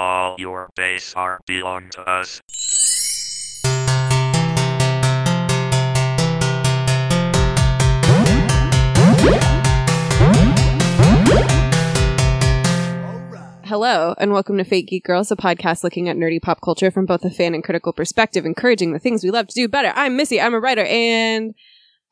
[0.00, 2.40] All your base are belong to us.
[13.64, 17.04] Hello, and welcome to Fake Geek Girls, a podcast looking at nerdy pop culture from
[17.04, 19.92] both a fan and critical perspective, encouraging the things we love to do better.
[19.96, 21.56] I'm Missy, I'm a writer, and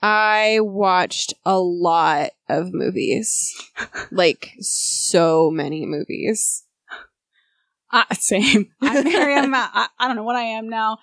[0.03, 3.55] I watched a lot of movies.
[4.11, 6.66] like, so many movies.
[7.91, 8.71] Uh, same.
[8.81, 9.55] I'm Miriam.
[9.55, 10.99] I, I don't know what I am now.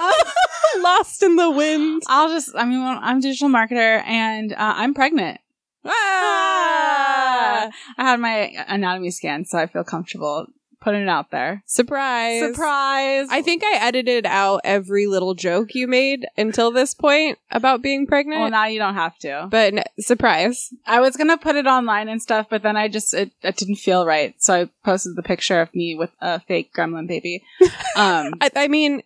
[0.00, 0.12] Uh,
[0.80, 2.02] Lost in the wind.
[2.06, 5.40] I'll just, I mean, well, I'm a digital marketer and uh, I'm pregnant.
[5.84, 7.70] Ah!
[7.96, 10.46] I had my anatomy scan, so I feel comfortable
[10.80, 11.62] putting it out there.
[11.66, 12.40] Surprise.
[12.40, 13.28] Surprise.
[13.30, 18.06] I think I edited out every little joke you made until this point about being
[18.06, 18.40] pregnant.
[18.40, 19.48] well, now you don't have to.
[19.50, 20.72] but n- surprise.
[20.86, 23.56] I was going to put it online and stuff, but then I just, it, it
[23.56, 24.34] didn't feel right.
[24.38, 27.42] So I posted the picture of me with a fake gremlin baby.
[27.96, 29.02] Um, I, I mean,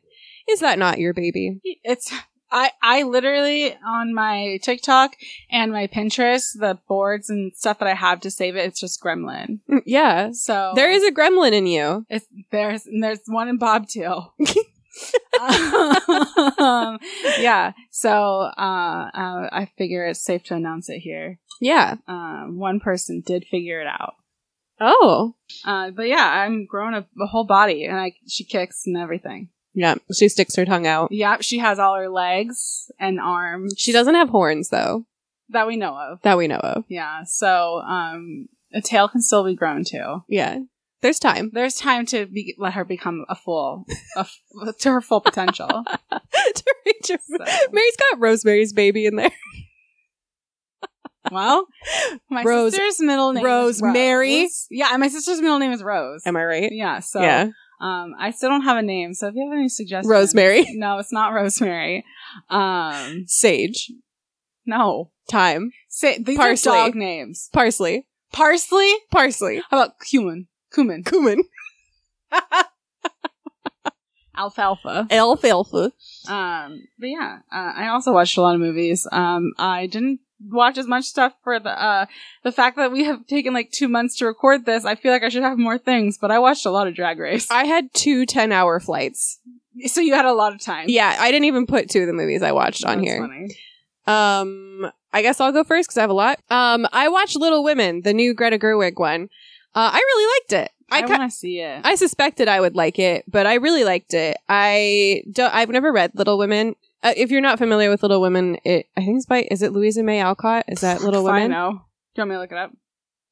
[0.48, 1.60] is that not your baby?
[1.82, 2.12] it's
[2.52, 5.16] I I literally on my TikTok
[5.50, 9.02] and my Pinterest, the boards and stuff that I have to save it, it's just
[9.02, 9.60] Gremlin.
[9.70, 10.30] Mm, Yeah.
[10.32, 12.04] So There is a gremlin in you.
[12.10, 14.04] it's there's there's one in Bob too.
[15.40, 16.98] um,
[17.38, 17.72] yeah.
[17.90, 21.38] So uh, uh, I figure it's safe to announce it here.
[21.60, 21.96] Yeah.
[22.06, 24.14] Um, one person did figure it out.
[24.80, 25.34] Oh.
[25.64, 29.48] Uh, but yeah, I'm growing a, a whole body, and I she kicks and everything.
[29.74, 29.94] Yeah.
[30.14, 31.10] She sticks her tongue out.
[31.12, 33.74] Yeah, she has all her legs and arms.
[33.78, 35.06] She doesn't have horns though,
[35.50, 36.20] that we know of.
[36.22, 36.84] that we know of.
[36.88, 40.24] Yeah, so um, a tail can still be grown too.
[40.28, 40.58] Yeah.
[41.00, 41.50] There's time.
[41.52, 44.38] There's time to be, let her become a full, a f-
[44.80, 45.66] to her full potential.
[46.12, 49.32] to reach her- So- Merri's got Rosemary's baby in there.
[51.30, 51.66] well,
[52.28, 54.34] my Rose- sister's middle name Rosemary?
[54.42, 54.66] is Rose.
[54.70, 56.22] Yeah, and my sister's middle name is Rose.
[56.26, 56.72] Am I right?
[56.72, 57.48] yeah, so yeah.
[57.82, 59.12] Um, I still don't have a name.
[59.12, 60.64] So if you have any suggestions, Rosemary.
[60.74, 62.04] No, it's not Rosemary.
[62.48, 63.90] Um, Sage.
[64.64, 65.10] no.
[65.30, 65.70] Time.
[65.88, 66.72] Say, these Parsley.
[66.72, 67.48] are dog names.
[67.52, 68.06] Parsley.
[68.32, 68.92] Parsley.
[69.10, 69.62] Parsley.
[69.70, 70.48] How about cumin?
[70.72, 71.04] Cumin.
[71.04, 71.44] Cumin.
[74.36, 75.06] Alfalfa.
[75.10, 75.92] Alfalfa.
[76.28, 79.06] Um, but yeah, uh, I also watched a lot of movies.
[79.12, 82.06] Um, I didn't watch as much stuff for the uh
[82.42, 84.84] the fact that we have taken like two months to record this.
[84.84, 87.18] I feel like I should have more things, but I watched a lot of Drag
[87.18, 87.50] Race.
[87.50, 89.38] I had two 10 hour flights.
[89.86, 90.86] so you had a lot of time.
[90.88, 93.20] Yeah, I didn't even put two of the movies I watched on That's here.
[93.20, 93.48] funny.
[94.06, 96.38] Um, I guess I'll go first because I have a lot.
[96.50, 99.28] Um, I watched Little Women, the new Greta Gerwig one.
[99.74, 100.72] Uh, I really liked it.
[100.90, 101.80] I, I, ki- want to see it.
[101.84, 104.36] I suspected I would like it, but I really liked it.
[104.48, 105.54] I don't.
[105.54, 106.74] I've never read Little Women.
[107.02, 109.72] Uh, if you're not familiar with Little Women, it I think it's by is it
[109.72, 110.64] Louisa May Alcott?
[110.68, 111.42] Is that Little Women?
[111.42, 111.70] I know.
[111.70, 112.72] Do you want me to look it up?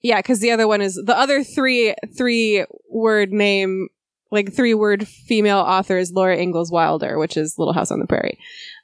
[0.03, 3.89] Yeah, because the other one is the other three three word name
[4.31, 8.07] like three word female author is Laura Ingalls Wilder, which is Little House on the
[8.07, 8.39] Prairie.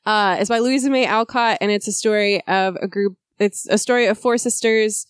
[0.05, 3.17] Uh, it's by Louisa May Alcott, and it's a story of a group.
[3.39, 5.07] It's a story of four sisters,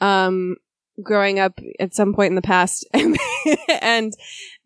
[0.00, 0.56] um,
[1.02, 3.16] growing up at some point in the past, and,
[3.82, 4.12] and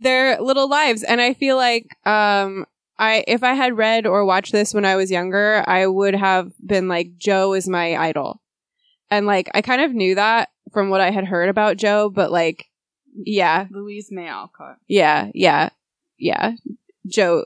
[0.00, 1.02] their little lives.
[1.02, 2.66] And I feel like, um,
[3.00, 6.52] I if I had read or watched this when I was younger, I would have
[6.64, 8.42] been like, Jo is my idol.
[9.10, 12.30] And like I kind of knew that from what I had heard about Jo, but
[12.30, 12.66] like
[13.14, 14.76] yeah, Louise May Alcott.
[14.86, 15.70] yeah, yeah,
[16.18, 16.52] yeah.
[17.06, 17.44] Jo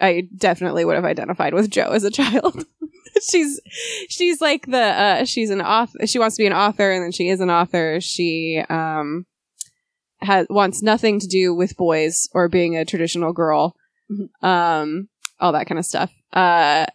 [0.00, 2.64] I definitely would have identified with Jo as a child.
[3.28, 3.60] she's
[4.08, 7.10] she's like the uh she's an author she wants to be an author and then
[7.10, 8.00] she is an author.
[8.00, 9.26] She um
[10.20, 13.74] has wants nothing to do with boys or being a traditional girl.
[14.10, 14.44] Mhm.
[14.44, 15.08] Um
[15.40, 16.10] all that kind of stuff.
[16.32, 16.86] Uh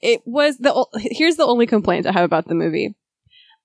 [0.00, 2.94] it was the o- here's the only complaint I have about the movie.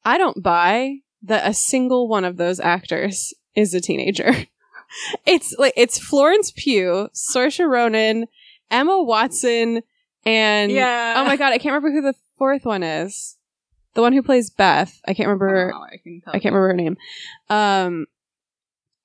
[0.04, 4.32] I don't buy that a single one of those actors is a teenager.
[5.26, 8.28] it's like it's Florence Pugh, Saoirse Ronan,
[8.70, 9.82] Emma Watson,
[10.26, 11.16] and Yeah.
[11.18, 13.38] oh my god, I can't remember who the fourth one is.
[13.94, 15.00] The one who plays Beth.
[15.08, 15.72] I can't remember.
[15.74, 16.34] Oh, I can tell.
[16.36, 16.98] I can't remember her name.
[17.50, 18.08] Um,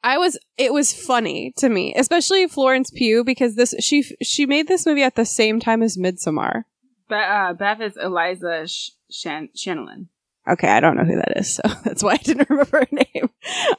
[0.02, 0.38] I was.
[0.56, 5.02] It was funny to me, especially Florence Pugh, because this she she made this movie
[5.02, 6.64] at the same time as Midsommar.
[7.08, 10.06] Be- uh, Beth is Eliza Sh- Shan- Shanlin.
[10.48, 13.30] Okay, I don't know who that is, so that's why I didn't remember her name.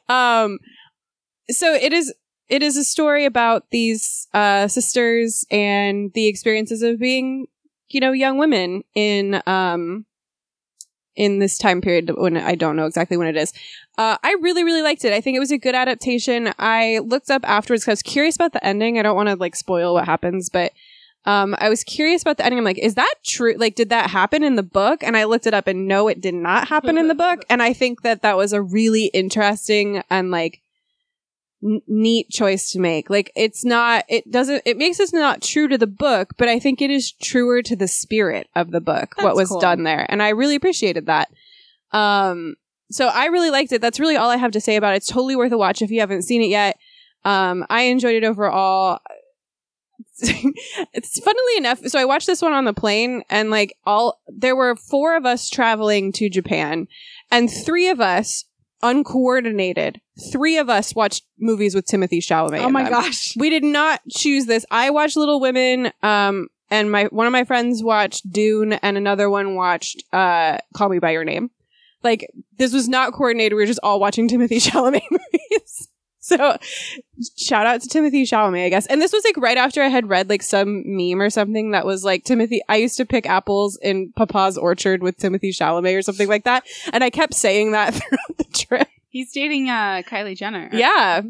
[0.09, 0.59] Um,
[1.50, 2.13] so it is
[2.50, 7.47] it is a story about these uh, sisters and the experiences of being,
[7.89, 10.06] you know, young women in um
[11.15, 13.53] in this time period when I don't know exactly when it is.
[13.97, 15.13] Uh, I really really liked it.
[15.13, 16.53] I think it was a good adaptation.
[16.57, 18.97] I looked up afterwards because I was curious about the ending.
[18.97, 20.71] I don't want to like spoil what happens, but
[21.25, 22.57] um, I was curious about the ending.
[22.57, 23.53] I'm like, is that true?
[23.55, 25.03] Like, did that happen in the book?
[25.03, 27.45] And I looked it up and no, it did not happen in the book.
[27.49, 30.61] And I think that that was a really interesting and like
[31.63, 33.09] n- neat choice to make.
[33.09, 36.59] Like it's not, it doesn't, it makes us not true to the book, but I
[36.59, 39.59] think it is truer to the spirit of the book, what was cool.
[39.59, 40.05] done there.
[40.09, 41.29] And I really appreciated that.
[41.91, 42.55] Um,
[42.89, 43.81] so I really liked it.
[43.81, 44.97] That's really all I have to say about it.
[44.97, 46.77] It's totally worth a watch if you haven't seen it yet.
[47.23, 48.99] Um, I enjoyed it overall.
[50.21, 51.79] it's funnily enough.
[51.87, 55.25] So I watched this one on the plane and like all, there were four of
[55.25, 56.87] us traveling to Japan
[57.31, 58.45] and three of us
[58.83, 60.01] uncoordinated.
[60.31, 62.61] Three of us watched movies with Timothée Chalamet.
[62.61, 62.91] Oh in my them.
[62.91, 63.35] gosh.
[63.37, 64.65] We did not choose this.
[64.71, 69.29] I watched Little Women, um, and my one of my friends watched Dune, and another
[69.29, 71.51] one watched uh, Call Me by Your Name.
[72.03, 73.53] Like this was not coordinated.
[73.53, 75.89] We were just all watching Timothée Chalamet movies.
[76.31, 76.57] So
[77.37, 78.85] shout out to Timothée Chalamet, I guess.
[78.85, 81.85] And this was like right after I had read like some meme or something that
[81.85, 82.59] was like Timothée.
[82.69, 86.65] I used to pick apples in Papa's orchard with Timothée Chalamet or something like that,
[86.93, 88.87] and I kept saying that throughout the trip.
[89.09, 90.69] He's dating uh, Kylie Jenner.
[90.71, 91.21] Yeah.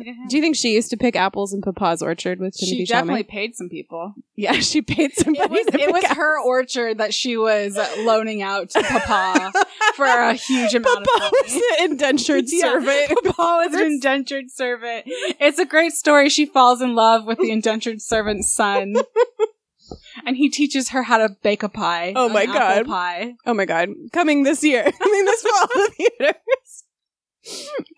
[0.00, 0.28] Look at him.
[0.28, 3.24] Do you think she used to pick apples in Papa's orchard with Timothée she definitely
[3.24, 3.28] Chalamet?
[3.28, 4.14] paid some people.
[4.34, 5.44] Yeah, she paid somebody.
[5.44, 6.16] It was, to it pick was apples.
[6.16, 9.52] her orchard that she was loaning out to Papa
[9.94, 11.04] for a huge amount.
[11.06, 11.62] Papa of was money.
[11.78, 13.08] the indentured servant.
[13.24, 15.04] Papa was an indentured servant.
[15.06, 16.30] It's a great story.
[16.30, 18.94] She falls in love with the indentured servant's son.
[20.24, 22.12] And he teaches her how to bake a pie.
[22.16, 22.86] Oh an my apple God.
[22.86, 23.34] Pie.
[23.44, 26.84] Oh my god, coming this year, coming this fall to theaters.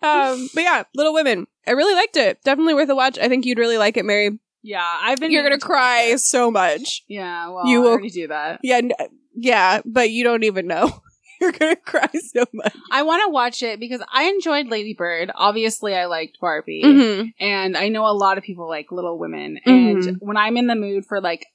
[0.01, 1.47] Um, but yeah, Little Women.
[1.67, 2.41] I really liked it.
[2.43, 3.17] Definitely worth a watch.
[3.19, 4.39] I think you'd really like it, Merri.
[4.61, 5.31] Yeah, I've been.
[5.31, 6.19] You're gonna to cry it.
[6.19, 7.03] so much.
[7.07, 8.59] Yeah, well, You will- already do that.
[8.63, 8.91] Yeah, n-
[9.35, 10.91] yeah, but you don't even know.
[11.41, 12.73] You're gonna cry so much.
[12.89, 15.29] I want to watch it because I enjoyed Lady Bird.
[15.35, 16.81] Obviously, I liked Barbie.
[16.85, 17.27] Mm-hmm.
[17.43, 19.59] and I know a lot of people like Little Women.
[19.67, 20.07] Mhm.
[20.07, 21.45] And when I'm in the mood for like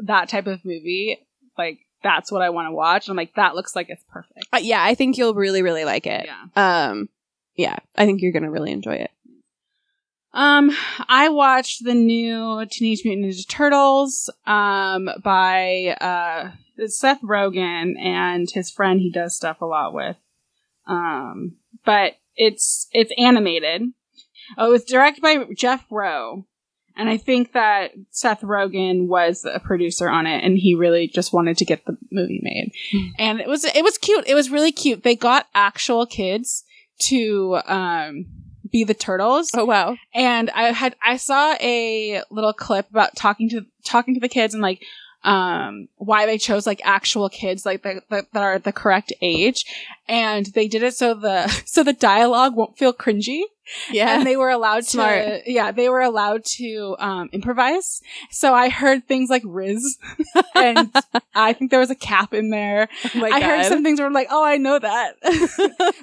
[0.00, 1.18] that type of movie,
[1.56, 3.08] like that's what I want to watch.
[3.08, 4.46] I'm like, that looks like it's perfect.
[4.52, 6.26] Uh, yeah, I think you'll really, really like it.
[6.26, 6.88] Yeah.
[6.90, 7.08] Um,
[7.56, 9.10] yeah, I think you're gonna really enjoy it.
[10.34, 10.70] Um,
[11.08, 16.50] I watched the new Teenage Mutant Ninja Turtles, um, by, uh,
[16.86, 20.16] Seth Rogen and his friend he does stuff a lot with.
[20.86, 23.82] Um, but it's, it's animated.
[24.56, 26.46] Oh, it was directed by Jeff Rowe.
[26.96, 31.32] And I think that Seth Rogen was a producer on it and he really just
[31.32, 32.72] wanted to get the movie made.
[32.92, 33.08] Hmm.
[33.18, 34.26] And it was, it was cute.
[34.26, 35.04] It was really cute.
[35.04, 36.64] They got actual kids
[37.02, 38.26] to, um,
[38.70, 39.96] be the turtles Oh wow.
[40.14, 44.54] and I had I saw a little clip about talking to talking to the kids
[44.54, 44.82] and like
[45.24, 49.64] um why they chose like actual kids like the, the, that are the correct age
[50.06, 53.42] and they did it so the so the dialogue won't feel cringy
[53.90, 54.16] Yeah.
[54.16, 55.24] and they were allowed Smart.
[55.44, 58.00] to yeah they were allowed to um improvise
[58.30, 59.98] so i heard things like riz
[60.54, 60.94] and
[61.34, 64.12] i think there was a cap in there oh I heard some things where I'm
[64.14, 65.16] like, oh, I know that.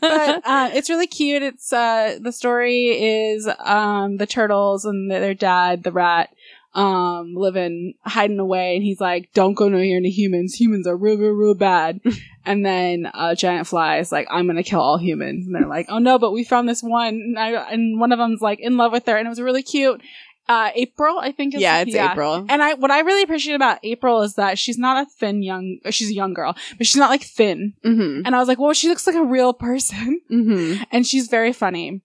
[0.01, 1.41] but uh, it's really cute.
[1.41, 6.33] It's uh, the story is um, the turtles and their dad, the rat,
[6.75, 10.53] um, living hiding away, and he's like, "Don't go near any humans.
[10.55, 12.01] Humans are real, real, real bad."
[12.45, 15.87] and then a giant fly is like, "I'm gonna kill all humans," and they're like,
[15.89, 18.77] "Oh no, but we found this one," and, I, and one of them's like in
[18.77, 20.01] love with her, and it was really cute.
[20.47, 21.55] Uh, April, I think.
[21.55, 22.45] Is, yeah, it's April.
[22.47, 25.79] and I, what I really appreciate about April is that she's not a thin young,
[25.89, 27.73] she's a young girl, but she's not like thin.
[27.83, 28.21] Mm-hmm.
[28.25, 30.21] And I was like, well, she looks like a real person.
[30.31, 30.83] Mm-hmm.
[30.91, 32.01] And she's very funny.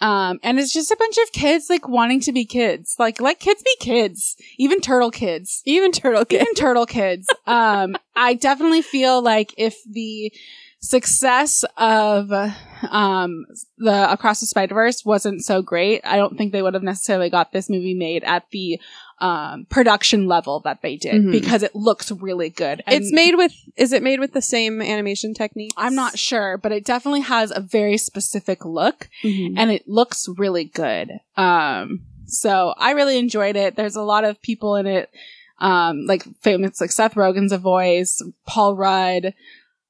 [0.00, 2.96] Um, and it's just a bunch of kids like wanting to be kids.
[2.98, 4.36] Like, let kids be kids.
[4.58, 5.62] Even turtle kids.
[5.64, 6.42] Even turtle kid.
[6.42, 7.26] Even turtle kids.
[7.46, 10.32] Um, I definitely feel like if the
[10.84, 12.30] success of,
[12.90, 13.46] um,
[13.78, 17.52] the Across the Spider-Verse wasn't so great, I don't think they would have necessarily got
[17.52, 18.78] this movie made at the,
[19.20, 21.32] um, production level that they did Mhm.
[21.32, 22.82] because it looks really good.
[22.86, 23.52] It's made with.
[23.76, 25.72] Is it made with the same animation technique?
[25.76, 29.56] I'm not sure, but it definitely has a very specific look Mm-hmm.
[29.56, 31.10] and it looks really good.
[31.36, 33.76] Um, so I really enjoyed it.
[33.76, 35.10] There's a lot of people in it,
[35.60, 39.32] um, like famous, like Seth Rogen's a voice, Paul Rudd,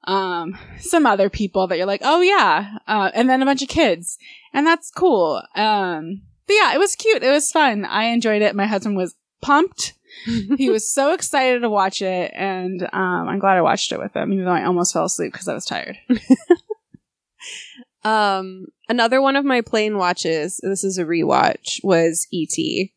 [0.06, 3.68] um, some other people that you're like, oh yeah, uh, and then a bunch of
[3.68, 4.18] kids,
[4.52, 5.42] and that's cool.
[5.54, 7.22] Um, but yeah, it was cute.
[7.22, 7.84] It was fun.
[7.84, 8.54] I enjoyed it.
[8.54, 9.94] My husband was pumped.
[10.56, 14.14] he was so excited to watch it, and um, I'm glad I watched it with
[14.14, 15.98] him, even though I almost fell asleep because I was tired.
[18.04, 22.92] Um, another one of my plane watches, this is a rewatch, was E.T.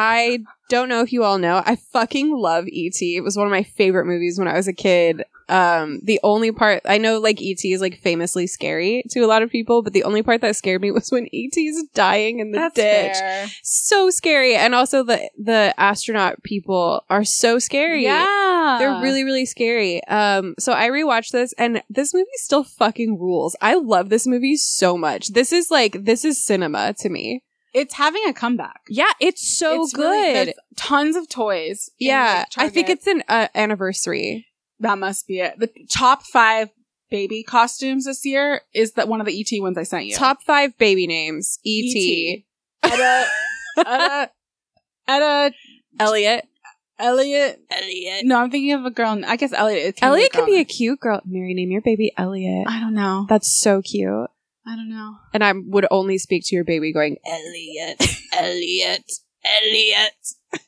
[0.00, 0.38] I
[0.68, 1.60] don't know if you all know.
[1.66, 3.16] I fucking love E.T.
[3.16, 5.24] It was one of my favorite movies when I was a kid.
[5.48, 7.72] Um, the only part I know, like E.T.
[7.72, 10.82] is like famously scary to a lot of people, but the only part that scared
[10.82, 11.60] me was when E.T.
[11.66, 13.16] is dying in the That's ditch.
[13.16, 13.46] fair.
[13.64, 18.04] So scary, and also the the astronaut people are so scary.
[18.04, 18.76] Yeah.
[18.78, 20.04] They're really, really scary.
[20.04, 23.56] Um, so I rewatched this and this movie still fucking rules.
[23.60, 25.28] I love this movie so much.
[25.28, 27.42] This is like, this is cinema to me.
[27.74, 28.80] It's having a comeback.
[28.88, 30.34] Yeah, it's so It's good.
[30.34, 31.90] there's tons of toys.
[31.98, 34.46] yeah, I think it's an uh, anniversary.
[34.80, 35.58] that must be it.
[35.58, 36.70] The top five
[37.10, 40.14] baby costumes this year is that one of the ET ones I sent you.
[40.14, 42.46] Top five baby names: E.T.,
[42.82, 43.26] Etta,
[43.78, 44.30] Etta,
[45.08, 45.54] Etta,
[45.98, 46.44] Elliot.
[47.00, 47.60] Elliot.
[47.70, 48.24] Elliot.
[48.24, 49.22] No, I'm thinking of a girl.
[49.24, 49.98] I guess Elliot.
[50.02, 51.20] Elliot be could be a cute girl.
[51.24, 52.66] Merri, name your baby Elliot.
[52.68, 53.24] I don't know.
[53.28, 54.28] That's so cute.
[54.68, 55.14] I don't know.
[55.32, 59.10] And I would only speak to your baby going, Elliot, Elliot,
[59.62, 60.12] Elliot.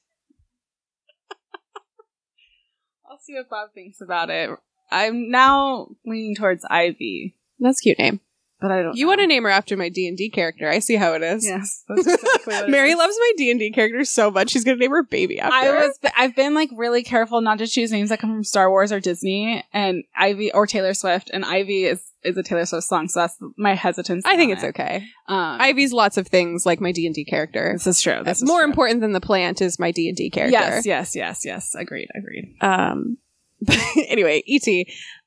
[3.10, 4.50] I'll see what Bob thinks about it.
[4.90, 8.20] I'm now leaning towards Ivy, That's a cute name.
[8.60, 8.96] but I don't.
[8.96, 9.08] You know.
[9.08, 10.68] want to name her after my D and D character?
[10.68, 11.44] I see how it is.
[11.44, 12.96] Yes, that's exactly what it Merri is.
[12.98, 15.54] loves my D and D character so much she's gonna name her baby after.
[15.54, 15.98] I was.
[16.16, 19.00] I've been like really careful not to choose names that come from Star Wars or
[19.00, 23.20] Disney, and Ivy or Taylor Swift, and Ivy is is a Taylor Swift song, so
[23.20, 24.24] that's my hesitance.
[24.26, 24.68] I think it's it.
[24.68, 25.04] okay.
[25.26, 27.72] Um, Ivy's lots of things like my D and D character.
[27.72, 28.20] This is true.
[28.24, 28.68] That's More true.
[28.68, 30.52] important than the plant is my D and D character.
[30.52, 31.74] Yes, yes, yes, yes.
[31.74, 32.08] Agreed.
[32.14, 32.54] Agreed.
[32.60, 33.18] Um.
[33.62, 34.86] But anyway, Et.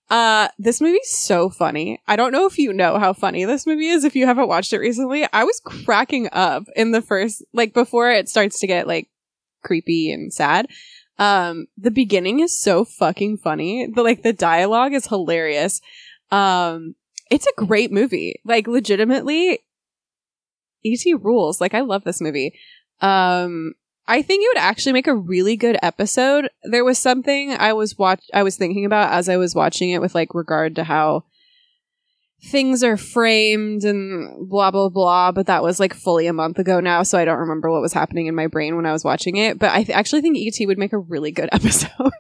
[0.10, 2.00] Uh, this movie's so funny.
[2.08, 4.74] I don't know if you know how funny this movie is if you haven't watched
[4.74, 5.26] it recently.
[5.32, 9.10] I was cracking up in the first, like, before it starts to get, like,
[9.64, 10.68] creepy and sad.
[11.20, 13.88] Um, the beginning is so fucking funny.
[13.88, 15.80] The, like, the dialogue is hilarious.
[16.34, 16.96] Um,
[17.30, 18.42] it's a great movie.
[18.44, 19.60] Like, legitimately,
[20.84, 21.14] E.T.
[21.16, 21.62] rules.
[21.62, 22.54] Like, I love this movie.
[23.02, 23.74] Um,
[24.08, 26.50] I think it would actually make a really good episode.
[26.64, 30.02] There was something I was watch I was thinking about as I was watching it
[30.02, 31.24] with like regard to how
[32.46, 36.82] things are framed and blah blah blah, but that was like fully a month ago
[36.82, 39.38] now, so I don't remember what was happening in my brain when I was watching
[39.38, 42.12] it, but I th- actually think ET would make a really good episode,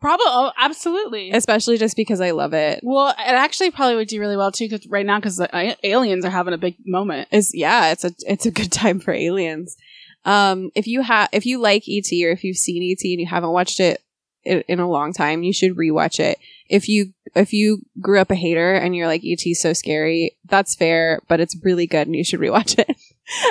[0.00, 0.26] Probably.
[0.28, 1.30] Oh, absolutely.
[1.32, 2.80] especially just because I love it.
[2.82, 5.40] well, it actually probably would do really well too, because right now, because
[5.82, 7.28] aliens are having a big moment.
[7.32, 9.76] is yeah, it's a it's a good time for aliens.
[10.24, 13.26] Um, if you have if you like ET or if you've seen ET and you
[13.26, 14.00] haven't watched it
[14.44, 16.38] in, in a long time, you should rewatch it.
[16.68, 20.74] If you if you grew up a hater and you're like ET's so scary, that's
[20.74, 22.96] fair, but it's really good and you should rewatch it.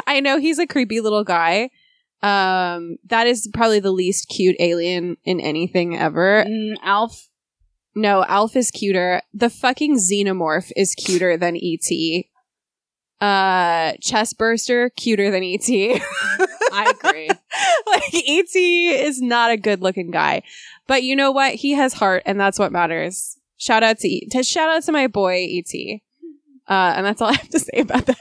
[0.05, 1.71] I know he's a creepy little guy.
[2.21, 6.45] Um, that is probably the least cute alien in anything ever.
[6.47, 7.27] Mm, Alf.
[7.95, 9.21] No, Alf is cuter.
[9.33, 12.25] The fucking xenomorph is cuter than ET.
[13.19, 15.67] Uh, Chestburster cuter than ET.
[16.71, 17.29] I agree.
[17.87, 20.43] like ET is not a good looking guy,
[20.85, 21.55] but you know what?
[21.55, 23.37] He has heart, and that's what matters.
[23.57, 25.99] Shout out to E- to shout out to my boy ET.
[26.69, 28.17] Uh, and that's all I have to say about that.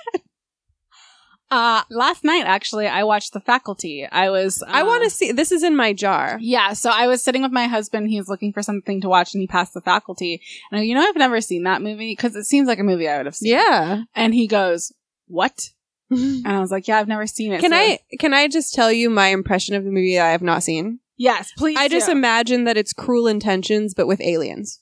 [1.48, 4.04] Uh, last night, actually, I watched The Faculty.
[4.04, 4.62] I was.
[4.66, 5.30] I uh, want to see.
[5.30, 6.38] This is in my jar.
[6.40, 8.08] Yeah, so I was sitting with my husband.
[8.08, 10.42] He was looking for something to watch, and he passed The Faculty.
[10.70, 13.08] And I you know, I've never seen that movie because it seems like a movie
[13.08, 13.52] I would have seen.
[13.52, 14.02] Yeah.
[14.14, 14.92] And he goes,
[15.26, 15.70] "What?"
[16.10, 18.90] And I was like, "Yeah, I've never seen it." So- I can I just tell
[18.90, 20.98] you my impression of the movie that I have not seen?
[21.16, 21.78] Yes, please.
[21.78, 24.80] I just imagine that it's Cruel Intentions, but with aliens.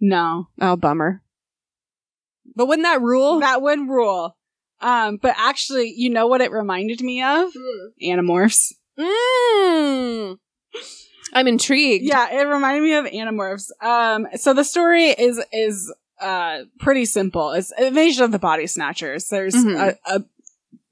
[0.00, 0.48] no.
[0.60, 1.22] Oh, bummer.
[2.54, 3.38] But wouldn't that rule?
[3.40, 4.36] That would rule.
[4.82, 7.50] Um, but actually, you know what it reminded me of?
[8.02, 8.72] Animorphs.
[8.98, 10.38] Mm.
[11.32, 12.04] I'm intrigued.
[12.04, 13.70] Yeah, it reminded me of Animorphs.
[13.82, 17.52] Um, so the story is is uh pretty simple.
[17.52, 19.28] It's Invasion of the Body Snatchers.
[19.28, 19.96] There's Mhm.
[20.06, 20.24] a, a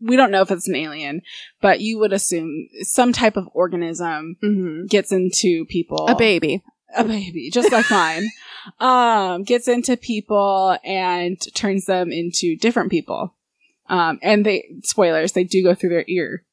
[0.00, 1.20] we don't know if it's an alien,
[1.60, 6.06] but you would assume some type of organism hmm gets into people.
[6.08, 6.62] A baby.
[6.96, 8.26] a baby, just like mine.
[8.78, 13.34] Um, gets into people and turns them into different people.
[13.90, 16.44] Um, and they spoilers, they do go through their ear.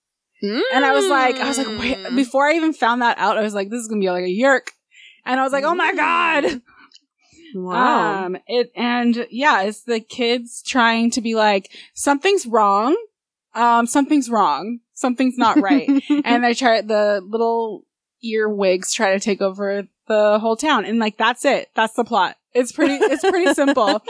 [0.76, 1.80] And I was like, I was like, Mm.
[1.80, 4.24] wait, before I even found that out, I was like, this is gonna be like
[4.26, 4.72] a yerk.
[5.26, 6.62] And I was like, oh my god.
[7.56, 8.26] Wow.
[8.26, 12.96] Um, it and yeah, it's the kids trying to be like, something's wrong.
[13.56, 14.80] Um, something's wrong.
[14.94, 15.90] Something's not right.
[16.26, 17.84] and they try the little
[18.24, 20.86] ear wigs try to take over the whole town.
[20.86, 21.70] And like that's it.
[21.76, 22.36] That's the plot.
[22.54, 24.02] It's pretty it's pretty simple.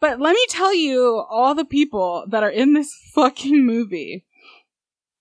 [0.00, 4.24] But let me tell you all the people that are in this fucking movie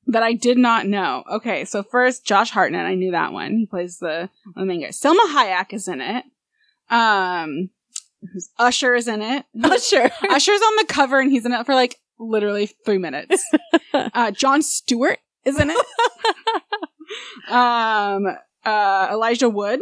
[0.08, 1.24] that I did not know.
[1.32, 3.58] Okay, so first Josh Hartnett, I knew that one.
[3.58, 5.00] He plays the the main guys.
[5.00, 6.24] Salma Hayek is in it.
[6.90, 7.70] Um
[8.22, 9.46] who's- Usher is in it.
[9.64, 10.10] Usher.
[10.30, 13.44] Usher's on the cover and he's in it for like literally three minutes.
[13.94, 15.78] Uh, Jon Stewart is in it.
[17.50, 18.28] um,
[18.66, 19.80] uh, Elijah Wood,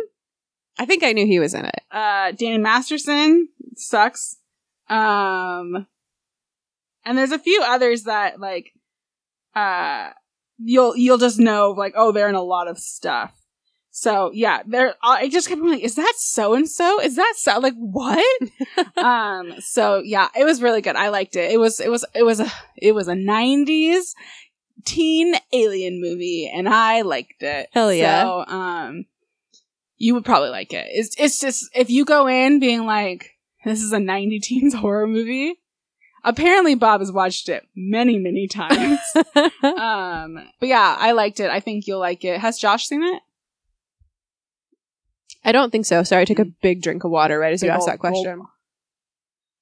[0.80, 1.82] I think I knew he was in it.
[1.92, 4.38] uh, Danny Masterson sucks.
[4.90, 5.88] Um,
[7.04, 8.72] and there's a few others that like,
[9.56, 10.12] uh,
[10.60, 13.34] you'll you'll just know like, oh, they're in a lot of stuff.
[13.90, 14.94] So yeah, there.
[15.02, 17.02] I just kept like, is that so and so?
[17.02, 17.60] Is that so?
[17.60, 18.24] Like what?
[18.98, 19.56] um.
[19.60, 20.96] So yeah, it was really good.
[20.96, 21.52] I liked it.
[21.52, 24.14] It was it was it was a it was a '90s
[24.86, 27.70] teen alien movie, and I liked it.
[27.72, 28.22] Hell yeah.
[28.22, 29.06] So um,
[29.98, 30.88] you would probably like it.
[30.90, 33.32] It's it's just if you go in being like,
[33.66, 35.56] this is a '90 teens horror movie.
[36.24, 39.00] Apparently, Bob has watched it many, many times.
[39.64, 41.50] um, but yeah, I liked it.
[41.50, 42.40] I think you'll like it.
[42.40, 43.22] Has Josh seen it?
[45.46, 46.04] I don't think so.
[46.04, 48.40] Sorry, I took a big drink of water right as you asked that question.
[48.40, 48.50] gulp.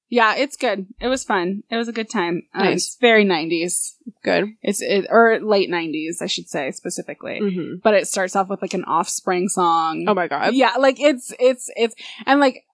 [0.07, 0.85] Yeah, it's good.
[1.01, 1.63] It was fun.
[1.69, 2.43] It was a good time.
[2.53, 2.85] Um, Nice.
[2.85, 3.95] It's very 90s.
[4.23, 4.49] Good.
[4.61, 7.39] It's it, or late 90s, I should say specifically.
[7.39, 10.05] hmm But it starts off with like an Offspring song.
[10.07, 10.53] Oh my god.
[10.53, 11.95] yeah, like it's it's it's
[12.27, 12.65] and like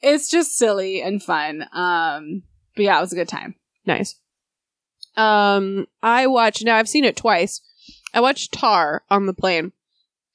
[0.00, 1.66] it's just silly and fun.
[1.72, 2.42] Um,
[2.74, 3.54] but yeah, it was a good time.
[3.84, 4.16] Nice.
[5.16, 6.64] Um, I watched.
[6.64, 7.60] Now I've seen it twice.
[8.14, 9.72] I watched Tar on the plane.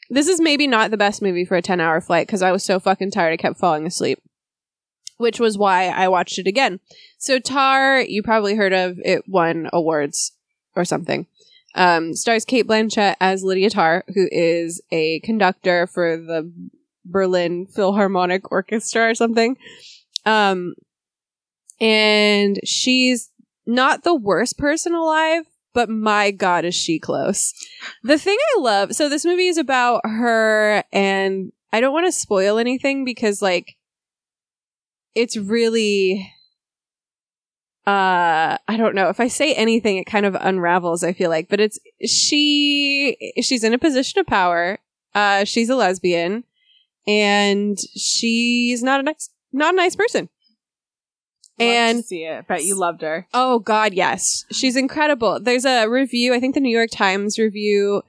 [0.09, 2.79] This is maybe not the best movie for a ten-hour flight because I was so
[2.79, 4.19] fucking tired I kept falling asleep.
[5.17, 6.79] Which was why I watched it again.
[7.17, 9.27] So Tar, you probably heard of it.
[9.27, 10.33] Won awards
[10.75, 11.27] or something.
[11.75, 16.51] Um, stars Cate Blanchett as Lydia Tar, who is a conductor for the
[17.05, 19.57] Berlin Philharmonic Orchestra or something.
[20.25, 20.75] Um,
[21.79, 23.29] and she's
[23.65, 27.53] not the worst person alive, but my god, is she close.
[28.03, 32.11] The thing I love, so this movie is about her, and I don't want to
[32.11, 33.75] spoil anything because, like,
[35.15, 36.31] it's really.
[37.85, 39.09] Uh, I don't know.
[39.09, 41.49] If I say anything, it kind of unravels, I feel like.
[41.49, 44.79] But it's, she, she's in a position of power.
[45.13, 46.45] Uh, she's a lesbian
[47.05, 50.29] and she's not a nice, not a nice person.
[51.59, 52.47] Love And see it.
[52.47, 53.27] Bet you loved her.
[53.33, 54.45] Oh God, yes.
[54.51, 55.39] She's incredible.
[55.41, 58.01] There's a review, I think the New York Times review.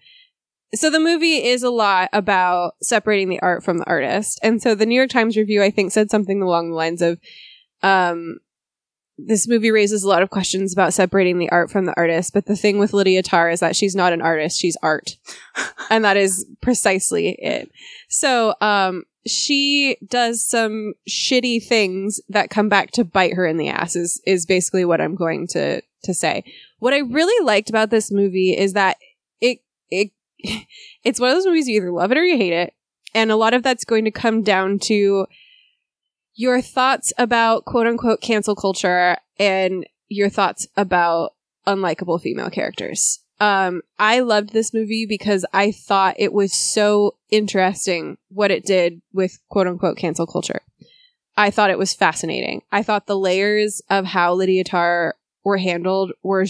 [0.75, 4.39] So the movie is a lot about separating the art from the artist.
[4.43, 7.19] And so the New York Times review, I think, said something along the lines of,
[7.83, 8.39] um,
[9.17, 12.47] this movie raises a lot of questions about separating the art from the artist, but
[12.47, 15.17] the thing with Lydia Tar is that she's not an artist, she's art.
[15.91, 17.71] and that is precisely it.
[18.09, 23.69] So, um, she does some shitty things that come back to bite her in the
[23.69, 26.45] ass is, is basically what I'm going to, to say.
[26.79, 28.99] What I really liked about this movie is that
[29.41, 30.11] it, it,
[31.05, 32.75] it's one of those movies you either love it or you hate it.
[33.15, 35.27] And a lot of that's going to come down to
[36.35, 41.35] your thoughts about quote unquote cancel culture and your thoughts about
[41.67, 43.21] unlikable female characters.
[43.41, 49.01] Um, I loved this movie because I thought it was so interesting what it did
[49.13, 50.61] with quote unquote cancel culture.
[51.37, 52.63] I thought it was fascinating.
[52.71, 56.47] I thought the layers of how Lydia Tar were handled were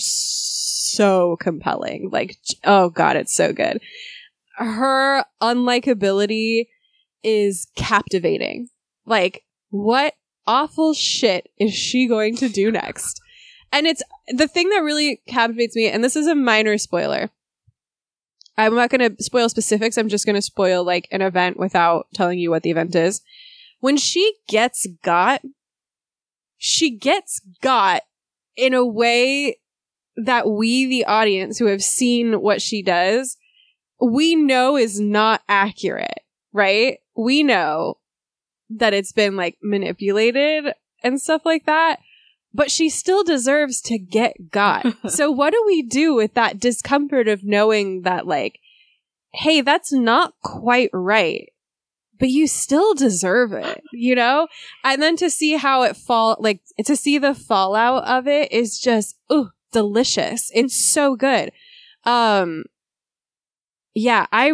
[1.40, 2.10] compelling.
[2.10, 3.80] Like, oh god, it's so good.
[4.56, 6.66] Her unlikability
[7.22, 8.68] is captivating.
[9.06, 10.14] Like, what
[10.46, 13.20] awful shit is she going to do next?
[13.72, 17.30] And it's the thing that really captivates me, and this is a minor spoiler.
[18.56, 19.98] I'm not going to spoil specifics.
[19.98, 23.20] I'm just going to spoil like an event without telling you what the event is.
[23.80, 25.42] When she gets got,
[26.56, 28.02] she gets got
[28.56, 29.58] in a way
[30.16, 33.36] that we, the audience who have seen what she does,
[34.00, 36.20] we know is not accurate,
[36.52, 36.98] right?
[37.16, 37.98] We know
[38.70, 40.72] that it's been like manipulated
[41.02, 42.00] and stuff like that,
[42.52, 44.86] but she still deserves to get got.
[45.08, 48.60] so what do we do with that discomfort of knowing that like,
[49.32, 51.50] hey, that's not quite right?
[52.20, 54.46] But you still deserve it, you know?
[54.84, 58.78] And then to see how it fall, like, to see the fallout of it is
[58.78, 60.50] just, ooh, delicious.
[60.54, 61.52] It's so good.
[62.04, 62.64] Um,
[63.94, 64.52] yeah, I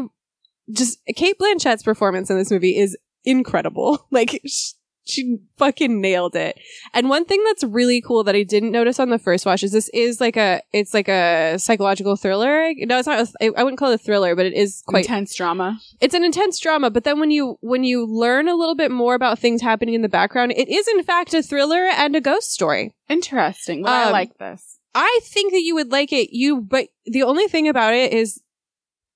[0.72, 4.06] just, Cate Blanchett's performance in this movie is incredible.
[4.10, 4.72] Like, sh-
[5.06, 6.56] she fucking nailed it.
[6.94, 9.72] And one thing that's really cool that I didn't notice on the first watch is
[9.72, 12.70] this is like a, it's like a psychological thriller.
[12.76, 15.34] No, it's not, a, I wouldn't call it a thriller, but it is quite Intense
[15.34, 15.80] drama.
[16.00, 19.14] it's an intense drama but then when you when you learn a little bit more
[19.14, 22.52] about things happening in the background it is in fact a thriller and a ghost
[22.52, 23.82] story Interesting.
[23.82, 24.78] Well, I Um, like this.
[24.94, 28.40] I think that you would like it you but the only thing about it is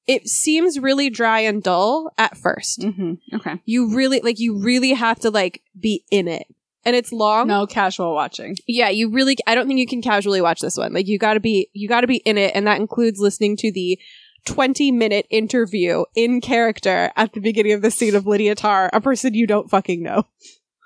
[0.06, 3.36] it seems really dry and dull at 1st Mm-hmm.
[3.36, 3.60] Okay.
[3.64, 6.46] you really like you really have to like be in it
[6.84, 8.56] and it's long No casual watching.
[8.66, 11.40] yeah you really i don't think you can casually watch this one like you gotta
[11.40, 13.98] be you gotta be in it and that includes listening to the
[14.46, 19.00] 20 minute interview in character at the beginning of the scene of Lydia Tar, a
[19.00, 20.24] person you don't fucking know.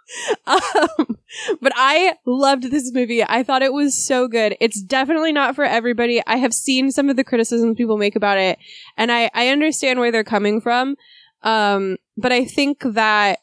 [0.46, 1.18] Um,
[1.60, 3.22] but I loved this movie.
[3.22, 4.56] I thought it was so good.
[4.60, 6.22] It's definitely not for everybody.
[6.26, 8.58] I have seen some of the criticisms people make about it,
[8.96, 10.96] and I, I understand where they're coming from.
[11.42, 13.40] Um, but I think that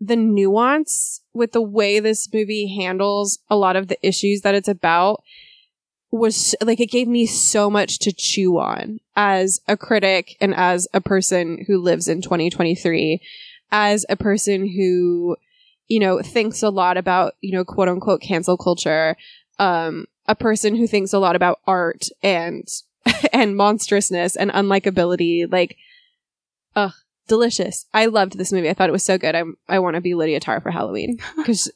[0.00, 4.68] the nuance with the way this movie handles a lot of the issues that it's
[4.68, 5.22] about
[6.10, 10.88] was like it gave me so much to chew on as a critic and as
[10.94, 13.20] a person who lives in 2023
[13.70, 15.36] as a person who
[15.88, 19.16] you know thinks a lot about you know quote unquote cancel culture
[19.58, 22.68] um a person who thinks a lot about art and
[23.32, 25.76] and monstrousness and unlikability like
[26.76, 26.92] ugh
[27.26, 30.00] delicious i loved this movie i thought it was so good I'm, i want to
[30.00, 31.70] be lydia tar for halloween because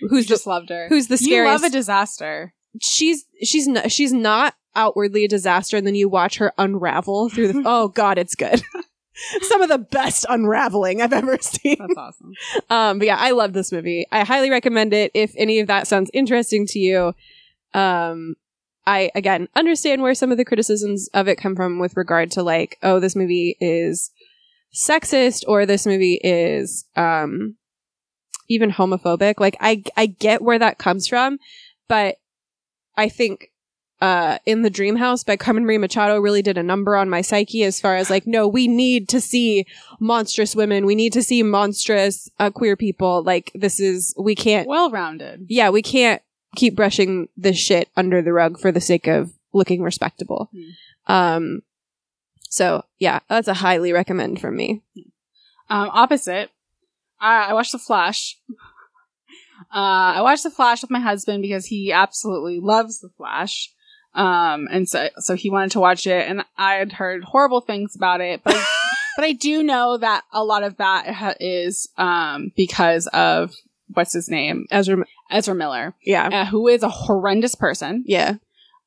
[0.00, 0.88] You who's the just loved her.
[0.88, 2.54] who's the You scariest love a disaster.
[2.80, 7.52] she's she's not she's not outwardly a disaster and then you watch her unravel through
[7.52, 8.62] the oh god it's good
[9.42, 11.76] some of the best unraveling i've ever seen.
[11.78, 12.32] That's awesome.
[12.70, 14.06] um but yeah i love this movie.
[14.12, 17.14] I highly recommend it if any of that sounds interesting to you.
[17.74, 18.34] Um
[18.86, 22.42] i again understand where some of the criticisms of it come from with regard to
[22.42, 24.10] like oh this movie is
[24.74, 27.56] sexist or this movie is um
[28.48, 29.34] even homophobic.
[29.40, 31.38] Like i i get where that comes from
[31.88, 32.16] but
[32.96, 33.50] i think
[34.00, 37.20] uh in the dream house by carmen marie machado really did a number on my
[37.20, 39.66] psyche as far as like no we need to see
[39.98, 44.68] monstrous women we need to see monstrous uh, queer people like this is we can't
[44.68, 45.46] Well rounded.
[45.48, 46.22] yeah we can't
[46.56, 50.48] keep brushing this shit under the rug for the sake of looking respectable
[51.08, 51.62] um
[52.48, 54.82] so yeah that's a highly recommend from me
[55.70, 56.50] Um, opposite,
[57.20, 58.38] I, I watched The Flash.
[59.74, 63.70] Uh, I watched The Flash with my husband because he absolutely loves The Flash.
[64.18, 67.94] Um, and so, so he wanted to watch it and I had heard horrible things
[67.94, 68.54] about it, but,
[69.16, 73.54] but I do know that a lot of that ha- is, um, because of
[73.94, 74.66] what's his name?
[74.70, 78.34] ezra Ezra Miller, yeah uh, who is a horrendous person yeah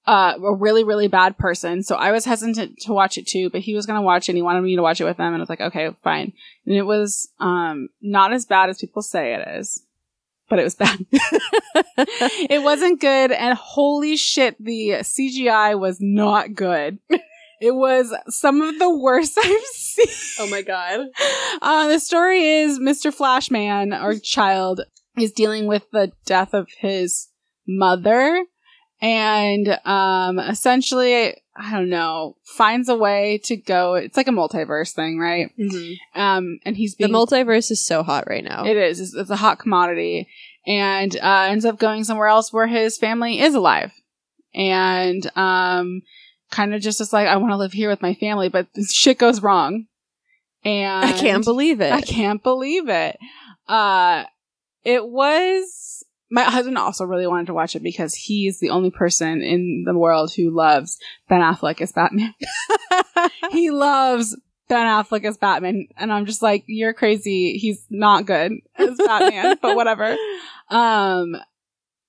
[0.07, 1.83] uh, a really, really bad person.
[1.83, 4.31] So I was hesitant to watch it too, but he was going to watch it
[4.31, 5.27] and he wanted me to watch it with him.
[5.27, 6.33] And I was like, okay, fine.
[6.65, 9.83] And it was, um, not as bad as people say it is,
[10.51, 11.05] but it was bad.
[12.49, 13.31] it wasn't good.
[13.31, 16.99] And holy shit, the CGI was not good.
[17.63, 20.07] It was some of the worst I've seen.
[20.39, 21.05] oh my god
[21.61, 23.13] Uh, the story is Mr.
[23.13, 24.81] Flashman or child
[25.15, 27.27] is dealing with the death of his
[27.67, 28.43] mother
[28.99, 34.91] and um essentially I don't know finds a way to go it's like a multiverse
[34.93, 35.51] thing right?
[36.15, 38.65] Um and he's the multiverse is so hot right now.
[38.65, 40.27] It is it's, it's a hot commodity
[40.65, 43.91] and uh ends up going somewhere else where his family is alive.
[44.53, 46.01] And um
[46.51, 48.93] kind of just is like I want to live here with my family but this
[48.93, 49.87] shit goes wrong.
[50.63, 51.91] And i can't believe it.
[51.91, 53.17] I can't believe it.
[53.67, 54.25] Uh,
[54.83, 56.00] it was,
[56.31, 59.97] my husband also really wanted to watch it because he's the only person in the
[59.97, 62.33] world who loves Ben Affleck as Batman.
[63.51, 64.37] he loves
[64.69, 65.87] Ben Affleck as Batman.
[65.97, 67.57] And I'm just like, you're crazy.
[67.57, 70.15] He's not good as Batman, but whatever.
[70.69, 71.35] Um,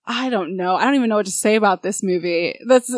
[0.05, 0.75] I don't know.
[0.75, 2.59] I don't even know what to say about this movie.
[2.67, 2.93] That's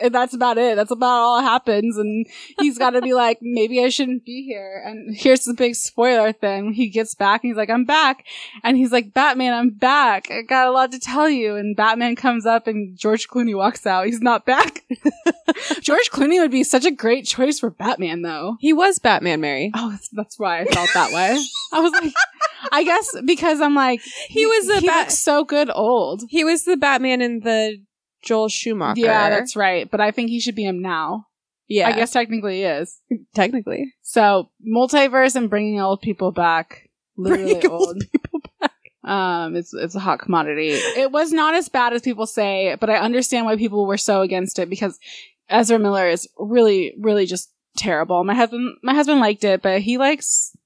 [0.00, 0.74] that's about it.
[0.74, 1.98] That's about all that happens.
[1.98, 2.26] And
[2.58, 4.82] he's got to be like, maybe I shouldn't be here.
[4.86, 6.72] And here's the big spoiler thing.
[6.72, 8.24] He gets back and he's like, I'm back.
[8.62, 10.30] And he's like, Batman, I'm back.
[10.30, 11.56] I got a lot to tell you.
[11.56, 14.06] And Batman comes up and George Clooney walks out.
[14.06, 14.82] He's not back.
[15.82, 18.56] George Clooney would be such a great choice for Batman, though.
[18.60, 21.38] he was batman merri Oh, that's, that's why I felt that way.
[21.72, 22.12] I was like,
[22.72, 26.13] I guess because I'm like, He was a he Bat- so good old.
[26.28, 27.78] He was the batman in the
[28.22, 29.90] joel schumacher Yeah, that's right.
[29.90, 31.26] But I think he should be him now.
[31.68, 33.00] yeah I guess technically he is.
[33.34, 37.88] technically So multiverse and bringing old people back, literally Bringing old.
[37.88, 38.70] old people back.
[39.04, 40.70] Um, it's it's a hot commodity.
[40.70, 44.22] It was not as bad as people say, but I understand why people were so
[44.22, 44.98] against it because
[45.50, 48.24] Ezra Miller is really, really just terrible.
[48.24, 50.56] My husband, my husband liked it, but he likes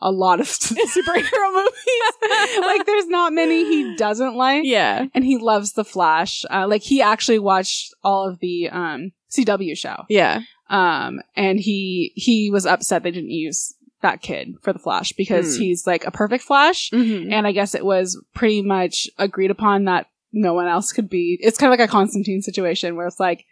[0.00, 2.58] a lot of superhero movies.
[2.60, 4.62] like, there's not many he doesn't like.
[4.64, 6.44] yeah and he loves the Flash.
[6.50, 9.96] Uh, like he actually watched all of the um CW show.
[10.08, 15.12] yeah Um, and he he was upset they didn't use that kid for the Flash
[15.12, 15.62] because Hmm.
[15.62, 16.90] he's like a perfect Flash.
[16.90, 17.32] mm-hmm.
[17.32, 21.38] And I guess it was pretty much agreed upon that no one else could be.
[21.40, 23.46] It's kind of like a Constantine situation where it's like,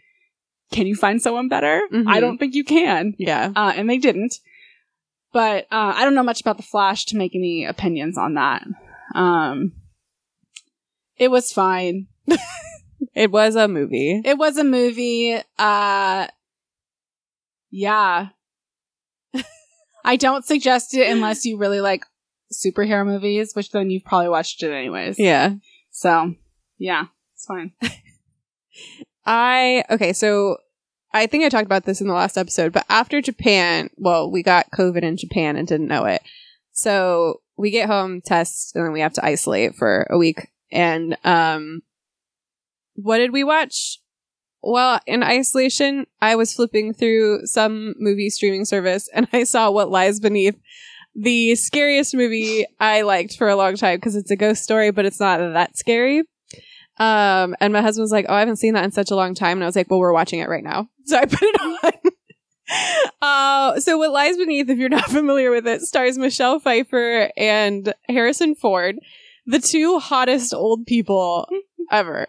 [0.70, 1.80] can you find someone better?
[1.92, 2.04] Mhm.
[2.06, 3.14] I don't think you can.
[3.18, 4.38] yeah Uh, and they didn't.
[5.34, 8.64] But uh, I don't know much about the Flash to make any opinions on that.
[9.16, 9.72] Um,
[11.16, 12.06] it was fine.
[13.14, 15.36] it was a movie It was a movie.
[15.58, 16.28] Uh,
[17.70, 18.28] Yeah.
[20.04, 22.04] I don't suggest it unless you really like
[22.52, 25.18] superhero movies, which then you've probably watched it anyways.
[25.18, 25.54] Yeah.
[25.90, 26.34] So,
[26.78, 27.72] yeah, it's fine.
[29.26, 30.58] I okay, so
[31.14, 34.42] I think I talked about this in the last episode, but after Japan, well, we
[34.42, 36.20] got COVID in Japan and didn't know it.
[36.72, 40.48] So we get home, test, and then we have to isolate for a week.
[40.72, 41.82] And um
[42.96, 43.98] what did we watch?
[44.60, 49.90] Well, in isolation, I was flipping through some movie streaming service and I saw What
[49.90, 50.58] Lies Beneath,
[51.14, 55.04] the scariest movie I liked for a long time because it's a ghost story, but
[55.04, 56.24] it's not that scary.
[56.98, 59.34] Um, and my husband was like, "Oh, I haven't seen that in such a long
[59.34, 61.60] time," and I was like, "Well, we're watching it right now." So I put it
[61.60, 62.12] on.
[63.20, 67.92] uh, so what lies beneath, if you're not familiar with it, stars Michelle Pfeiffer and
[68.08, 68.98] Harrison Ford,
[69.44, 71.46] the two hottest old people
[71.90, 72.28] ever.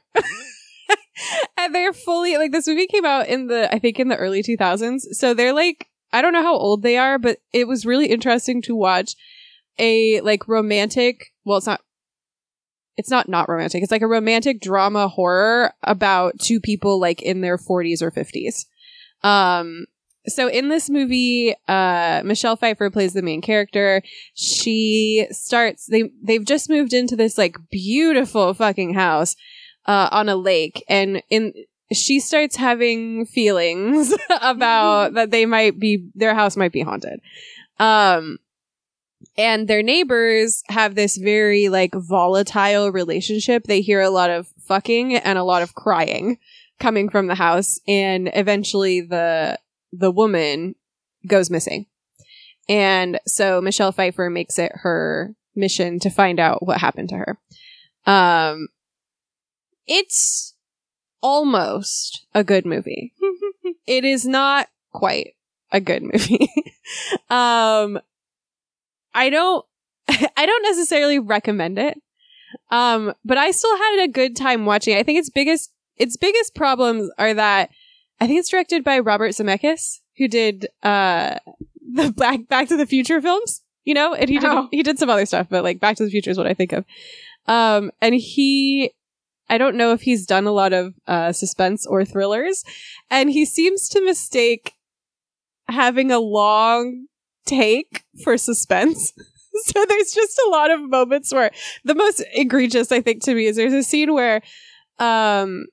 [1.57, 4.43] and they're fully like this movie came out in the I think in the early
[4.43, 5.01] 2000s.
[5.11, 8.61] So they're like I don't know how old they are, but it was really interesting
[8.63, 9.15] to watch
[9.79, 11.81] a like romantic, well it's not
[12.97, 13.83] it's not not romantic.
[13.83, 18.65] It's like a romantic drama horror about two people like in their 40s or 50s.
[19.23, 19.85] Um
[20.27, 24.01] so in this movie, uh, Michelle Pfeiffer plays the main character.
[24.33, 29.35] She starts, they, they've just moved into this like beautiful fucking house,
[29.85, 31.53] uh, on a lake and in,
[31.93, 37.19] she starts having feelings about that they might be, their house might be haunted.
[37.77, 38.39] Um,
[39.37, 43.63] and their neighbors have this very like volatile relationship.
[43.63, 46.37] They hear a lot of fucking and a lot of crying
[46.79, 49.59] coming from the house and eventually the
[49.91, 50.75] the woman
[51.25, 51.85] goes missing.
[52.67, 57.37] And so Michelle Pfeiffer makes it her mission to find out what happened to her.
[58.05, 58.67] Um,
[59.87, 60.55] it's
[61.21, 63.13] almost a good movie.
[63.87, 65.35] it is not quite
[65.71, 66.49] a good movie.
[67.29, 67.99] um,
[69.15, 69.65] I don't,
[70.07, 71.99] I don't necessarily recommend it.
[72.69, 74.95] Um, but I still had a good time watching.
[74.95, 77.69] I think its biggest, its biggest problems are that
[78.19, 81.37] I think it's directed by Robert Zemeckis, who did uh
[81.93, 83.61] the Back Back to the Future films.
[83.83, 84.67] You know, and he did Oh.
[84.71, 86.71] he did some other stuff, but like Back to the Future is what I think
[86.73, 86.85] of.
[87.47, 88.91] Um, and he,
[89.49, 92.63] I don't know if he's done a lot of uh suspense or thrillers,
[93.11, 94.73] and he seems to mistake
[95.67, 97.07] having a long
[97.45, 99.13] take for suspense.
[99.67, 101.49] So there's just a lot of moments where
[101.85, 104.41] the most egregious I think to me is there's a scene where
[104.99, 105.67] um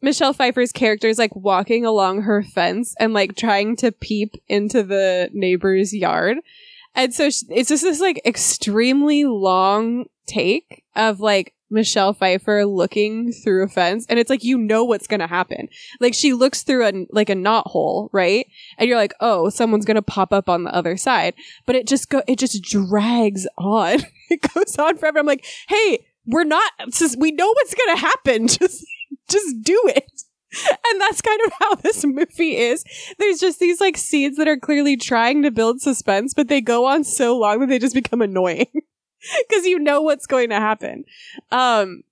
[0.00, 4.82] Michelle Pfeiffer's character is like walking along her fence and like trying to peep into
[4.82, 6.38] the neighbor's yard.
[6.94, 13.32] And so sh- it's just this like extremely long take of like Michelle Pfeiffer looking
[13.32, 15.68] through a fence and it's like you know what's going to happen.
[16.00, 18.46] Like she looks through a like a knot hole, right?
[18.78, 21.34] And you're like, "Oh, someone's going to pop up on the other side."
[21.66, 24.00] But it just go it just drags on.
[24.30, 25.18] it goes on forever.
[25.18, 28.48] I'm like, "Hey, we're not just we know what's going to happen.
[28.48, 28.84] Just
[29.28, 30.22] just do it."
[30.90, 32.82] And that's kind of how this movie is.
[33.18, 36.86] There's just these like scenes that are clearly trying to build suspense, but they go
[36.86, 38.66] on so long that they just become annoying
[39.48, 41.04] because you know what's going to happen.
[41.50, 42.02] Um,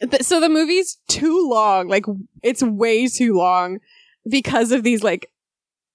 [0.00, 1.88] th- so the movie's too long.
[1.88, 2.04] Like
[2.42, 3.78] it's way too long
[4.28, 5.30] because of these like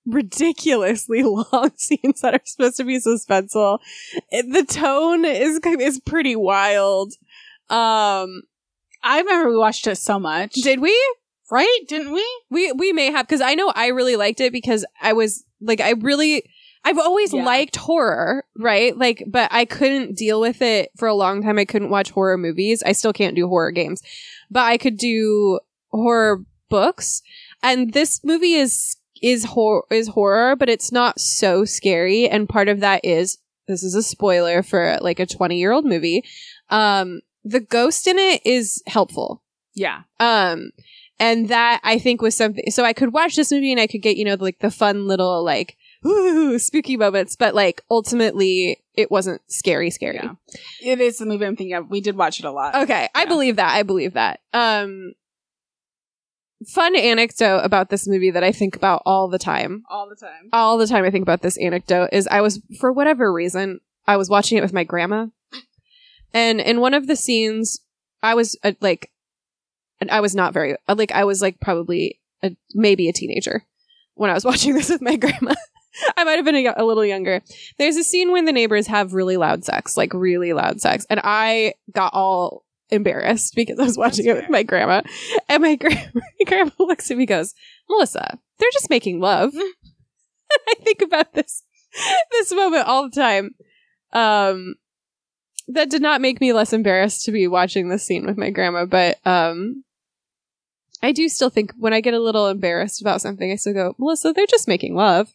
[0.06, 3.80] ridiculously long scenes that are supposed to be suspenseful.
[4.30, 7.14] It- the tone is is pretty wild.
[7.70, 8.44] Um,
[9.04, 10.54] I remember we watched it so much.
[10.54, 10.98] did we?
[11.52, 11.80] right?
[11.88, 12.26] Didn't we?
[12.50, 15.82] We we may have because I know I really liked it because I was like
[15.82, 16.50] I really
[16.86, 17.46] I've always Yeah.
[17.46, 18.98] liked horror, right?
[18.98, 21.58] Like, but I couldn't deal with it for a long time.
[21.58, 22.84] I couldn't watch horror movies.
[22.86, 24.02] I still can't do horror games,
[24.52, 25.60] but I could do
[25.92, 27.22] horror books.
[27.62, 32.28] And this movie is is horror is horror, but it's not so scary.
[32.28, 35.86] And part of that is this is a spoiler for like a twenty year old
[35.86, 36.24] movie.
[36.70, 39.42] Um, the ghost in it is helpful.
[39.74, 40.02] Yeah.
[40.20, 40.72] Um,
[41.20, 42.70] and that I think was something.
[42.72, 45.08] So I could watch this movie and I could get you know like the fun
[45.08, 50.20] little like ooh spooky moments, but like ultimately it wasn't scary, scary.
[50.22, 50.34] Yeah.
[50.82, 51.90] It is the movie I'm thinking of.
[51.90, 52.76] We did watch it a lot.
[52.76, 53.74] Okay, I believe that.
[53.74, 54.42] I believe that.
[54.54, 55.14] Um,
[56.68, 59.84] fun anecdote about this movie that I think about all the time.
[59.90, 60.50] All the time.
[60.52, 64.18] All the time I think about this anecdote is I was for whatever reason I
[64.18, 65.28] was watching it with my grandma,
[66.34, 67.80] and in one of the scenes
[68.22, 69.12] I was uh, like,
[70.00, 73.66] and I was not very uh, like I was like probably a, maybe a teenager
[74.16, 75.56] when I was watching this with my grandma.
[76.18, 77.42] I might have been a, a little younger.
[77.78, 81.20] There's a scene when the neighbors have really loud sex, like really loud sex, and
[81.24, 85.02] I got all embarrassed because I was watching That's it with my grandma,
[85.50, 87.54] and my, gra- my grandma looks at me goes,
[87.90, 89.54] "Melissa, they're just making love."
[90.68, 91.64] I think about this
[92.32, 93.52] this moment all the time.
[94.14, 94.76] Um,
[95.70, 98.86] that did not make me less embarrassed to be watching this scene with my grandma,
[98.86, 99.84] but um,
[101.02, 103.96] I do still think when I get a little embarrassed about something, I still go,
[103.98, 105.32] Melissa, they're just making love.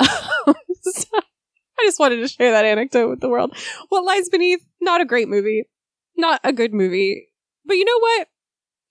[0.82, 3.54] So, I just wanted to share that anecdote with the world.
[3.88, 5.64] What Lies Beneath, not a great movie,
[6.16, 7.28] not a good movie,
[7.64, 8.28] but you know what?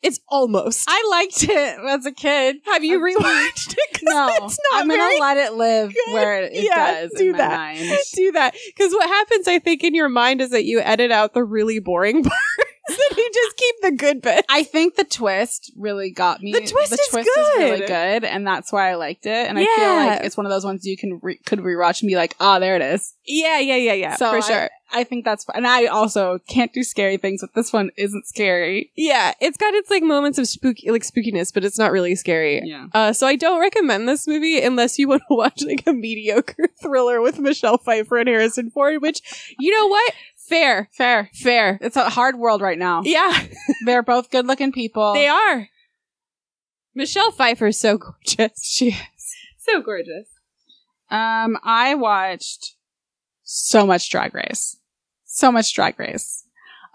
[0.04, 0.86] It's almost.
[0.88, 2.58] I liked it as a kid.
[2.66, 4.00] Have you I'm- rewatched it?
[4.04, 6.14] No, it's not I'm gonna let it live good.
[6.14, 7.98] where it Yeah, does do in my that.
[8.16, 11.34] do that because what happens i think in your mind is that you edit out
[11.34, 12.38] the really boring parts
[13.10, 16.52] and you just keep the good bits I think the twist really got me.
[16.54, 17.26] The twist the is
[17.58, 17.88] really good.
[17.88, 19.48] good, and that's why I liked it.
[19.50, 22.08] And I feel like it's one of those ones you can re- could rewatch and
[22.08, 25.04] be like, "Ah, there it is." yeah yeah yeah yeah So for I- sure I
[25.04, 25.46] think that's.
[25.54, 28.92] And I also can't do scary things, but this one isn't scary.
[28.96, 32.62] yeah it's got its like moments of spooky like spookiness but it's not really scary
[32.64, 32.88] Yeah.
[32.94, 36.70] uh so i don't recommend this movie unless you want to watch like a mediocre
[36.82, 39.22] thriller with michelle pfeiffer and harrison ford which
[39.60, 40.14] you know what
[40.48, 41.30] fair Fair.
[41.34, 43.02] fair It's a hard world right now.
[43.04, 43.44] yeah
[43.86, 45.14] They're both good-looking people.
[45.14, 45.68] they are
[46.96, 48.90] michelle Pfeiffer is so gorgeous She.
[48.90, 49.34] Is.
[49.58, 50.28] So gorgeous
[51.10, 52.76] Um, I watched
[53.44, 54.78] so much Drag Race,
[55.26, 56.44] so much Drag Race.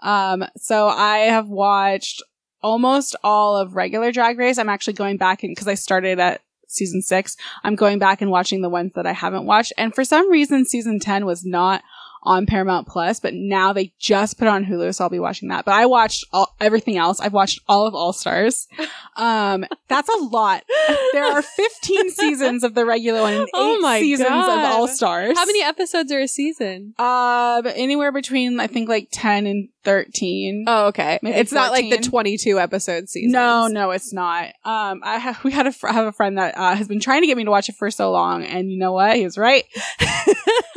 [0.03, 2.21] Um, so I have watched
[2.61, 4.57] almost all of regular Drag Race.
[4.59, 8.29] I'm actually going back and because I started at season six, I'm going back and
[8.29, 9.73] watching the ones that I haven't watched.
[9.77, 11.81] And for some reason, season 10 was not
[12.23, 15.49] on Paramount Plus, but now they just put it on Hulu, so I'll be watching
[15.49, 15.65] that.
[15.65, 17.19] But I watched all, everything else.
[17.19, 18.67] I've watched all of All Stars.
[19.15, 20.63] Um, that's a lot.
[21.11, 24.57] There are 15 seasons of the regular one and eight Oh my seasons God.
[24.57, 25.37] of All Stars.
[25.37, 26.95] How many episodes are a season?
[26.97, 30.65] Uh, anywhere between I think like 10 and 13.
[30.67, 31.19] Oh, okay.
[31.21, 33.33] It's not like the 22 episode season.
[33.33, 34.45] No, no, it's not.
[34.65, 37.21] Um, I have, we had a fr- have a friend that uh, has been trying
[37.21, 39.15] to get me to watch it for so long, and you know what?
[39.15, 39.65] He was right.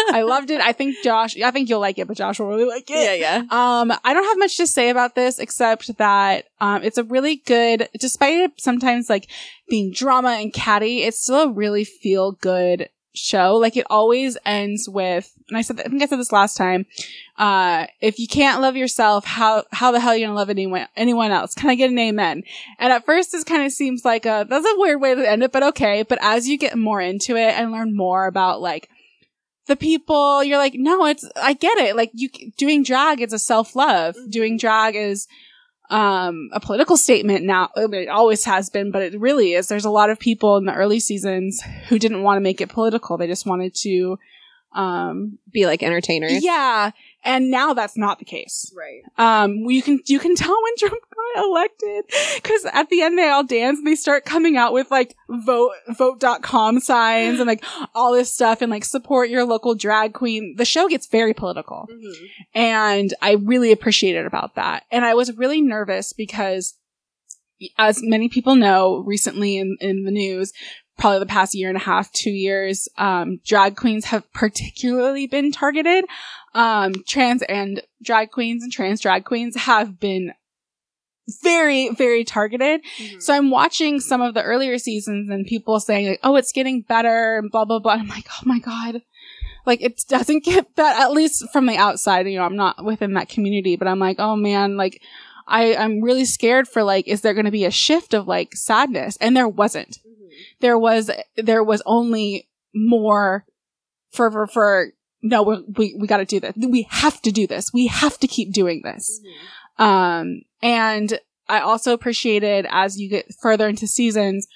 [0.09, 0.61] I loved it.
[0.61, 1.36] I think Josh.
[1.43, 3.21] I think you'll like it, but Josh will really like it.
[3.21, 3.43] Yeah, yeah.
[3.51, 7.37] Um, I don't have much to say about this except that um, it's a really
[7.37, 9.29] good, despite it sometimes like
[9.69, 13.57] being drama and catty, it's still a really feel good show.
[13.57, 16.87] Like it always ends with, and I said, I think I said this last time.
[17.39, 20.87] Uh, if you can't love yourself, how how the hell are you gonna love anyone
[20.97, 21.55] anyone else?
[21.55, 22.45] Can I get an amen?
[22.79, 25.43] And at first, this kind of seems like a that's a weird way to end
[25.43, 26.03] it, but okay.
[26.03, 28.89] But as you get more into it and learn more about like
[29.67, 31.97] the people, you're like, no, it's I get it.
[31.97, 34.15] Like you doing drag is a self love.
[34.17, 34.31] Mhm.
[34.31, 35.27] Doing drag is
[35.89, 39.69] um a political statement now I mean, it always has been but it really is
[39.69, 42.71] there's a lot of people in the early seasons who didn't want to make it
[42.71, 44.19] political they just wanted to
[44.75, 46.43] um Be like entertainers.
[46.45, 46.91] yeah
[47.27, 49.03] and now that's not the case Right.
[49.19, 51.03] um you can you can tell when trump
[51.35, 52.05] got elected
[52.37, 55.73] because at the end they all dance and they start coming out with like vote
[55.89, 60.65] vote.com signs and like all this stuff and like support your local drag queen the
[60.65, 61.87] show gets very political
[62.55, 64.85] and I really appreciated about that.
[64.91, 66.75] And I was really nervous because,
[67.79, 70.53] as many people know, recently in, in the news,
[70.99, 75.53] probably the past year and a half, two years, um, drag queens have particularly been
[75.53, 76.05] targeted.
[76.55, 80.33] Um, trans and drag queens and trans drag queens have been
[81.43, 82.81] very, very targeted.
[83.21, 86.83] So I'm watching some of the earlier seasons and people saying like, "Oh, it's getting
[86.83, 87.93] better," and blah blah blah.
[87.95, 89.03] I'm like, "Oh my god."
[89.67, 92.27] Like it doesn't get better, at least from the outside.
[92.29, 95.03] You know, I'm not within that community, but I'm like, oh man, like
[95.47, 98.55] I, I'm really scared for like, is there going to be a shift of like
[98.55, 99.17] sadness?
[99.21, 99.99] And there wasn't.
[100.61, 103.47] There was, there was only more
[104.11, 106.55] for, for, no, we're, we, we got to do this.
[106.57, 107.73] We have to do this.
[107.73, 109.21] We have to keep doing this.
[109.79, 114.47] Um, and I also appreciated as you get further into seasons,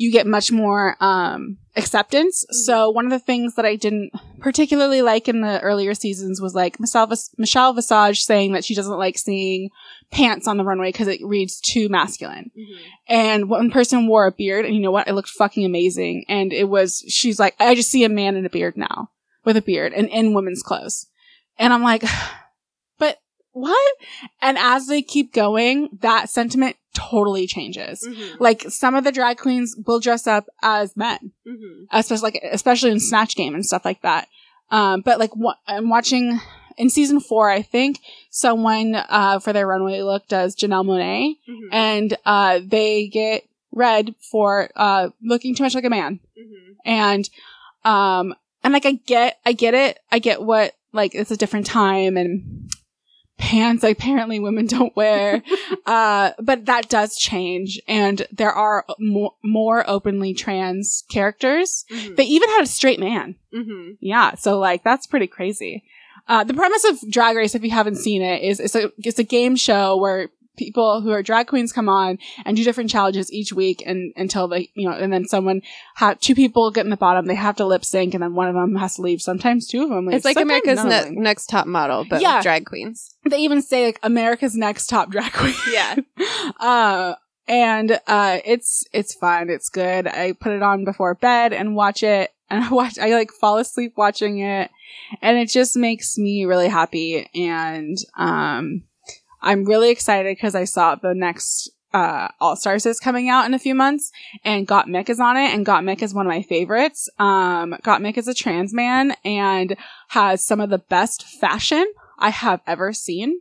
[0.00, 2.46] you get much more, um, acceptance.
[2.50, 2.54] Mhm.
[2.54, 6.54] So one of the things that I didn't particularly like in the earlier seasons was
[6.54, 9.68] like Michelle, Vis- Michelle Visage saying that she doesn't like seeing
[10.10, 12.50] pants on the runway because it reads too masculine.
[13.08, 15.06] And one person wore a beard and you know what?
[15.06, 16.24] It looked fucking amazing.
[16.28, 19.10] And it was, she's like, I just see a man in a beard now
[19.44, 21.08] with a beard and in women's clothes.
[21.58, 22.04] And I'm like,
[22.98, 23.18] but
[23.52, 23.94] what?
[24.40, 26.76] And as they keep going, that sentiment
[27.08, 28.06] totally changes.
[28.38, 31.32] Like some of the drag queens will dress up as men,
[31.92, 34.28] especially like especially in Snatch Game and stuff like that.
[34.70, 36.40] Um, but like what I'm watching
[36.76, 37.98] in season four, I think
[38.30, 41.34] someone uh for their runway look does Janelle Monáe,
[41.72, 46.20] and uh they get red for uh looking too much like a man.
[46.84, 47.28] And
[47.84, 49.98] um and like i get i get it.
[50.12, 52.70] I get what like it's a different time and
[53.40, 55.42] pants apparently women don't wear.
[55.86, 57.80] uh, but that does change.
[57.88, 61.84] And there are more, more openly trans characters.
[61.90, 62.16] Mhm.
[62.16, 63.34] They even had a straight man.
[63.52, 63.96] Mhm.
[64.00, 64.34] Yeah.
[64.34, 65.82] So like that's pretty crazy.
[66.28, 69.18] Uh, the premise of Drag Race, if you haven't seen it, is it's a it's
[69.18, 70.28] a game show where
[70.64, 74.46] people who are drag queens come on and do different challenges each week and until
[74.46, 75.62] they you know and then someone
[75.96, 78.46] ha two people get in the bottom they have to lip sync and then one
[78.48, 80.16] of them has to leave sometimes two of them leave.
[80.16, 82.36] It's like Sometimes America's ne- next top model, but Yeah.
[82.36, 83.16] with drag queens.
[83.24, 85.96] they even say like America's next top drag queen Yeah.
[86.60, 87.14] uh
[87.48, 92.02] and uh it's it's fun it's good I put it on before bed and watch
[92.02, 94.70] it and I watch I like fall asleep watching it
[95.22, 98.82] and it just makes me really happy and um
[99.42, 103.54] I'm really excited because I saw the next uh All Stars is coming out in
[103.54, 104.12] a few months
[104.44, 107.08] and Gottmik is on it and Gottmik is one of my favorites.
[107.18, 109.76] Um Gottmik is a trans man and
[110.08, 111.84] has some of the best fashion
[112.18, 113.40] I have ever seen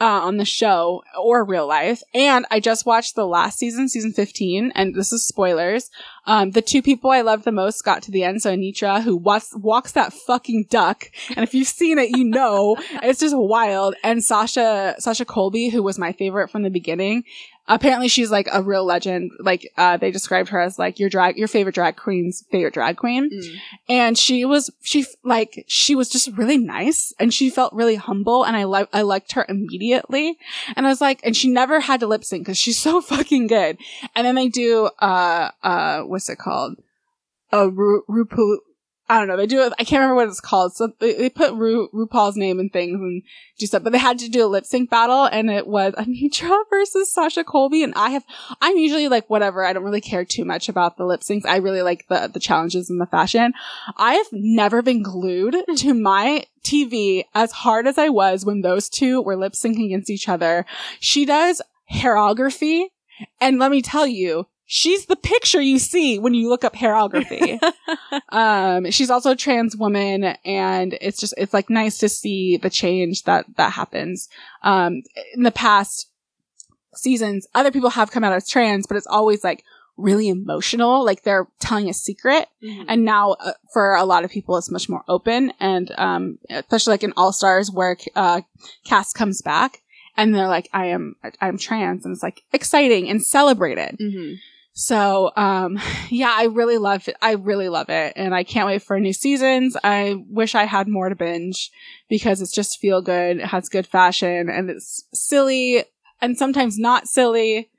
[0.00, 2.02] uh, on the show or real life.
[2.14, 5.90] And I just watched the last season, season 15, and this is spoilers.
[6.26, 8.42] Um, the two people I love the most got to the end.
[8.42, 11.10] So Anetra, who walks, walks that fucking duck.
[11.30, 13.94] And if you've seen it, you know, it's just wild.
[14.04, 17.24] And Sasha, Sasha Colby, who was my favorite from the beginning.
[17.68, 19.30] Apparently she's like a real legend.
[19.38, 22.96] Like, uh, they described her as like your drag, your favorite drag queen's favorite drag
[22.96, 23.56] queen Mm.
[23.88, 28.44] and she was she like she was just really nice and she felt really humble
[28.44, 30.38] and i like i liked her immediately
[30.76, 33.46] and i was like and she never had to lip sync because she's so fucking
[33.48, 33.76] good
[34.14, 36.76] and then they do uh uh what's it called
[37.52, 38.04] a Ru-
[39.10, 39.38] I don't know.
[39.38, 39.72] They do it.
[39.78, 40.74] I can't remember what it's called.
[40.74, 43.22] So they, they put Ru, RuPaul's name and things and
[43.58, 46.64] do stuff, but they had to do a lip sync battle and it was Anetra
[46.70, 47.82] versus Sasha Colby.
[47.82, 48.24] And I have,
[48.60, 49.64] I'm usually like, whatever.
[49.64, 51.46] I don't really care too much about the lip syncs.
[51.46, 53.54] I really like the, the challenges and the fashion.
[53.96, 58.90] I have never been glued to my TV as hard as I was when those
[58.90, 60.66] two were lip syncing against each other.
[61.00, 62.88] She does hairography.
[63.40, 67.58] And let me tell you, she's the picture you see when you look up hairography.
[68.28, 72.68] um, she's also a trans woman and it's just, it's like nice to see the
[72.68, 74.28] change that, that happens.
[74.62, 75.02] Um,
[75.34, 76.10] in the past
[76.94, 79.64] seasons, other people have come out as trans, but it's always like
[79.96, 81.02] really emotional.
[81.02, 82.46] Like they're telling a secret.
[82.62, 82.84] Mhm.
[82.88, 85.50] And now, uh, for a lot of people, it's much more open.
[85.60, 88.42] And, um, especially like in All Stars where, uh,
[88.84, 89.80] Cass comes back
[90.14, 92.04] and they're like, I am, I'm trans.
[92.04, 93.96] And it's like exciting and celebrated.
[93.98, 94.36] Mhm.
[94.78, 97.16] So, um, yeah, I really love it.
[97.20, 98.12] I really love it.
[98.14, 99.76] And I can't wait for new seasons.
[99.82, 101.72] I wish I had more to binge
[102.08, 103.38] because it's just feel good.
[103.38, 105.84] It has good fashion and it's silly
[106.20, 107.70] and sometimes not silly.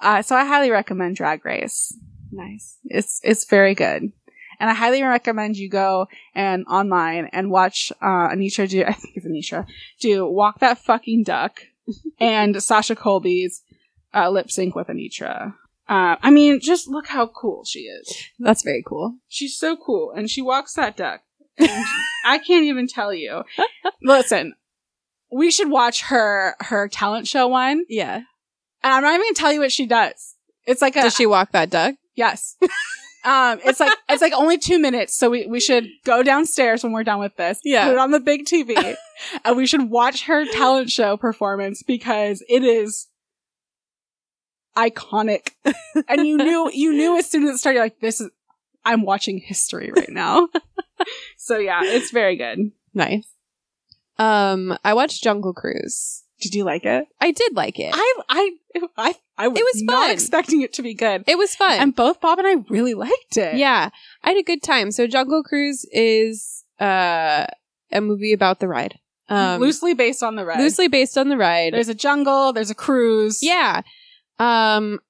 [0.00, 1.96] Uh, so I highly recommend Drag Race.
[2.32, 2.78] Nice.
[2.84, 4.12] It's, it's very good.
[4.60, 9.16] And I highly recommend you go and online and watch, uh, Anetra do, I think
[9.16, 9.64] it's Anetra,
[10.00, 11.62] do Walk That Fucking Duck
[12.18, 13.62] and Sasha Colby's,
[14.12, 15.54] uh, lip sync with Anetra.
[15.88, 18.14] Uh, I mean, just look how cool she is.
[18.38, 19.16] That's very cool.
[19.28, 21.22] She's so cool, and she walks that duck.
[21.58, 21.84] And
[22.26, 23.42] I can't even tell you.
[24.02, 24.54] Listen,
[25.32, 28.16] we should watch her her talent show one, Yeah.
[28.16, 28.24] and
[28.82, 30.34] I'm not even gonna tell you what she does.
[30.66, 31.94] It's like a Does she walk that duck?
[32.14, 32.56] yes.
[33.24, 36.92] um, it's like it's like only two minutes, so we we should go downstairs when
[36.92, 37.60] we're done with this.
[37.64, 37.86] Yeah.
[37.86, 38.94] put it on the big TV,
[39.44, 43.07] and we should watch her talent show performance because it is
[44.78, 45.50] iconic.
[46.08, 48.30] and you knew you knew as soon as it started, like this is
[48.84, 50.48] I'm watching history right now.
[51.36, 52.70] so yeah, it's very good.
[52.94, 53.26] Nice.
[54.18, 56.24] Um, I watched Jungle Cruise.
[56.40, 57.04] Did you like it?
[57.20, 57.92] I did like it.
[57.94, 58.50] I I
[58.96, 60.10] I I was, It was not fun.
[60.12, 61.24] expecting it to be good.
[61.26, 61.78] it was fun.
[61.80, 63.56] and both Bob and I really liked it.
[63.56, 63.90] yeah,
[64.22, 64.90] I had a good time.
[64.92, 67.46] So Jungle Cruise is uh
[67.90, 68.98] a movie about the ride.
[69.30, 70.58] Um, loosely based on the ride.
[70.60, 71.74] loosely based on the ride.
[71.74, 72.52] There's a jungle.
[72.52, 73.42] There's a cruise.
[73.42, 73.82] Yeah.
[74.38, 75.00] Um,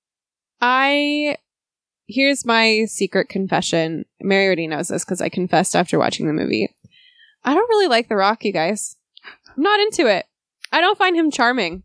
[0.61, 1.37] I
[2.07, 4.05] here's my secret confession.
[4.21, 6.75] Merri already knows this because I confessed after watching the movie.
[7.45, 8.97] I don't really like The Rock, you guys.
[9.57, 10.27] I'm not into it.
[10.73, 11.83] I don't find him charming.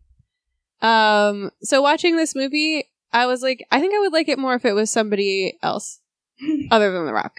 [0.82, 4.54] Um, so watching this movie, I was like, I think I would like it more
[4.54, 6.00] if it was somebody else
[6.70, 7.36] other than The Rock.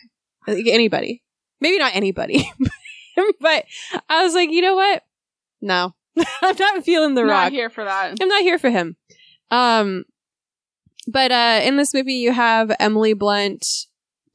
[0.47, 1.23] Like anybody.
[1.59, 2.49] Maybe not anybody.
[3.39, 3.65] but
[4.09, 5.03] I was like, you know what?
[5.61, 5.93] No.
[6.41, 7.31] I'm not feeling The rock.
[7.31, 7.51] I'm Not Rock.
[7.53, 8.17] here for that.
[8.21, 8.95] I'm not here for him.
[9.55, 10.05] Um,
[11.07, 13.65] but uh, in this movie, you have Emily Blunt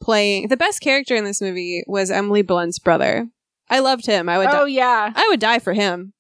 [0.01, 3.29] playing the best character in this movie was Emily Blunt's brother.
[3.69, 4.29] I loved him.
[4.29, 4.49] I would.
[4.49, 5.13] Oh di- yeah.
[5.15, 6.13] I would die for him.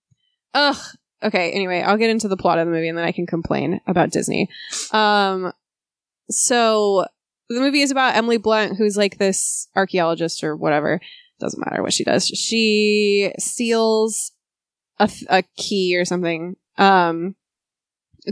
[0.54, 0.76] Ugh.
[1.22, 1.52] Okay.
[1.52, 4.10] Anyway, I'll get into the plot of the movie and then I can complain about
[4.10, 4.48] Disney.
[4.92, 5.52] Um,
[6.30, 7.06] so
[7.48, 11.00] the movie is about Emily Blunt, who's like this archaeologist or whatever.
[11.40, 12.26] Doesn't matter what she does.
[12.26, 14.32] She steals
[14.98, 17.34] a, th- a key or something um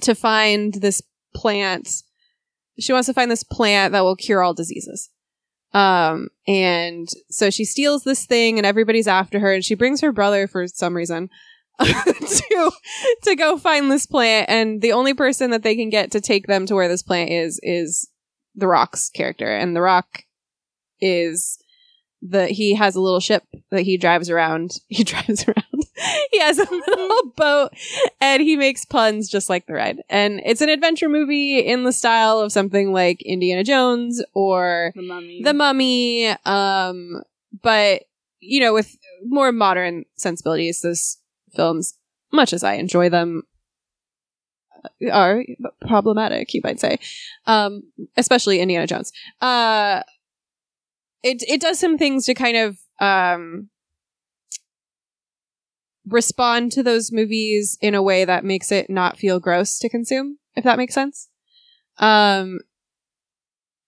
[0.03, 1.03] to find this
[1.35, 1.89] plant.
[2.79, 5.11] She wants to find this plant that will cure all diseases.
[5.75, 10.13] Um and so she steals this thing and everybody's after her and she brings her
[10.13, 11.29] brother for some reason
[11.79, 12.73] to
[13.23, 14.49] to go find this plant.
[14.49, 17.31] And the only person that they can get to take them to where this plant
[17.31, 18.09] is is
[18.55, 19.47] the rock's character.
[19.47, 20.25] And the rock
[21.01, 21.59] is
[22.21, 24.73] the he has a little ship that he drives around.
[24.89, 25.78] He drives around
[26.33, 27.71] he has a little boat
[28.21, 31.93] and he makes puns just like the ride and it's an adventure movie in the
[31.93, 35.43] style of something like indiana jones or The mummy.
[35.43, 37.23] the mummy um
[37.63, 38.03] but
[38.41, 41.19] you know with more modern sensibilities this
[41.55, 41.95] films
[42.33, 43.43] much as i enjoy them
[44.85, 45.43] uh, are
[45.81, 46.99] problematic you might say
[47.47, 47.83] um
[48.17, 50.03] especially indiana jones uh
[51.23, 53.69] it it does some things to kind of um
[56.09, 60.39] respond to those movies in a way that makes it not feel gross to consume
[60.55, 61.29] if that makes sense
[61.99, 62.59] um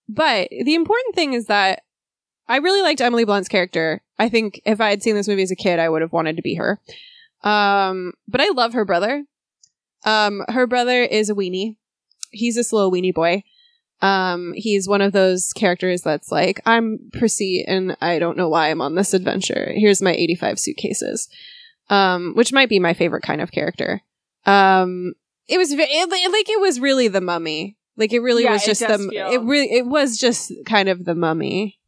[0.09, 1.83] but the important thing is that
[2.49, 4.03] I really liked Emily Blunt's character.
[4.19, 6.35] I think if I had seen this movie as a kid, I would have wanted
[6.35, 6.81] to be her.
[7.45, 9.25] Um, but I love her brother.
[10.05, 11.77] Um, her brother is a weenie.
[12.33, 13.45] He's this little weenie boy.
[14.03, 18.69] Um, he's one of those characters that's like, I'm Prissy and I don't know why
[18.71, 19.73] I'm on this adventure.
[19.77, 21.29] Here's my 85 suitcases.
[21.91, 24.01] Um, which might be my favorite kind of character.
[24.47, 25.13] Um,
[25.49, 27.77] it was it, like it was really the mummy.
[27.97, 31.05] Like it really Yeah, was just the feel- it really it was just kind of
[31.05, 31.79] the mummy.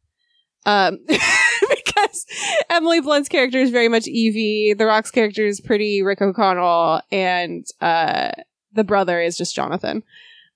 [0.65, 2.25] Um, because
[2.69, 4.73] Emily Blunt's character is very much Evie.
[4.77, 8.31] The Rock's character is pretty Rick O'Connell, and uh,
[8.73, 10.03] the brother is just Jonathan.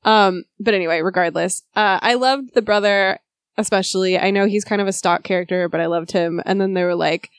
[0.03, 3.19] Um, but anyway, regardless, uh, I loved the brother
[3.57, 4.17] especially.
[4.19, 6.41] I know he's kind of a stock character, but I loved him.
[6.45, 7.31] And then they were like,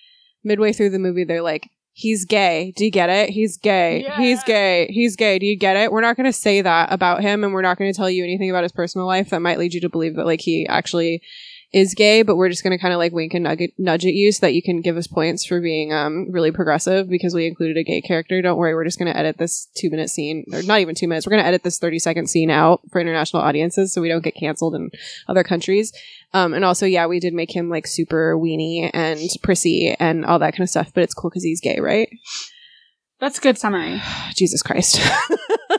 [0.43, 2.72] midway through the movie, they're like, he's gay.
[2.76, 3.28] Do you get it?
[3.30, 4.03] He's gay.
[4.03, 4.16] Yeah.
[4.18, 4.86] He's gay.
[4.88, 5.40] He's gay.
[5.40, 5.90] Do you get it?
[5.90, 8.22] We're not going to say that about him, and we're not going to tell you
[8.22, 11.20] anything about his personal life that might lead you to believe that like he actually
[11.73, 14.14] is gay, but we're just going to kind of like wink and nugget, nudge at
[14.14, 17.47] you so that you can give us points for being um really progressive because we
[17.47, 18.41] included a gay character.
[18.41, 21.09] Don't worry, we're just going to edit this two minute scene, or not even two
[21.09, 21.27] minutes.
[21.27, 24.25] We're going to edit this 30 second scene out for international audiences so we don't
[24.25, 24.91] get canceled in
[25.29, 25.93] other countries.
[26.33, 30.39] Um, and also, yeah, we did make him like super weenie and prissy and all
[30.39, 32.09] that kind of stuff, but it's cool because he's gay, right?
[33.21, 34.01] That's a good summary.
[34.35, 35.01] Jesus Christ.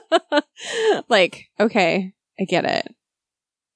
[1.09, 2.95] like, okay, I get it.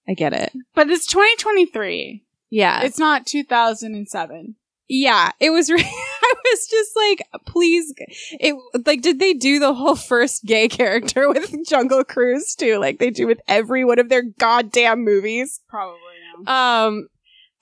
[0.07, 0.51] I get it.
[0.75, 2.23] But it's 2023.
[2.49, 2.81] Yeah.
[2.83, 4.55] It's not 2007.
[4.89, 5.69] yeah, it was.
[5.71, 7.93] Re- I was just like, please,
[8.39, 12.77] it like, did they do the whole first gay character with Jungle Cruise too?
[12.79, 15.61] Like they do with every one of their goddamn movies.
[15.67, 15.99] Probably
[16.45, 16.85] now.
[16.87, 17.07] Um,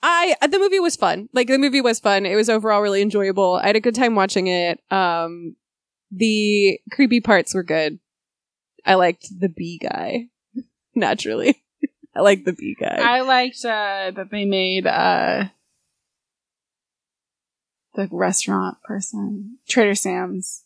[0.02, 1.28] I the movie was fun.
[1.32, 2.26] Like the movie was fun.
[2.26, 3.54] It was overall really enjoyable.
[3.62, 4.80] I had a good time watching it.
[4.90, 5.54] Um,
[6.10, 7.98] the creepy parts were good.
[8.84, 10.26] I liked the bee guy.
[10.94, 11.62] Naturally,
[12.14, 12.98] I like the bee guy.
[13.00, 15.44] I liked uh, that they made uh,
[17.94, 20.64] the restaurant person Trader Sam's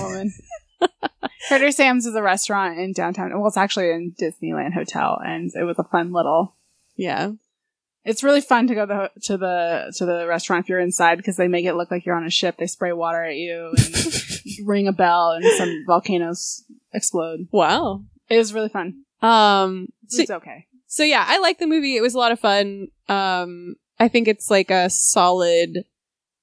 [0.00, 0.32] woman.
[1.48, 3.30] Trader Sam's is a restaurant in downtown.
[3.36, 6.56] Well, it's actually in Disneyland Hotel, and it was a fun little.
[6.96, 7.30] yeah,
[8.04, 11.36] It's really fun to go the, to the to the restaurant if you're inside because
[11.36, 12.56] they make it look like you're on a ship.
[12.58, 14.06] They spray water at you and
[14.68, 17.48] ring a bell, and some volcanoes explode.
[17.52, 18.02] wow.
[18.28, 19.04] It was really fun.
[19.22, 20.66] Um, so, It's okay.
[20.96, 21.96] So yeah, I like the movie.
[21.96, 22.88] It was a lot of fun.
[23.08, 25.84] Um, I think it's like a solid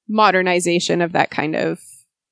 [0.08, 1.80] modernization of that kind of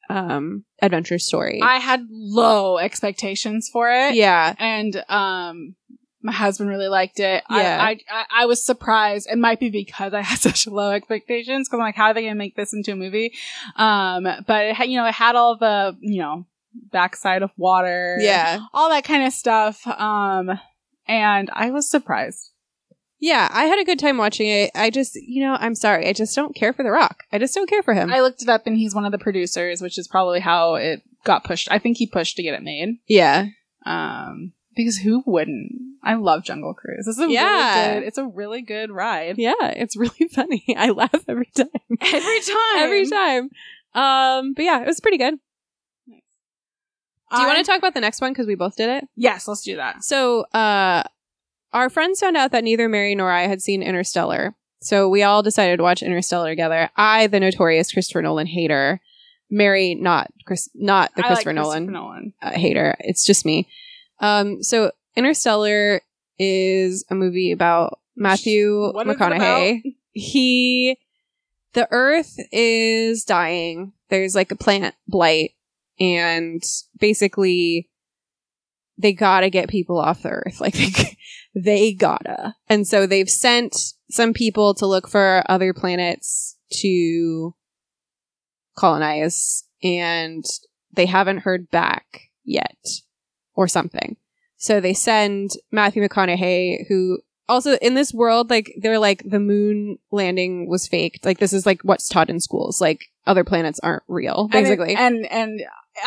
[0.10, 1.62] um adventure story.
[1.64, 4.16] I had low expectations for it.
[4.16, 5.76] yeah, and um
[6.24, 7.44] my husband really liked it.
[7.50, 7.80] Yeah.
[7.82, 9.28] I, I I was surprised.
[9.32, 12.22] It might be because I had such low expectations because I'm like, how are they
[12.22, 13.34] going to make this into a movie?
[13.76, 16.46] Um, but it had, you know, it had all the you know
[16.92, 18.60] backside of water, yeah.
[18.74, 19.86] all that kind of stuff.
[19.88, 20.60] Um,
[21.08, 22.50] and I was surprised.
[23.20, 24.72] Yeah, I had a good time watching it.
[24.74, 26.08] I just, you know, I'm sorry.
[26.08, 27.24] I just don't care for The Rock.
[27.32, 28.12] I just don't care for him.
[28.12, 31.04] I looked it up, and he's one of the producers, which is probably how it
[31.24, 31.68] got pushed.
[31.70, 32.98] I think he pushed to get it made.
[33.08, 33.46] yeah.
[33.86, 35.72] Um, because who wouldn't?
[36.04, 37.06] I love Jungle Cruise.
[37.08, 37.88] It's a Yeah.
[37.90, 38.08] really good.
[38.08, 39.36] It's a really good ride.
[39.38, 40.64] Yeah, it's really funny.
[40.78, 41.68] I laugh every time.
[42.02, 42.78] Every time.
[42.78, 43.50] every time.
[43.94, 45.36] Um, but yeah, it was pretty good.
[47.32, 49.06] Do you I- want to talk about the next one because we both did it?
[49.16, 50.04] Yes, let's do that.
[50.04, 51.04] So, uh,
[51.74, 54.56] our friends found out that neither Merri nor I had seen Interstellar.
[54.82, 56.90] So we all decided to watch Interstellar together.
[56.98, 59.00] I, the notorious Christopher Nolan hater.
[59.50, 61.86] Merri, not Chris, not the I like Christopher Nolan.
[61.86, 62.34] Christopher Nolan.
[62.42, 62.96] uh, hater.
[63.00, 63.68] It's just me.
[64.20, 66.02] Um, so Interstellar
[66.40, 69.96] is a movie about Matthew What McConaughey.
[70.14, 70.98] He,
[71.74, 73.94] the Earth is dying.
[74.10, 75.52] There's like a plant blight,
[76.02, 76.62] and
[77.00, 77.88] basically
[78.98, 80.58] they gotta get people off the earth.
[80.60, 81.18] Like they,
[81.56, 82.56] they gotta.
[82.68, 83.76] And so they've sent
[84.10, 87.54] some people to look for other planets to
[88.78, 90.44] colonize and
[90.94, 92.78] they haven't heard back yet
[93.54, 94.18] or something.
[94.58, 99.98] So they send Matthew McConaughey, who also in this world, like they're like the moon
[100.12, 101.26] landing was faked.
[101.26, 102.80] Like this is like what's taught in schools.
[102.80, 104.96] Like other planets aren't real, And it- basically.
[104.96, 105.62] And, and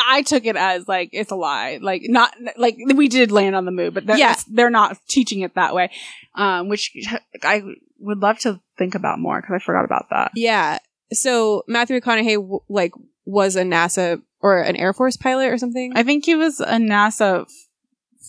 [0.07, 1.79] I took it as like it's a lie.
[1.81, 4.27] Like not like we did land on the moon, but that, Yeah.
[4.29, 5.91] that's- they're not teaching it that way.
[6.35, 6.91] Um, which
[7.43, 7.63] I
[7.99, 10.31] would love to think about more because I forgot about that.
[10.35, 10.79] yeah.
[11.13, 12.91] So Matthew McConaughey w- like
[13.25, 15.93] was a NASA or an Air Force pilot or something.
[15.95, 17.45] I think he was a NASA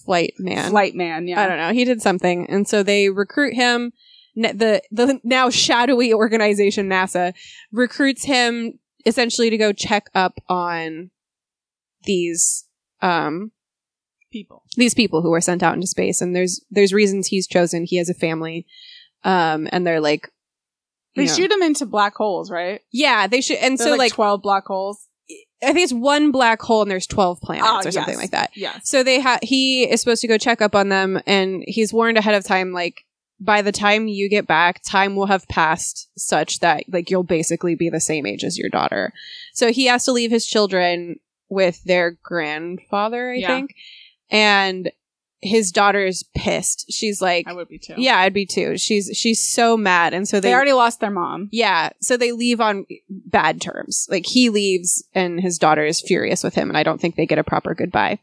[0.05, 0.71] Flight man.
[0.71, 1.27] flight man.
[1.27, 1.73] Yeah, I don't know.
[1.73, 3.93] He did something, and so they recruit him.
[4.37, 7.33] N- The the now shadowy organization NASA
[7.73, 11.11] recruits him essentially to go check up on
[12.07, 12.65] these
[13.03, 13.53] um
[14.33, 14.63] people.
[14.77, 17.85] these people who are sent out into space, and there's there's reasons he's chosen.
[17.85, 18.67] He has a family,
[19.25, 20.31] um, and they're like
[21.15, 22.81] They know- shoot him into black holes, right?
[22.93, 25.07] yeah, they should, and There's so like, like, twelve black holes.
[25.63, 28.21] I think it's one black hole and there's twelve planets Ah, or something yes.
[28.23, 28.51] like that.
[28.55, 28.79] Yeah.
[28.85, 32.19] So they ha- he is supposed to go check up on them and he's warned
[32.19, 33.05] ahead of time like
[33.41, 37.75] by the time you get back time will have passed such that like you'll basically
[37.75, 39.13] be the same age as your daughter.
[39.55, 41.17] So he has to leave his children
[41.49, 43.49] with their grandfather, I Yeah.
[43.49, 43.75] think.
[44.31, 44.91] And
[45.43, 46.91] his daughter is pissed.
[46.91, 47.95] She's like I would be too.
[47.99, 48.79] Yeah, I'd be too.
[48.79, 51.49] She's she's so mad and so They they, already lost their mom.
[51.53, 54.09] yeah, so they leave on bad terms.
[54.11, 57.27] Like he leaves and his daughter is furious with him and I don't think they
[57.27, 58.19] get a proper goodbye.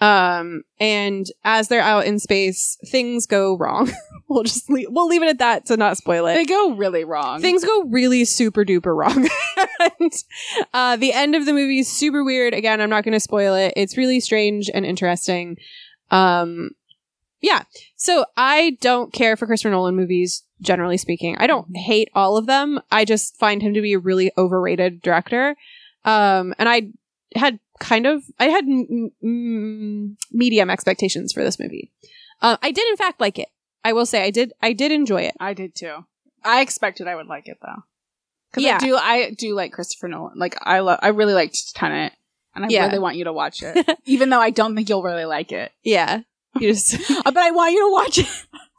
[0.00, 3.90] Um and as they're out in space, things go wrong.
[4.28, 6.34] we'll just leave, we'll leave it at that to not spoil it.
[6.34, 7.40] They go really wrong.
[7.40, 9.28] Things go really super duper wrong.
[10.00, 10.12] and
[10.72, 12.54] uh, the end of the movie is super weird.
[12.54, 13.72] Again, I'm not going to spoil it.
[13.76, 15.56] It's really strange and interesting.
[16.10, 16.70] Um,
[17.40, 17.62] yeah.
[17.96, 21.36] So I don't care for Christopher Nolan movies, generally speaking.
[21.38, 22.80] I don't hate all of them.
[22.90, 25.56] I just find him to be a really overrated director.
[26.04, 26.88] Um, and I
[27.34, 31.90] had kind of, I had m- m- medium expectations for this movie.
[32.40, 33.48] Uh, I did in fact like it.
[33.84, 35.34] I will say I did, I did enjoy it.
[35.40, 36.04] I did too.
[36.44, 37.82] I expected I would like it though.
[38.50, 38.76] Because Yeah.
[38.76, 40.38] I do, I do like Christopher Nolan.
[40.38, 42.12] Like I love, I really liked Tenet,
[42.54, 42.86] and I Yeah.
[42.86, 45.72] really want you to watch it, even though I don't think you'll really like it.
[45.82, 46.20] Yeah.
[46.58, 48.26] You just Uh, but I want you to watch it.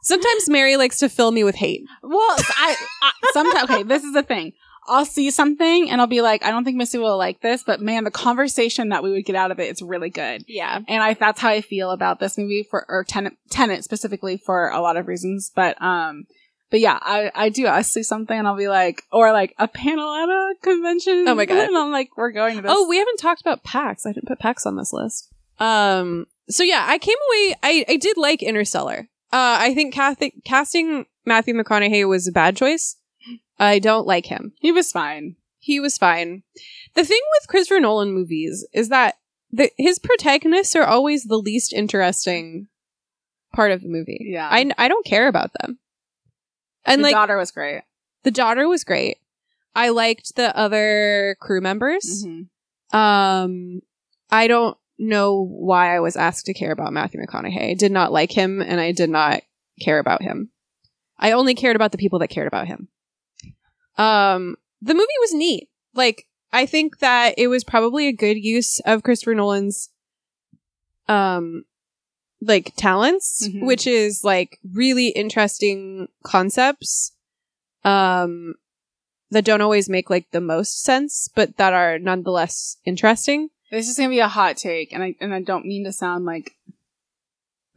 [0.02, 1.82] sometimes Merri likes to fill me with hate.
[2.02, 3.82] Well, I, I sometimes okay.
[3.84, 4.52] This is the thing.
[4.90, 7.80] I'll see something and I'll be like, I don't think Missy will like this, but
[7.80, 10.44] man, the conversation that we would get out of it is really good.
[10.48, 10.80] Yeah.
[10.88, 14.68] And I that's how I feel about this movie for or Tenant, Tenet specifically for
[14.68, 15.52] a lot of reasons.
[15.54, 16.24] But um,
[16.70, 17.68] but yeah, I I do.
[17.68, 21.24] I see something and I'll be like, or like a panel at a convention.
[21.28, 21.58] Oh my God.
[21.68, 22.72] And I'm like, we're going to this.
[22.74, 24.06] Oh, we haven't talked about PAX.
[24.06, 25.32] I didn't put PAX on this list.
[25.60, 26.26] Um.
[26.48, 27.54] So yeah, I came away.
[27.62, 29.08] I I did like Interstellar.
[29.32, 32.96] Uh, I think cath- casting Matthew McConaughey was a bad choice.
[33.58, 34.52] I don't like him.
[34.60, 35.36] he was fine.
[35.58, 36.42] He was fine.
[36.94, 39.18] The thing with Christopher Nolan movies is that
[39.52, 42.68] the, his protagonists are always the least interesting
[43.54, 44.26] part of the movie.
[44.30, 44.48] Yeah.
[44.50, 45.78] I I don't care about them.
[46.86, 47.82] And the like daughter was great.
[48.22, 49.18] the daughter was great.
[49.74, 52.24] I liked the other crew members.
[52.24, 52.48] Mhm.
[52.96, 53.82] Um,
[54.30, 57.70] I don't know why I was asked to care about Matthew McConaughey.
[57.70, 59.42] I did not like him, and I did not
[59.80, 60.50] care about him.
[61.18, 62.88] I only cared about the people that cared about him.
[64.00, 65.68] Um, the movie was neat.
[65.94, 69.90] Like, I think that it was probably a good use of Christopher Nolan's,
[71.08, 71.64] um,
[72.40, 73.66] like talents, Mhm.
[73.66, 77.12] which is like really interesting concepts,
[77.84, 78.54] um,
[79.30, 83.50] that don't always make like the most sense, but that are nonetheless interesting.
[83.70, 86.24] This is gonna be a hot take, and I and I don't mean to sound
[86.24, 86.56] like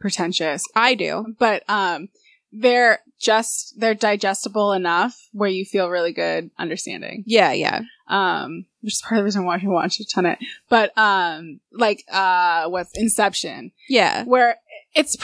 [0.00, 1.34] pretentious, I do.
[1.38, 2.08] but um,
[2.56, 7.24] they're just they're digestible enough where you feel really good understanding.
[7.26, 7.80] Yeah, yeah.
[8.06, 10.32] Um, which is part of the reason why you watch a ton of.
[10.34, 10.38] it.
[10.68, 14.24] But um, like uh, what's Inception, Yeah.
[14.24, 14.56] where
[14.94, 15.16] it's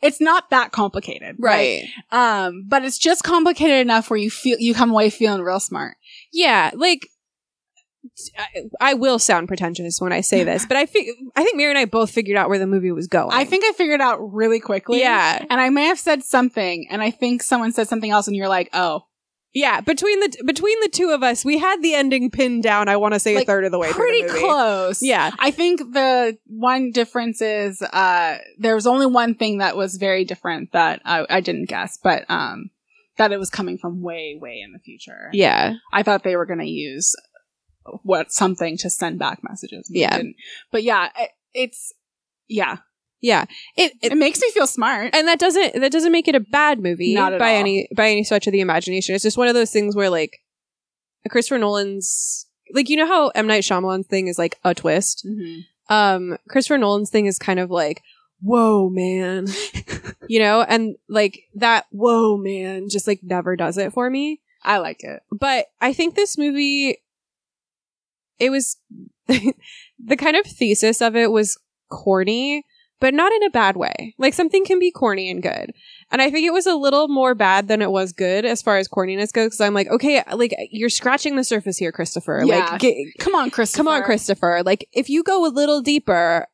[0.00, 1.84] it's not that complicated, Right.
[2.10, 5.96] Um, but it's just complicated enough where you feel you come away feeling real smart.
[6.32, 7.06] Yeah, like
[8.38, 8.46] I,
[8.80, 11.78] I will sound pretentious when I say this, but I think I think Merri and
[11.78, 13.30] I both figured out where the movie was going.
[13.32, 15.00] I think I figured out really quickly.
[15.00, 15.44] Yeah.
[15.50, 18.48] And I may have said something, and I think someone said something else, and you're
[18.48, 19.02] like, oh,
[19.52, 22.88] Yeah, between the between the two of us, we had the ending pinned down.
[22.88, 24.46] I want to say Like, a third of the way pretty through the movie.
[24.46, 25.02] close.
[25.02, 29.96] Yeah, I think the one difference is uh, there was only one thing that was
[29.96, 32.70] very different that I, I didn't guess, but um,
[33.18, 35.28] that it was coming from way, way in the future.
[35.32, 37.14] yeah, I thought they were going to use
[38.02, 39.88] what something to send back messages.
[39.90, 40.16] Yeah.
[40.16, 40.36] didn't.
[40.70, 41.92] But yeah, it- it's
[42.48, 42.76] yeah.
[43.20, 43.44] Yeah.
[43.76, 45.14] It, It, it makes me feel smart.
[45.14, 47.60] and that doesn't that doesn't make it a bad movie Not by all.
[47.60, 49.14] any by any stretch of the imagination.
[49.14, 50.38] It's just one of those things where like
[51.28, 55.26] Christopher Nolan's like you know how M Night Shyamalan's thing is like a twist.
[55.28, 55.64] Mhm.
[55.88, 58.00] Um, Christopher Nolan's thing is kind of like,
[58.40, 59.48] whoa, man,
[60.28, 64.40] you know, and like that, whoa, man, just like never does it for me.
[64.62, 65.20] I like it.
[65.32, 66.98] But I think this movie,
[68.40, 68.76] it was
[69.28, 71.58] the kind of thesis of it was
[71.90, 72.64] corny,
[72.98, 74.14] but not in a bad way.
[74.18, 75.72] Like something can be corny and good.
[76.10, 78.78] And I think it was a little more bad than it was good as far
[78.78, 79.50] as corniness goes.
[79.50, 82.42] Cause I'm like, okay, like you're scratching the surface here, Christopher.
[82.44, 82.70] Yeah.
[82.70, 83.74] Like, get, Come on, Chris.
[83.74, 84.62] come on, Christopher.
[84.64, 86.46] Like if you go a little deeper,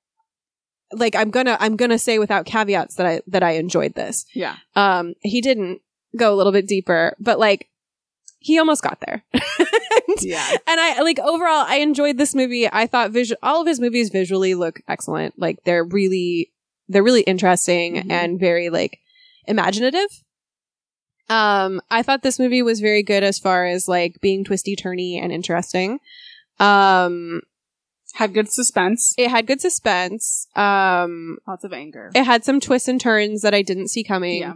[0.92, 4.24] like I'm gonna, I'm gonna say without caveats that I, that I enjoyed this.
[4.34, 4.56] Yeah.
[4.74, 5.80] Um, he didn't
[6.16, 7.68] go a little bit deeper, but like
[8.46, 9.22] he almost got there.
[9.32, 10.48] and, Yeah.
[10.66, 12.68] and I like overall, I enjoyed this movie.
[12.70, 15.34] I thought visual, all of his movies visually look excellent.
[15.38, 16.52] Like they're really,
[16.88, 18.10] they're really interesting Mhm.
[18.10, 18.98] and very like
[19.46, 20.08] imaginative.
[21.28, 25.20] Um, I thought this movie was very good as far as like being twisty turny
[25.20, 25.98] and interesting.
[26.60, 27.42] Um,
[28.14, 29.12] Had good suspense.
[29.18, 30.46] it had good suspense.
[30.54, 32.12] Um, Lots of anger.
[32.14, 34.40] it had some twists and turns that I didn't see coming.
[34.42, 34.54] Yeah.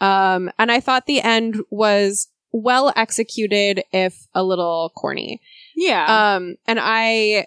[0.00, 2.28] Um, and I thought the end was
[2.62, 5.40] well executed, if a little corny.
[5.74, 6.36] Yeah.
[6.36, 7.46] Um, and I,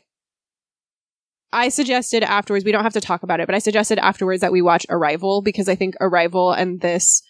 [1.52, 4.52] I suggested afterwards, we don't have to talk about it, but I suggested afterwards that
[4.52, 7.24] we watch Arrival because I think Arrival and this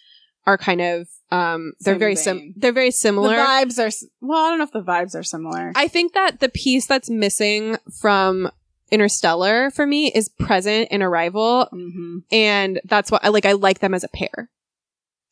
[0.46, 3.30] are kind of, um, they're Same very sim, they're very similar.
[3.30, 4.44] the vibes are well.
[4.46, 5.72] I don't know if the vibes are similar.
[5.76, 8.50] I think that the piece that's missing from
[8.90, 11.68] Interstellar for me is present in Arrival.
[11.70, 13.46] hmm And that's what I like.
[13.46, 14.50] I like them as a pair.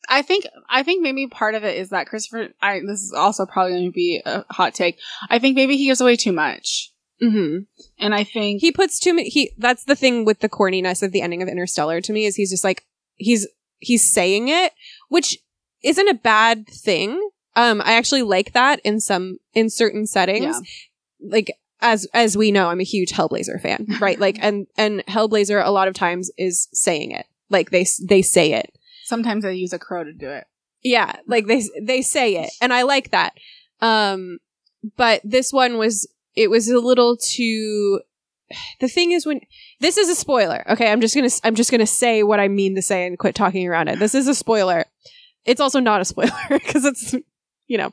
[0.07, 2.49] I think I think maybe part of it is that Christopher.
[2.61, 4.97] I this is also probably going to be a hot take.
[5.29, 6.91] I think maybe he gives away too much,
[7.21, 7.63] Mm-hmm.
[7.97, 11.11] and I think he puts too many he that's the thing with the corniness of
[11.11, 12.85] the ending of interstellar to me is he's just like
[13.15, 13.45] he's
[13.79, 14.71] he's saying it
[15.09, 15.37] which
[15.83, 21.29] isn't a bad thing um i actually like that in some in certain settings Yeah.
[21.37, 25.65] like as as we know i'm a huge hellblazer fan right like and and hellblazer
[25.65, 28.73] a lot of times is saying it like they they say it
[29.09, 30.45] sometimes I use a crow to do it.
[30.83, 33.33] yeah like they they say it and i like that.
[33.81, 34.39] Um
[34.95, 37.99] but this one was it was a little too
[38.79, 39.41] the thing is when
[39.79, 40.91] this is a spoiler okay?
[40.91, 43.67] I'm just gonna i'm just gonna say what i mean to say and quit talking
[43.67, 43.99] around it.
[43.99, 44.85] This is a spoiler.
[45.45, 47.13] It's also not a spoiler because it's
[47.67, 47.91] you know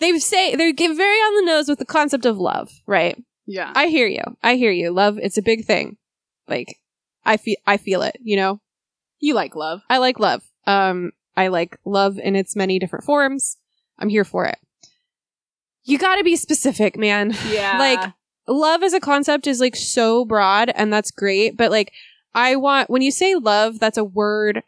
[0.00, 3.16] they say they get very on the nose with the concept of love right?
[3.46, 4.22] Yeah, i hear you.
[4.42, 4.90] I hear you.
[4.92, 5.96] Love it's a big thing.
[6.48, 6.76] Like
[7.24, 8.60] i feel i feel it you know
[9.22, 9.80] you like love.
[9.88, 10.42] I like love.
[10.66, 13.56] Um, I like love in its many different forms.
[13.98, 14.58] I'm here for it.
[15.84, 17.34] You gotta be specific, man.
[17.48, 18.12] Yeah, Like,
[18.48, 21.92] Love as a concept is like so broad and that's great, but like,
[22.34, 24.64] I want, when you say love, that's a word,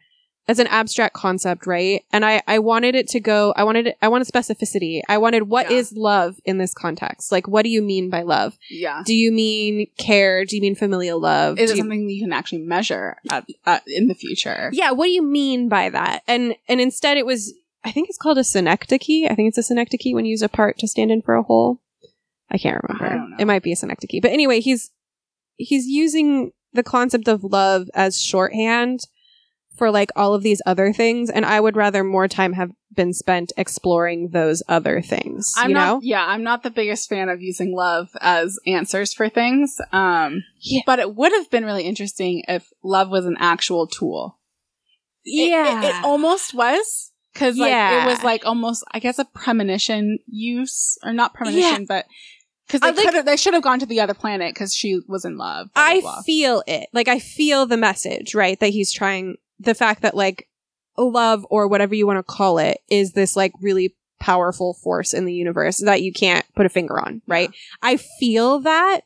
[0.46, 2.02] that's an abstract concept, right?
[2.12, 5.00] And I, I wanted it to go, I wanted, it, I wanted specificity.
[5.08, 6.02] I wanted what is Yeah.
[6.02, 7.32] love in this context?
[7.32, 8.58] Like, what do you mean by love?
[8.68, 9.02] yeah.
[9.06, 10.44] Do you mean care?
[10.44, 11.58] Do you mean familial love?
[11.58, 14.70] Is Do it you- something you can actually measure at, at, in the future?
[14.72, 17.52] yeah what do you mean by that and and instead it was
[17.84, 20.48] i think it's called a synecdoche i think it's a synecdoche when you use a
[20.48, 21.80] part to stand in for a whole
[22.50, 23.36] i can't remember I don't know.
[23.38, 24.90] it might be a synecdoche but anyway he's
[25.56, 29.00] he's using the concept of love as shorthand
[29.76, 33.12] for like all of these other things and i would rather more time have been
[33.12, 35.86] spent exploring those other things I'm you not.
[35.86, 39.80] know Yeah, I'm not the biggest fan of using love as answers for things.
[39.92, 40.82] Um, Yeah.
[40.86, 44.38] but it would have been really interesting if love was an actual tool.
[45.24, 48.04] Yeah it, it almost was because like Yeah.
[48.04, 52.06] it was like almost I guess a premonition use or not premonition, but
[52.68, 55.24] because I they like- they should have gone to the other planet because she was
[55.24, 55.68] in love.
[55.74, 56.88] blah, blah, I feel it.
[56.92, 58.58] Like I feel the message, right?
[58.60, 60.48] That he's trying the fact that like
[60.96, 65.24] love or whatever you want to call it is this like really powerful force in
[65.24, 67.50] the universe that you can't put a finger on, right?
[67.82, 69.02] I feel that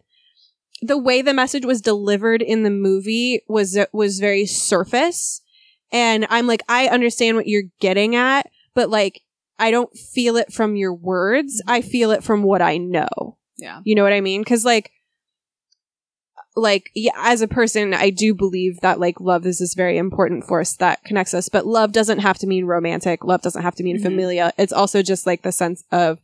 [0.80, 5.42] the way the message was delivered in the movie was was very surface
[5.90, 9.22] and I'm like I understand what you're getting at, but like
[9.58, 11.62] I don't feel it from your words.
[11.66, 11.88] I mm-hmm.
[11.88, 13.36] feel it from what I know.
[13.56, 14.42] yeah, You know what I mean?
[14.42, 14.92] Because like,
[16.56, 20.44] like yeah, as a person, I do believe that like love is this very important
[20.44, 21.48] force that connects us.
[21.48, 23.24] But love doesn't have to mean romantic.
[23.24, 24.02] Love doesn't have to mean Mhm.
[24.02, 24.52] familia.
[24.58, 26.18] It's also just like the sense of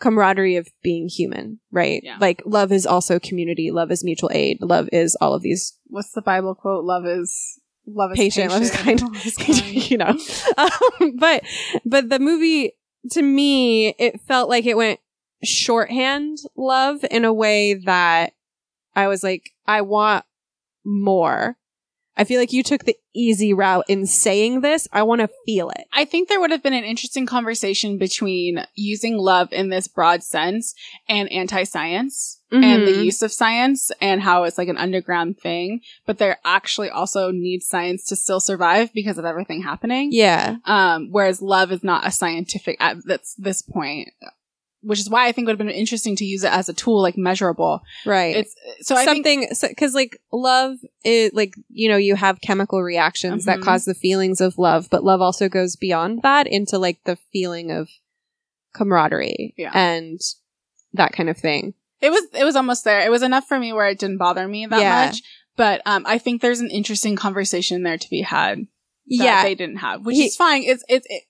[0.00, 2.00] camaraderie of being human, right?
[2.02, 2.16] Yeah.
[2.20, 3.70] Like love is also community.
[3.70, 4.58] Love is mutual aid.
[4.60, 6.84] Love is all of these what's the Bible quote?
[6.84, 9.00] Love is love is patient, love is kind.
[9.02, 9.90] love is kind.
[9.90, 10.16] you know,
[10.56, 11.42] um, but
[11.84, 12.72] but the movie
[13.10, 14.98] to me, it felt like it went
[15.42, 18.32] shorthand love in a way that
[18.94, 20.24] I was like, I want
[20.84, 21.56] more.
[22.16, 24.86] I feel like you took the easy route in saying this.
[24.92, 25.84] I want to feel it.
[25.92, 30.22] I think there would have been an interesting conversation between using love in this broad
[30.22, 30.76] sense
[31.08, 33.04] and anti-science and the Mhm.
[33.04, 37.66] use of science and how it's like an underground thing, but there actually also needs
[37.66, 40.10] science to still survive because of everything happening.
[40.12, 40.58] Yeah.
[40.64, 44.10] Um, whereas love is not a scientific at this, this point,
[44.84, 47.00] which is why I think would have been interesting to use it as a tool,
[47.02, 47.80] like measurable.
[48.06, 48.36] Right.
[48.36, 53.44] It's so I something because like love is like you know you have chemical reactions
[53.46, 53.64] that Mhm.
[53.64, 57.70] cause the feelings of love but love also goes beyond that into like the feeling
[57.70, 57.88] of
[58.74, 59.70] camaraderie Yeah.
[59.74, 60.20] and
[60.92, 63.00] that kind of thing it was it was almost there.
[63.00, 65.06] It was enough for me where it didn't bother me that Yeah.
[65.06, 65.22] much.
[65.56, 68.66] But um, I think there's an interesting conversation there to be had.
[69.06, 70.62] Yeah they didn't have, which He- is fine.
[70.62, 71.22] It's it's it,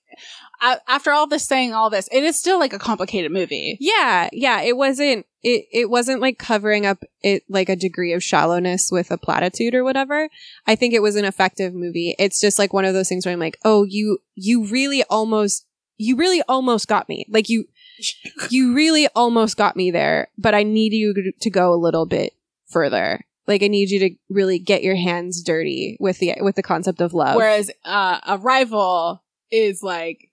[0.87, 3.77] after all this saying all this, it is still like a complicated movie.
[3.79, 8.23] yeah yeah it wasn't it it wasn't like covering up it like a degree of
[8.23, 10.29] shallowness with a platitude or whatever
[10.65, 13.33] i think it was an effective movie it's just like one of those things where
[13.33, 15.67] i'm like oh you you really almost
[15.97, 17.65] you really almost got me like you
[18.49, 22.33] you really almost got me there, but I need you to go a little bit
[22.67, 23.25] further.
[23.47, 27.01] Like I need you to really get your hands dirty with the with the concept
[27.01, 27.35] of love.
[27.35, 30.31] Whereas uh, Arrival is like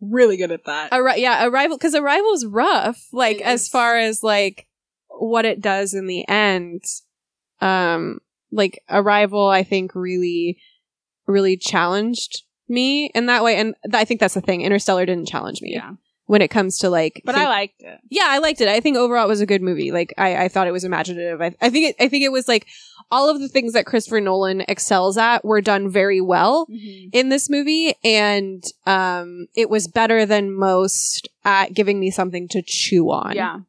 [0.00, 0.92] really good at that.
[0.92, 3.06] Arri- yeah, arrival because arrival's rough.
[3.12, 3.68] Like It as is.
[3.68, 4.66] far as like
[5.08, 6.82] what it does in the end.
[7.60, 8.18] Um,
[8.50, 10.58] like arrival, I think really,
[11.26, 14.62] really challenged me in that way, and th- I think that's the thing.
[14.62, 15.92] Interstellar didn't challenge me yeah,
[16.32, 17.20] when it comes to like.
[17.26, 18.00] but think- I liked it.
[18.08, 18.66] yeah, I liked it.
[18.68, 19.92] I think overall it was a good movie.
[19.92, 21.42] Like I, I thought it was imaginative.
[21.42, 22.66] I, I think it, I think it was like
[23.10, 26.66] all of the things that Christopher Nolan excels at were done very well
[27.12, 32.62] in this movie, and um, it was better than most at giving me something to
[32.62, 33.36] chew on.
[33.36, 33.64] Yeah, um,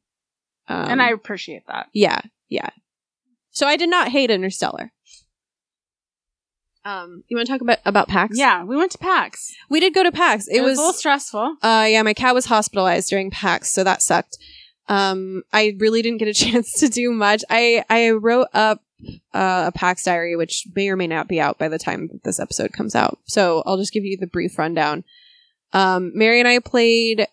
[0.70, 1.90] and I appreciate that.
[1.92, 2.70] yeah, yeah.
[3.52, 4.94] So I did not hate Interstellar.
[6.86, 8.38] Um, you want to talk about about PAX?
[8.38, 9.54] Yeah, we went to PAX.
[9.70, 10.48] we did go to PAX.
[10.48, 11.56] It, It, was, was a little stressful.
[11.62, 14.38] Uh, yeah, my cat was hospitalized during PAX, so that sucked.
[14.90, 17.44] Um, I really didn't get a chance to do much.
[17.50, 18.82] I, I wrote up,
[19.34, 22.40] uh, a PAX diary, which may or may not be out by the time this
[22.40, 23.20] episode comes out.
[23.26, 25.04] So I'll just give you the brief rundown.
[25.72, 27.28] Um, Merri and I played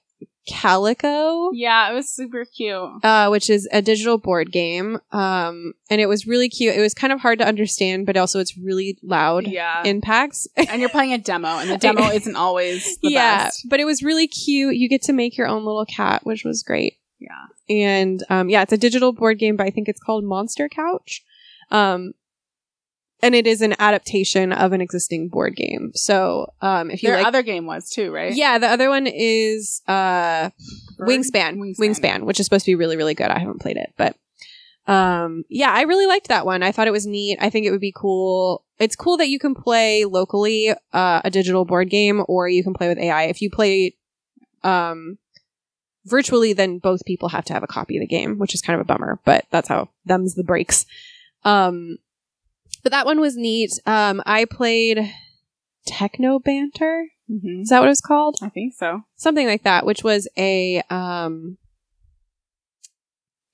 [0.49, 3.05] Calico, Yeah, it was super cute.
[3.05, 4.99] uh, which is a digital board game.
[5.13, 6.75] Um, and it was really cute.
[6.75, 10.47] It was kind of hard to understand, but also it's really loud Yeah, PAX.
[10.57, 13.67] and you're playing a demo, and the demo isn't always the yeah, best.
[13.69, 14.77] but it was really cute.
[14.77, 16.95] You get to make your own little cat, which was great.
[17.19, 20.69] Yeah, And um, yeah, it's a digital board game, but I think it's called Monster
[20.71, 21.23] Couch.
[21.71, 22.13] Um,
[23.23, 25.93] and it is an adaptation of an existing board game.
[25.95, 28.35] So um, if you their like, other game was too, right?
[28.35, 30.51] yeah, the other one is uh?
[31.01, 31.57] Wingspan.
[31.57, 31.77] Wingspan.
[31.79, 33.31] Wingspan, which is supposed to be really, really good.
[33.31, 34.17] I haven't played it, but
[34.87, 36.63] um, yeah, I really liked that one.
[36.63, 37.39] I thought it was neat.
[37.41, 38.65] I think it would be cool.
[38.79, 42.75] It's cool that you can play locally uh, a digital board game, or you can
[42.75, 43.25] play with AI.
[43.25, 43.95] If you play
[44.65, 45.19] um,
[46.07, 48.75] virtually, then both people have to have a copy of the game, which is kind
[48.75, 49.21] of a bummer.
[49.25, 50.87] But that's how them's the breaks.
[51.45, 51.99] Um,
[52.83, 53.73] but that one was neat.
[53.87, 55.13] Um, I played
[55.87, 57.07] Techno Banter.
[57.29, 58.37] hmm Is that what it was called?
[58.43, 59.03] I think so.
[59.17, 61.59] something like that, which was a um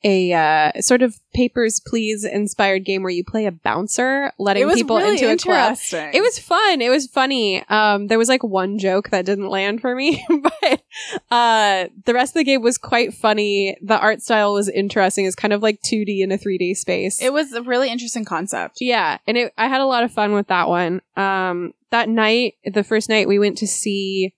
[0.05, 4.97] a uh, sort of Papers Please inspired game where you play a bouncer, letting people
[4.97, 5.77] really into a club.
[6.15, 6.81] It was fun.
[6.81, 7.67] It was funny.
[7.69, 10.83] Um, there was like one joke that didn't land for me, but
[11.31, 13.77] uh, the rest of the game was quite funny.
[13.83, 15.27] The art style was interesting.
[15.27, 17.21] It's kind of like 2D in a 3D space.
[17.21, 18.79] It was a really interesting concept.
[18.81, 21.01] Yeah, and it, I had a lot of fun with that one.
[21.17, 24.35] Um, that night, the first night, we went to see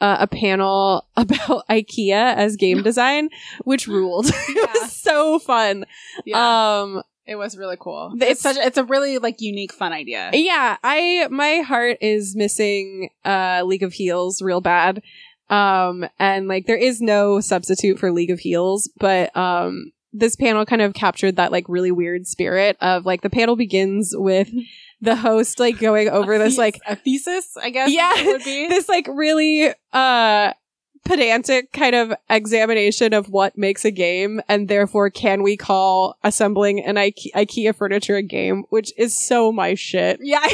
[0.00, 3.28] uh, a panel about IKEA as game design,
[3.64, 4.26] which ruled.
[4.32, 5.84] it was so fun.
[6.24, 8.12] Yeah, Um, it was really cool.
[8.16, 8.56] it's- It's such.
[8.56, 10.30] It's a really like unique, fun idea.
[10.32, 15.02] yeah, I my heart is missing uh, League of Heels real bad.
[15.50, 20.66] Um, and like there is no substitute for League of Heels, but um, this panel
[20.66, 24.50] kind of captured that like really weird spirit of like the panel begins with
[25.00, 27.90] the host like going over A this like a thesis, I guess.
[27.92, 28.68] Yeah, it would be.
[28.68, 30.52] this like really uh
[31.04, 36.84] pedantic kind of examination of what makes a game and therefore can we call assembling
[36.84, 40.18] an Ike- IKEA furniture a game which is so my shit.
[40.22, 40.40] yeah,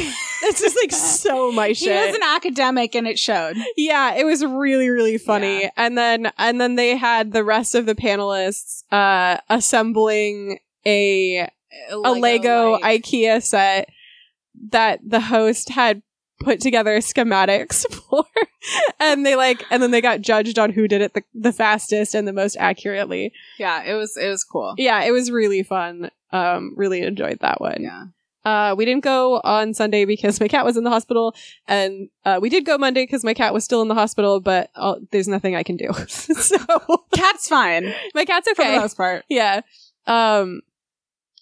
[0.43, 1.91] It's just like so my shit.
[1.99, 3.57] he was an academic, and it showed.
[3.75, 5.63] yeah, it was really really funny.
[5.63, 5.71] Yeah.
[5.75, 11.49] And then and then they had the rest of the panelists uh assembling a
[11.89, 13.89] a Lego like- IKEA set
[14.71, 16.01] that the host had
[16.39, 18.25] put together schematics for,
[18.99, 22.13] and they like, and then they got judged on who did it the, the fastest
[22.13, 23.33] and the most accurately.
[23.57, 24.75] Yeah, it was it was cool.
[24.77, 26.09] Yeah, it was really fun.
[26.31, 27.81] Um, really enjoyed that one.
[27.81, 28.05] Yeah.
[28.43, 31.35] Uh, we didn't go on Sunday because my cat was in the hospital,
[31.67, 34.39] and uh, we did go Monday because my cat was still in the hospital.
[34.39, 36.57] But uh, there's nothing I can do, so
[37.11, 39.25] Cat's fine my cat's okay for the most part.
[39.29, 39.61] Yeah.
[40.05, 40.61] Um,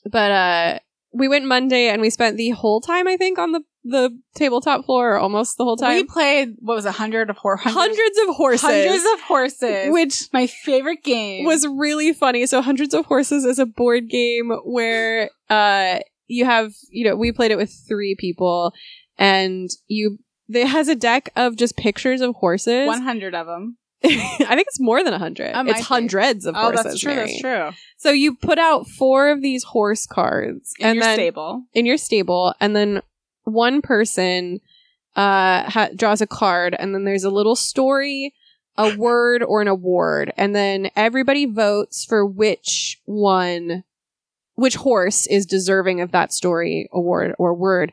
[0.05, 0.79] but uh,
[1.13, 4.85] we went Monday and we spent the whole time I think on the the tabletop
[4.85, 5.95] floor, or almost the whole time.
[5.95, 9.91] We played what was a hundred of hor- hundreds, hundreds of horses, hundreds of horses,
[9.91, 12.45] which my favorite game was really funny.
[12.45, 17.31] So hundreds of horses is a board game where uh you have you know we
[17.31, 18.73] played it with three people
[19.17, 22.87] and you it has a deck of just pictures of horses.
[22.87, 23.77] one hundred of them.
[24.05, 25.51] I think it's more than a hundred.
[25.55, 26.83] Oh, it's hundreds of Oh, horses.
[26.83, 27.15] that's true.
[27.15, 27.27] Merri.
[27.27, 27.69] That's true.
[27.97, 31.63] So you put out four of these horse cards In and your then stable.
[31.73, 33.01] in your stable, and then
[33.45, 34.59] one person
[35.15, 38.33] uh ha- draws a card, and then there's a little story,
[38.77, 43.83] a word, or an award, and then everybody votes for which one,
[44.55, 47.91] which horse is deserving of that story, award, or word.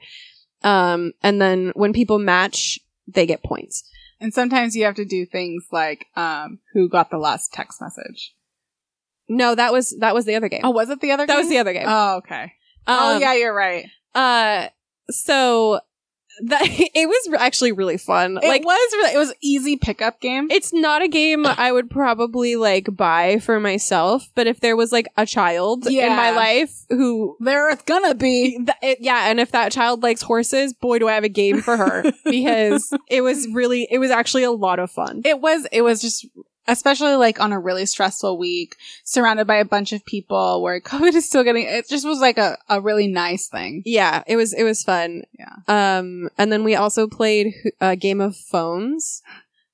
[0.62, 3.84] Um, and then when people match, they get points.
[4.20, 8.34] And sometimes you have to do things like um, who got the last text message.
[9.28, 10.60] No, that was that was the other game.
[10.64, 11.26] Oh, was it the other?
[11.26, 11.34] Game?
[11.34, 11.86] That was the other game.
[11.86, 12.52] Oh, okay.
[12.86, 13.86] oh, Um, yeah, you're right.
[14.14, 14.68] Uh,
[15.08, 15.80] so
[16.42, 18.38] that it was actually really fun.
[18.42, 20.48] It like was really, it was easy pickup game.
[20.50, 24.92] it's not a game I would probably like buy for myself, but if there was
[24.92, 29.52] like a child in my life who There's gonna be th- it, yeah, and if
[29.52, 33.46] that child likes horses, boy do I have a game for her because it was
[33.52, 35.22] really it was actually a lot of fun.
[35.24, 36.26] it was it was just
[36.68, 41.14] especially like on a really stressful week surrounded by a bunch of people where covid
[41.14, 44.52] is still getting it just was like a, a really nice thing Yeah, it was
[44.52, 45.22] it was fun.
[45.38, 45.54] Yeah.
[45.66, 49.22] Um and then we also played a game of phones,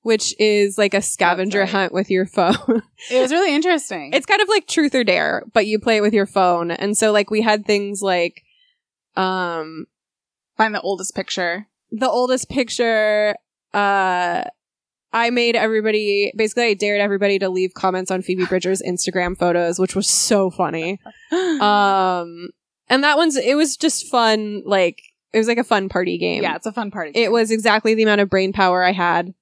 [0.01, 1.69] which is like a scavenger right.
[1.69, 2.81] hunt with your phone.
[3.11, 6.01] it was really interesting It's kind of like truth or dare, but you play it
[6.01, 6.71] with your phone.
[6.71, 8.43] And so like we had things like
[9.15, 9.85] um
[10.55, 13.35] find the oldest picture the oldest picture
[13.73, 14.43] uh
[15.13, 19.79] I made everybody basically I dared everybody to leave comments on Phoebe Bridgers Instagram photos,
[19.79, 20.99] which was so funny.
[21.31, 22.49] Um
[22.89, 25.01] and that one's it was just fun like
[25.33, 26.41] it was like a fun party game.
[26.43, 29.33] yeah it's a fun party It was exactly the amount of brain power I had.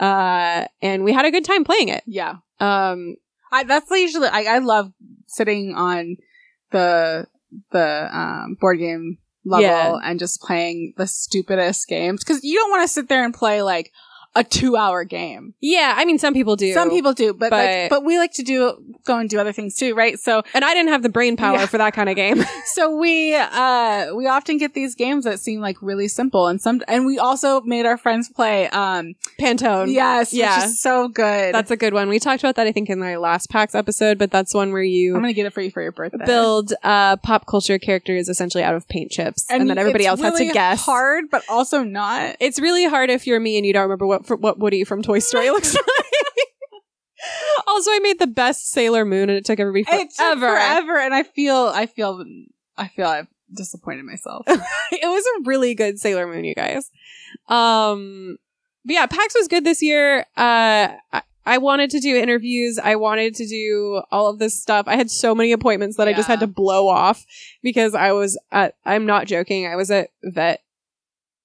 [0.00, 2.02] Uh and we had a good time playing it.
[2.06, 3.16] yeah Um
[3.52, 4.92] I, that's usually I, I love
[5.26, 6.16] sitting on
[6.70, 7.26] the
[7.70, 9.98] the um, board game level Yeah.
[10.02, 13.60] and just playing the stupidest games because you don't want to sit there and play
[13.62, 13.92] like
[14.34, 15.54] a two hour game.
[15.60, 16.72] yeah, I mean some people do.
[16.72, 19.52] Some people do, but but- like, but we like to do go and do other
[19.52, 20.18] things too, right?
[20.18, 21.66] So and I didn't have the brain power Yeah.
[21.66, 22.42] for that kind of game.
[22.74, 26.82] so we uh we often get these games that seem like really simple and some
[26.88, 29.92] and we also made our friends play um Pantone.
[29.92, 30.56] yes yeah.
[30.56, 31.54] which is so good.
[31.54, 32.08] That's a good one.
[32.08, 34.82] We talked about that, I think, in our last PAX episode, but that's one where
[34.82, 36.24] you I'm gonna get it for you for your birthday.
[36.24, 40.38] build uh, pop culture characters essentially out of paint chips, and, then everybody else has
[40.38, 40.80] to guess.
[40.84, 42.36] Hard, but also not.
[42.40, 45.18] It's really hard if you're me and you don't remember what what Woody from Toy
[45.18, 45.84] Story looks like.
[47.66, 50.02] also, I made the best Sailor Moon, and it took everybody forever.
[50.02, 52.24] It took forever, and I feel, I feel,
[52.76, 54.44] I feel I've disappointed myself.
[54.48, 56.90] it was a really good Sailor Moon, you guys.
[57.48, 58.38] Um,
[58.84, 60.20] but yeah, PAX was good this year.
[60.36, 62.78] Uh, I, I wanted to do interviews.
[62.78, 64.86] I wanted to do all of this stuff.
[64.88, 67.24] I had so many appointments that I just had to blow off
[67.62, 69.66] because I was at, I'm not joking.
[69.66, 70.62] I was at vet,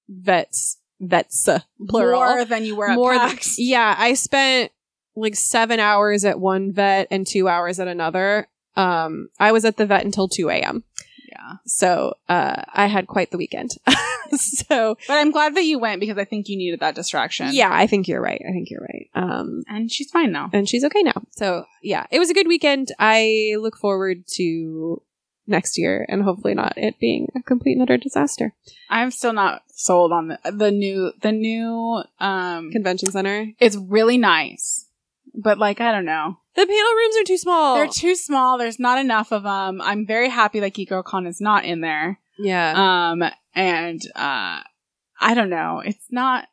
[0.08, 2.20] vets, vets, uh, plural.
[2.20, 3.58] More than you were at More PAX.
[3.58, 4.72] yeah, I spent
[5.16, 8.46] like seven hours at one vet and two hours at another.
[8.76, 10.84] Um, I was at the vet until 2 a.m.
[11.28, 11.54] yeah.
[11.66, 13.72] So, uh, I had quite the weekend.
[14.36, 17.48] so, But I'm glad that you went because I think you needed that distraction.
[17.52, 18.40] yeah, I think you're right.
[18.48, 19.08] I think you're right.
[19.14, 20.50] Um, And she's fine now.
[20.52, 21.22] and she's okay now.
[21.32, 22.92] So, yeah, it was a good weekend.
[23.00, 25.02] I look forward to
[25.48, 28.54] next year and hopefully not it being a complete and utter disaster.
[28.90, 33.46] I'm still not sold on the the new the new um Convention center.
[33.58, 34.86] it's really nice.
[35.34, 36.38] But like I don't know.
[36.54, 37.76] The panel rooms are too small.
[37.76, 38.58] They're too small.
[38.58, 39.80] There's not enough of them.
[39.80, 42.18] I'm very happy that GeekGirlCon is not in there.
[42.38, 43.10] yeah.
[43.12, 43.22] Um
[43.54, 44.60] and uh
[45.20, 45.80] I don't know.
[45.84, 46.46] It's not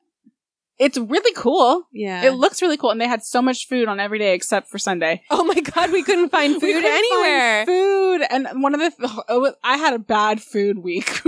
[0.78, 1.88] it's really cool.
[1.94, 2.24] yeah.
[2.26, 4.78] It looks really cool and they had so much food on every day except for
[4.78, 5.24] Sunday.
[5.32, 7.66] oh my god, we couldn't find food couldn't find anywhere.
[7.66, 11.22] food, and one of the was- I had a bad food week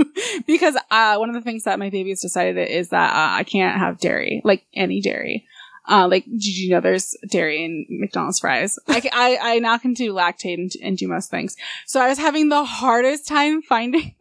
[0.46, 3.78] because uh, one of the things that my babies decided is that uh, I can't
[3.78, 5.46] have dairy, like any dairy.
[5.90, 8.78] Uh, like, did you know there's dairy in McDonald's fries?
[8.88, 11.56] I, ca- I, I now can do Lactaid and, and do most things.
[11.86, 14.14] So I was having the hardest time finding.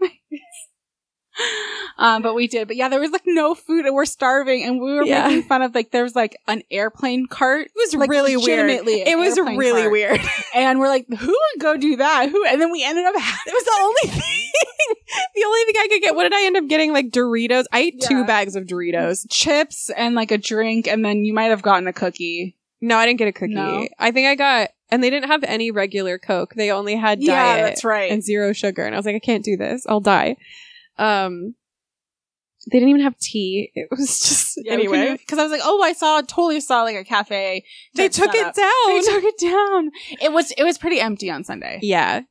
[1.97, 2.67] um, but we did.
[2.67, 5.27] But yeah, there was like no food and we're starving and we were Yeah.
[5.27, 7.67] making fun of like there was like an airplane cart.
[7.67, 8.69] It was Like, really weird.
[8.69, 9.91] It was really cart.
[9.91, 10.19] weird.
[10.55, 12.29] And we're like, who would go do that?
[12.29, 12.43] Who?
[12.45, 14.51] And then we ended up having It was the only thing.
[15.35, 16.15] the only thing I could get.
[16.15, 16.91] What did I end up getting?
[16.93, 17.65] Like Doritos.
[17.71, 19.27] I ate two bags of Doritos.
[19.29, 22.55] chips and like a drink, and then you might have gotten a cookie.
[22.81, 23.53] No, I didn't get a cookie.
[23.55, 23.87] No.
[23.99, 26.53] I think I got, and they didn't have any regular Coke.
[26.55, 27.27] They only had diet.
[27.59, 28.11] Yeah, that's right.
[28.11, 28.83] and zero sugar.
[28.85, 29.85] And I was like, I can't do this.
[29.87, 30.37] I'll die.
[30.97, 31.55] Um,
[32.71, 33.71] they didn't even have tea.
[33.75, 35.15] It was just anyway.
[35.17, 37.63] because I was like, oh, I saw totally saw like a cafe.
[37.95, 38.55] They took it setup.
[38.55, 38.87] down.
[38.87, 39.91] They took it down.
[40.21, 41.79] It was it was pretty empty on Sunday.
[41.81, 42.21] yeah,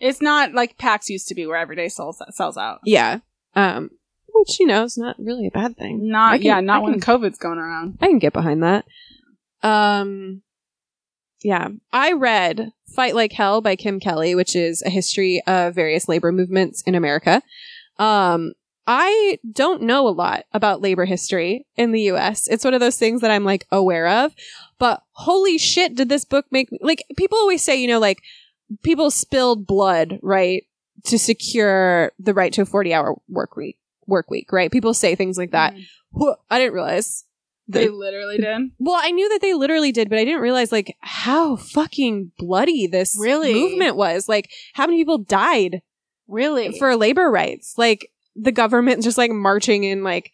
[0.00, 2.80] It's not like PAX used to be, where every day sells sells out.
[2.84, 3.18] yeah.
[3.54, 3.90] Um,
[4.32, 6.08] which you know is not really a bad thing.
[6.08, 7.98] Not can- yeah, not when COVID's going around.
[8.00, 8.84] I can get behind that.
[9.62, 10.42] Um,
[11.42, 16.08] yeah, I read "Fight Like Hell" by Kim Kelly, which is a history of various
[16.08, 17.42] labor movements in America.
[17.98, 18.52] Um,
[18.86, 22.46] I don't know a lot about labor history in the U.S.
[22.48, 24.34] It's one of those things that I'm like aware of,
[24.78, 27.02] but holy shit, did this book make me like?
[27.16, 28.20] People always say, you know, like
[28.82, 30.64] people spilled blood, right,
[31.04, 33.78] to secure the right to a 40 hour work week.
[34.06, 34.70] Work week, right?
[34.70, 35.74] People say things like that.
[35.74, 36.34] Mhm.
[36.50, 37.24] I didn't realize
[37.68, 38.70] They literally did.
[38.78, 42.86] well, I knew that they literally did, but I didn't realize like how fucking bloody
[42.86, 43.54] this Really?
[43.54, 44.28] movement was.
[44.28, 45.80] Like how many people died
[46.28, 46.78] Really?
[46.78, 47.74] for labor rights?
[47.76, 50.32] Like the government just like marching in like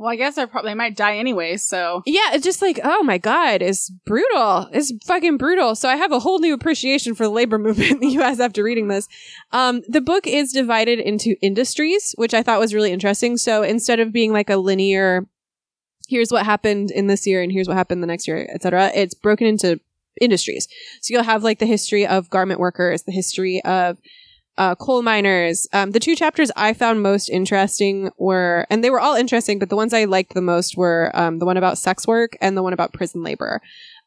[0.00, 1.58] well, I guess they're probably they might die anyway.
[1.58, 4.66] So yeah, it's just like oh my god, it's brutal.
[4.72, 5.74] It's fucking brutal.
[5.74, 8.64] So I have a whole new appreciation for the labor movement in the US after
[8.64, 9.08] reading this.
[9.52, 13.36] Um the book is divided into industries, which I thought was really interesting.
[13.36, 15.26] So instead of being like a linear
[16.08, 18.90] here's what happened in this year and here's what happened the next year, etc.
[18.94, 19.80] It's broken into
[20.20, 20.66] industries.
[21.02, 23.98] So you'll have like the history of garment workers, the history of
[24.58, 25.66] uh, coal miners.
[25.72, 29.70] Um, the two chapters I found most interesting were, and they were all interesting, but
[29.70, 32.62] the ones I liked the most were um, the one about sex work and the
[32.62, 33.60] one about prison labor.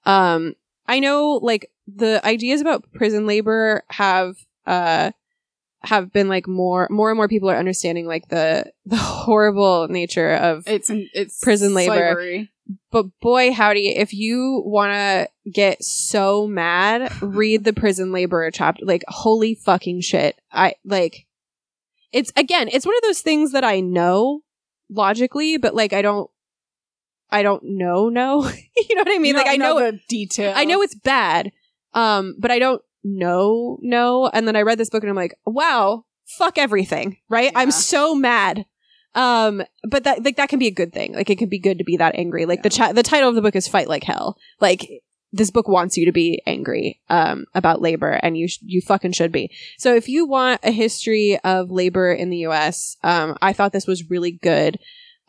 [0.06, 0.56] Um,
[0.88, 4.36] I know like the ideas about prison labor have
[4.66, 5.12] uh,
[5.84, 10.34] have been like more more and more people are understanding like the the horrible nature
[10.34, 11.94] of it's it's Prison labor.
[11.94, 12.52] slavery.
[12.92, 18.86] but boy howdy if you want to get so mad read the prison labor chapter
[18.86, 21.26] like holy fucking shit i like
[22.14, 24.40] it's again it's one of those things that i know
[24.90, 26.30] logically but like i don't
[27.30, 28.44] i don't know no
[28.78, 30.54] you know what i mean like i know, the details.
[30.56, 31.52] i know it's bad
[31.94, 34.28] um but i don't know no.
[34.34, 37.52] And then i read this book and i'm like wow fuck everything right?
[37.56, 38.66] I'm so mad.
[39.16, 41.14] Um but that like that can be a good thing.
[41.14, 42.46] Like it can be good to be that angry.
[42.46, 44.38] Like the cha- the title of the book is fight like hell.
[44.60, 44.90] Like
[45.32, 49.12] this book wants you to be angry um about labor and you sh- you fucking
[49.12, 49.52] should be.
[49.78, 53.88] So if you want a history of labor in the US um I thought this
[53.88, 54.80] was really good.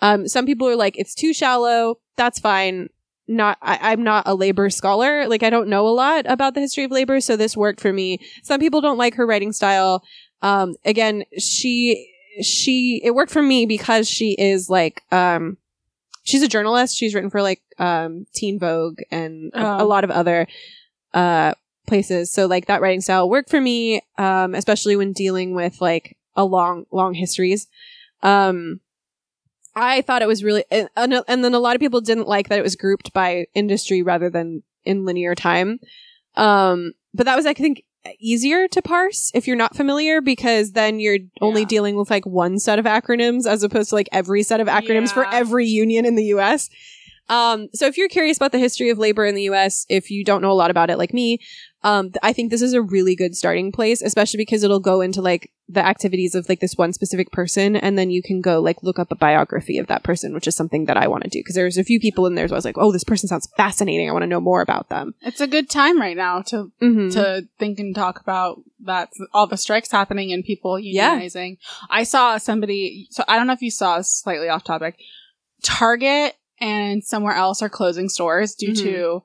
[0.01, 1.97] Um some people are like it's too shallow.
[2.16, 2.89] That's fine
[3.27, 5.27] not I, I'm not a labor scholar.
[5.29, 7.93] Like I don't know a lot about the history of labor so this worked for
[7.93, 8.18] me.
[8.43, 10.03] Some people don't like her writing style.
[10.43, 12.11] Um again she
[12.43, 15.57] she it worked for me because she is like um
[16.25, 16.97] she's a journalist.
[16.97, 19.87] She's written for like um teen vogue and a, a Oh.
[19.87, 20.47] lot of other
[21.14, 21.55] uh
[21.87, 22.33] places.
[22.33, 26.45] So like that writing style worked for me um especially when dealing with like a
[26.45, 27.68] long long histories.
[28.22, 28.81] Um
[29.77, 32.59] i thought it was really and, and then a lot of people didn't like that
[32.59, 35.79] it was grouped by industry rather than in linear time
[36.37, 37.83] um but that was i think
[38.20, 41.68] easier to parse if you're not familiar because then you're only Yeah.
[41.68, 45.11] dealing with like one set of acronyms as opposed to like every set of acronyms
[45.14, 46.68] for every union in the US.
[47.31, 50.22] Um, so if you're curious about the history of labor in the US, if you
[50.22, 51.39] don't know a lot about it like me,
[51.85, 55.20] um, I think this is a really good starting place, especially because it'll go into
[55.22, 58.82] like the activities of like this one specific person, and then you can go like
[58.82, 61.39] look up a biography of that person, which is something that I want to do
[61.41, 62.49] because there's a few people in there.
[62.49, 64.09] So I was like, oh, this person sounds fascinating.
[64.09, 65.14] I want to know more about them.
[65.22, 67.11] It's a good time right now to Mm-hmm.
[67.11, 71.18] to think and talk about that all the strikes happening and people Yeah.
[71.21, 71.58] unionizing.
[71.91, 74.96] I saw somebody so I don't know if you saw slightly off topic.
[75.63, 78.83] Target and somewhere else are closing stores due Mhm.
[78.83, 79.22] to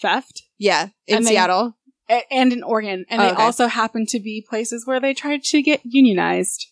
[0.00, 1.76] theft yeah, in And Seattle.
[2.10, 3.42] A- and in Oregon and Oh, they okay.
[3.42, 6.66] also happen to be places where they tried to get unionized.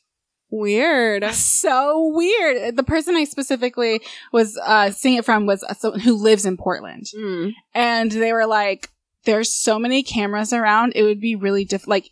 [0.50, 1.24] Weird.
[1.32, 2.76] So weird.
[2.76, 4.00] The person I specifically
[4.32, 7.06] was uh seeing it from was someone who lives in Portland.
[7.16, 7.52] Mm.
[7.74, 8.90] and they were like,
[9.24, 10.92] "There's so many cameras around.
[10.94, 12.10] It would be really diff like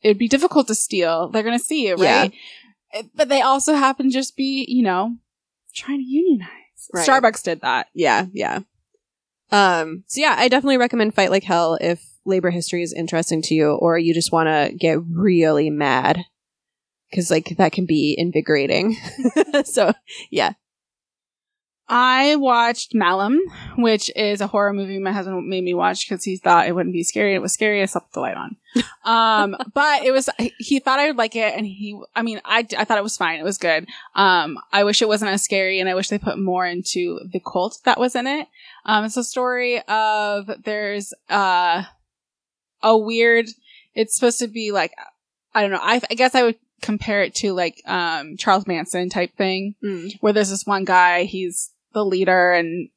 [0.00, 1.28] it would be difficult to steal.
[1.28, 2.32] They're gonna see it, right?"
[2.94, 5.16] Uh, But they also happen to just be, you know,
[5.74, 6.48] trying to unionize.
[6.94, 7.06] Right.
[7.06, 7.88] Starbucks did that.
[7.92, 8.60] Yeah, yeah.
[9.50, 13.54] Um, so yeah, I definitely recommend Fight Like Hell if labor history is interesting to
[13.54, 16.24] you or you just want to get really mad.
[17.10, 18.96] because like that can be invigorating.
[19.64, 19.92] so
[20.30, 20.52] yeah,
[21.90, 23.38] I watched Malum,
[23.78, 26.92] which is a horror movie my husband made me watch because he thought it wouldn't
[26.92, 27.34] be scary.
[27.34, 27.80] It was scary.
[27.80, 28.56] I slept the light on.
[29.04, 30.28] Um, but it was,
[30.58, 31.54] he thought I would like it.
[31.56, 33.40] And he, I mean, I, I thought it was fine.
[33.40, 33.88] It was good.
[34.14, 37.40] Um, I wish it wasn't as scary and I wish they put more into the
[37.40, 38.48] cult that was in it.
[38.84, 41.84] Um, it's a story of there's, uh,
[42.82, 43.46] a weird,
[43.94, 44.92] it's supposed to be like,
[45.54, 45.80] I don't know.
[45.82, 50.12] I, I guess I would compare it to like, um, Charles Manson type thing Mm.
[50.20, 52.88] where there's this one guy, he's the leader and,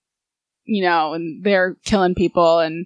[0.66, 2.86] you know, and they're killing people and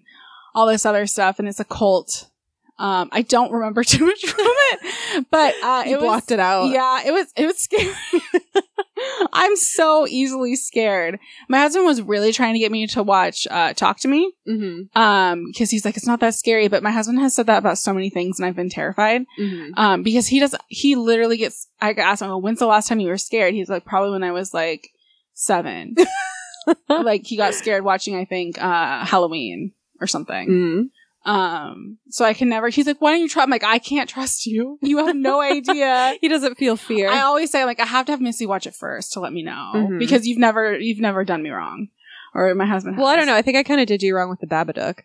[0.54, 1.40] all this other stuff.
[1.40, 2.30] And it's a cult.
[2.78, 6.40] Um, I don't remember too much from it, but, uh, you it blocked was, it
[6.40, 6.70] out.
[6.72, 7.94] yeah, it was, it was scary.
[9.34, 11.20] I'm so easily scared.
[11.48, 14.32] My husband was really trying to get me to watch, uh, Talk to Me.
[14.48, 14.98] Mm-hmm.
[14.98, 17.78] Um, cause he's like, it's not that scary, but my husband has said that about
[17.78, 19.26] so many things and I've been terrified.
[19.40, 19.74] Mm-hmm.
[19.78, 23.10] Um, because he does, he literally gets, I asked him, when's the last time you
[23.10, 23.54] were scared?
[23.54, 24.90] He's like, probably when I was like
[25.34, 25.96] seven.
[26.90, 30.50] like he got scared watching, I think, uh, Halloween or something.
[30.50, 30.82] Mm-hmm.
[31.26, 33.42] Um, so I can never, he's like, why don't you try?
[33.44, 34.78] I'm like, I can't trust you.
[34.82, 36.16] You have no idea.
[36.22, 37.10] He doesn't feel fear.
[37.10, 39.42] I always say, like, I have to have Missy watch it first to let me
[39.42, 39.98] know Mhm.
[40.00, 41.88] because you've never, you've never done me wrong.
[42.36, 43.36] Or my husband well, I don't know.
[43.36, 45.00] I think I kind of did you wrong with the Babadook.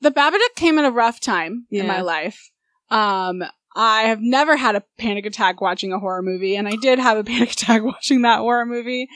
[0.00, 2.50] the Babadook came at a rough time in my life.
[2.90, 3.42] Um,
[3.74, 7.16] I have never had a panic attack watching a horror movie, and I did have
[7.18, 9.08] a panic attack watching that horror movie.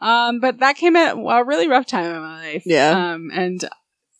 [0.00, 2.62] Um, but that came at a really rough time in my life.
[2.64, 3.12] Yeah.
[3.14, 3.68] Um, and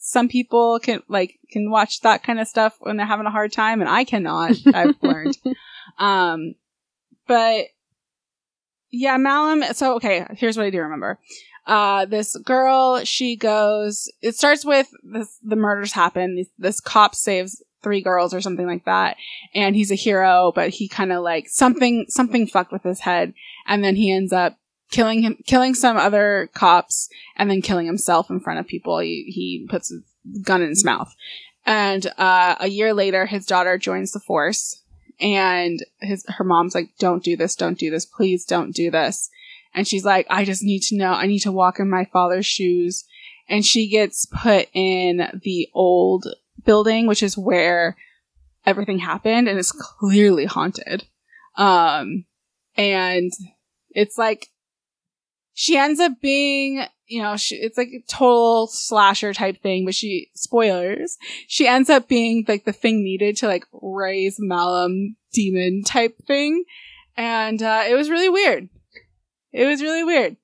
[0.05, 3.53] some people can like can watch that kind of stuff when they're having a hard
[3.53, 4.57] time, and I cannot.
[4.75, 5.39] I've learned.
[5.97, 6.57] Um,
[7.29, 7.67] but
[8.91, 9.63] yeah, Malum.
[9.75, 11.21] So okay, here's what I do remember.
[11.69, 14.11] Uh, this girl, she goes.
[14.21, 16.35] It starts with this, the murders happen.
[16.35, 19.17] This, this cop saves three girls or something like that,
[19.55, 23.35] and he's a hero, but he kind of like something something fucked with his head,
[23.69, 24.59] and then he ends up
[24.93, 29.01] killing him, killing some other cops, and then killing himself in front of people.
[29.01, 30.03] He he puts his
[30.43, 31.13] gun in his mouth,
[31.67, 34.81] and uh, a year later, his daughter joins the force,
[35.21, 39.29] and his her mom's like, "Don't do this, don't do this, please don't do this."
[39.75, 41.13] And she's like, I just need to know.
[41.13, 43.05] I need to walk in my father's shoes.
[43.49, 46.27] And she gets put in the old
[46.65, 47.97] building, which is where
[48.65, 51.05] everything happened and it's clearly haunted.
[51.57, 52.27] Um,
[52.77, 53.33] and
[53.91, 54.49] it's like,
[55.55, 59.95] she ends up being, you know, she, it's like a total slasher type thing, but
[59.95, 65.83] she, spoilers, she ends up being like the thing needed to like raise Malum demon
[65.85, 66.65] type thing.
[67.17, 68.69] And, uh, it was really weird.
[69.53, 70.37] It was really weird.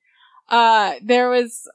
[0.49, 1.69] Uh, there was,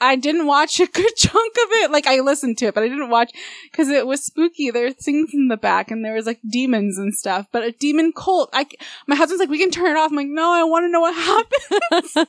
[0.00, 1.90] I didn't watch a good chunk of it.
[1.90, 3.32] Like I listened to it, but I didn't watch
[3.70, 4.70] because it was spooky.
[4.70, 7.72] There were things in the back and there was like demons and stuff, but a
[7.72, 8.50] demon cult.
[8.52, 8.66] I,
[9.06, 10.10] my husband's like, we can turn it off.
[10.10, 12.28] I'm like, no, I want to know what happened.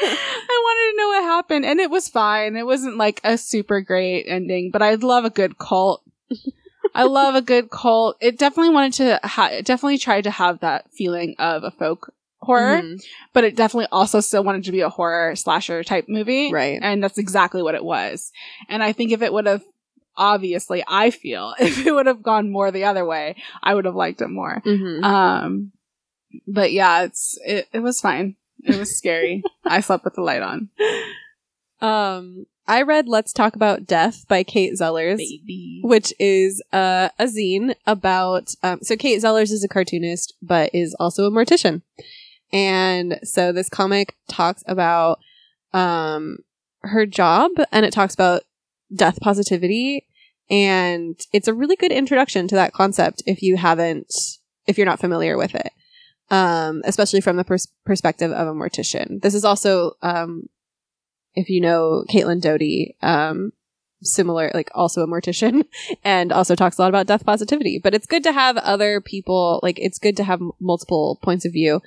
[0.00, 2.56] I wanted to know what happened and it was fine.
[2.56, 6.02] It wasn't like a super great ending, but I love a good cult.
[6.94, 8.16] I love a good cult.
[8.20, 12.12] It definitely wanted to, ha- it definitely tried to have that feeling of a folk
[12.42, 13.02] horror, Mhm.
[13.32, 16.52] but it definitely also still wanted to be a horror slasher type movie.
[16.52, 16.78] Right.
[16.82, 18.32] And that's exactly what it was.
[18.68, 19.62] And I think if it would have,
[20.16, 23.94] obviously, I feel if it would have gone more the other way, I would have
[23.94, 24.60] liked it more.
[24.66, 25.02] Mhm.
[25.04, 25.72] Um,
[26.46, 28.36] but yeah, it's, it, it was fine.
[28.64, 29.42] It was scary.
[29.64, 30.68] I slept with the light on.
[31.80, 35.16] Um, I read Let's Talk About Death by Cait Zellers.
[35.18, 35.80] Baby.
[35.82, 38.54] which is uh, a zine about.
[38.62, 41.82] Um, so Cait Zellers is a cartoonist, but is also a mortician,
[42.52, 45.18] and so this comic talks about
[45.72, 46.38] um,
[46.82, 48.42] her job, and it talks about
[48.94, 50.06] death positivity,
[50.50, 54.12] and it's a really good introduction to that concept if you haven't,
[54.66, 55.72] if you're not familiar with it,
[56.30, 59.20] um, especially from the pers- perspective of a mortician.
[59.22, 59.92] This is also.
[60.02, 60.48] Um,
[61.34, 63.52] if you know Caitlin Doughty, um,
[64.02, 65.64] similar, like also a mortician
[66.04, 67.78] and also talks a lot about death positivity.
[67.82, 71.44] But it's good to have other people, like it's good to have m- multiple points
[71.44, 71.80] of view,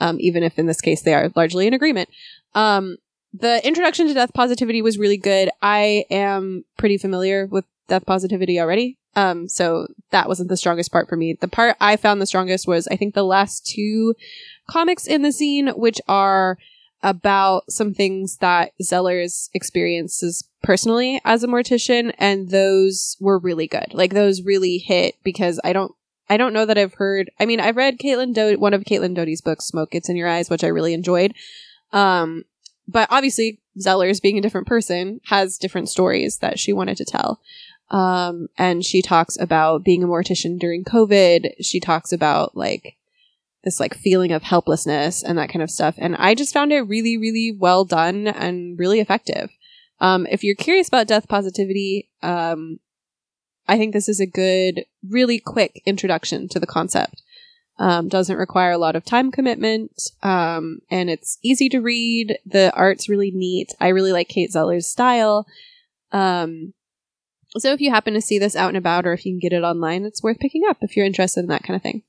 [0.00, 2.08] um, even if in this case they are largely in agreement.
[2.54, 2.96] Um,
[3.32, 5.50] the introduction to death positivity was really good.
[5.62, 8.98] I am pretty familiar with death positivity already.
[9.16, 11.36] Um, so that wasn't the strongest part for me.
[11.40, 14.14] The part I found the strongest was I think the last two
[14.68, 16.58] comics in the scene, which are
[17.02, 23.92] about some things that Zellers experiences personally as a mortician, and those were really good.
[23.92, 25.92] Like those really hit because I don't.
[26.30, 27.30] I don't know that I've heard.
[27.38, 30.48] I mean, I've read Caitlin one of Caitlin Doughty's books, "Smoke Gets in Your Eyes,"
[30.48, 31.34] which I really enjoyed.
[31.92, 32.44] Um,
[32.86, 37.40] but obviously, Zellers, being a different person, has different stories that she wanted to tell.
[37.90, 41.54] Um, and she talks about being a mortician during COVID.
[41.60, 42.96] She talks about like
[43.64, 45.96] this like feeling of helplessness and that kind of stuff.
[45.98, 49.50] And I just found it really, really well done and really effective.
[50.00, 52.78] Um, if you're curious about death positivity, um,
[53.70, 57.22] I think this is a good, really quick introduction to the concept.
[57.78, 59.92] Um, doesn't require a lot of time commitment,
[60.24, 62.36] um, and it's easy to read.
[62.44, 63.72] The art's really neat.
[63.80, 65.46] I really like Cait Zeller's style.
[66.10, 66.74] Um,
[67.58, 69.56] so if you happen to see this out and about, or if you can get
[69.56, 72.02] it online, it's worth picking up if you're interested in that kind of thing.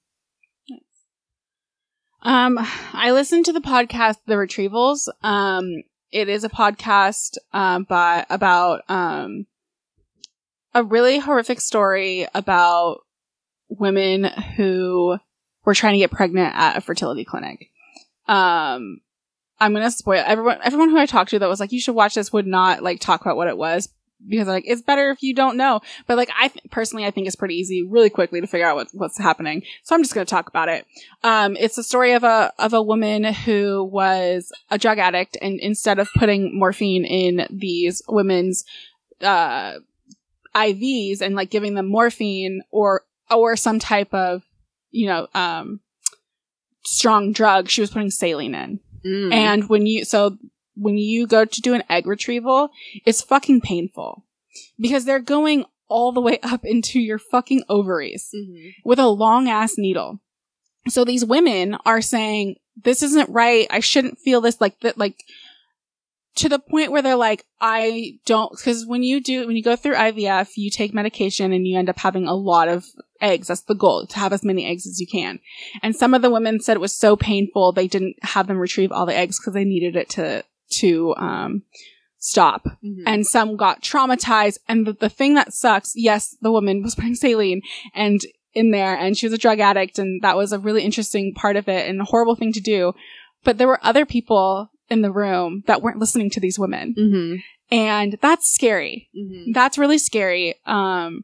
[2.23, 2.57] Um,
[2.93, 5.07] I listened to the podcast The Retrievals.
[5.23, 9.45] Um, it is a podcast um by about um
[10.73, 12.99] a really horrific story about
[13.69, 15.17] women who
[15.63, 17.69] were trying to get pregnant at a fertility clinic.
[18.27, 19.01] Um,
[19.59, 20.59] I'm gonna spoil everyone.
[20.63, 22.99] Everyone who I talked to that was like, "You should watch this," would not like
[22.99, 23.89] talk about what it was
[24.27, 25.81] because like it's better if you don't know.
[26.07, 28.75] But like I th- personally, I think it's pretty easy, really quickly to figure out
[28.75, 29.63] what, what's happening.
[29.83, 30.85] So I'm just gonna talk about it.
[31.23, 35.59] Um, it's the story of a of a woman who was a drug addict, and
[35.59, 38.65] instead of putting morphine in these women's
[39.21, 39.75] uh
[40.55, 44.43] IVs and like giving them morphine or or some type of
[44.91, 45.79] you know um
[46.83, 48.79] strong drug, she was putting saline in.
[49.05, 49.33] Mm.
[49.33, 50.37] And when you, so
[50.75, 52.69] when you go to do an egg retrieval,
[53.05, 54.25] it's fucking painful
[54.79, 58.73] because they're going all the way up into your fucking ovaries Mhm.
[58.83, 60.19] with a long ass needle.
[60.87, 63.67] So these women are saying, this isn't right.
[63.69, 65.15] I shouldn't feel this like that, like
[66.35, 69.75] to the point where they're like, I don't, cause when you do, when you go
[69.75, 72.85] through IVF, you take medication and you end up having a lot of
[73.19, 73.47] eggs.
[73.47, 75.39] That's the goal, to have as many eggs as you can.
[75.83, 78.91] And some of the women said it was so painful, they didn't have them retrieve
[78.91, 80.43] all the eggs because they needed it to,
[80.79, 81.63] to, um,
[82.23, 83.01] stop Mhm.
[83.07, 84.59] and some got traumatized.
[84.69, 87.61] And the, the thing that sucks, yes, the woman was putting saline
[87.95, 88.21] and
[88.53, 91.55] in there and she was a drug addict and that was a really interesting part
[91.55, 92.93] of it and a horrible thing to do.
[93.43, 96.95] But there were other people in the room that weren't listening to these women.
[96.97, 97.43] Mhm.
[97.71, 99.09] And that's scary.
[99.17, 99.53] Mhm.
[99.53, 100.55] That's really scary.
[100.65, 101.23] Um,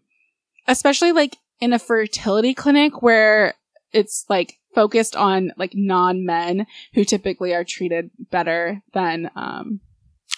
[0.68, 3.56] especially like in a fertility clinic where
[3.92, 9.80] it's like focused on like non-men who typically are treated better than, um,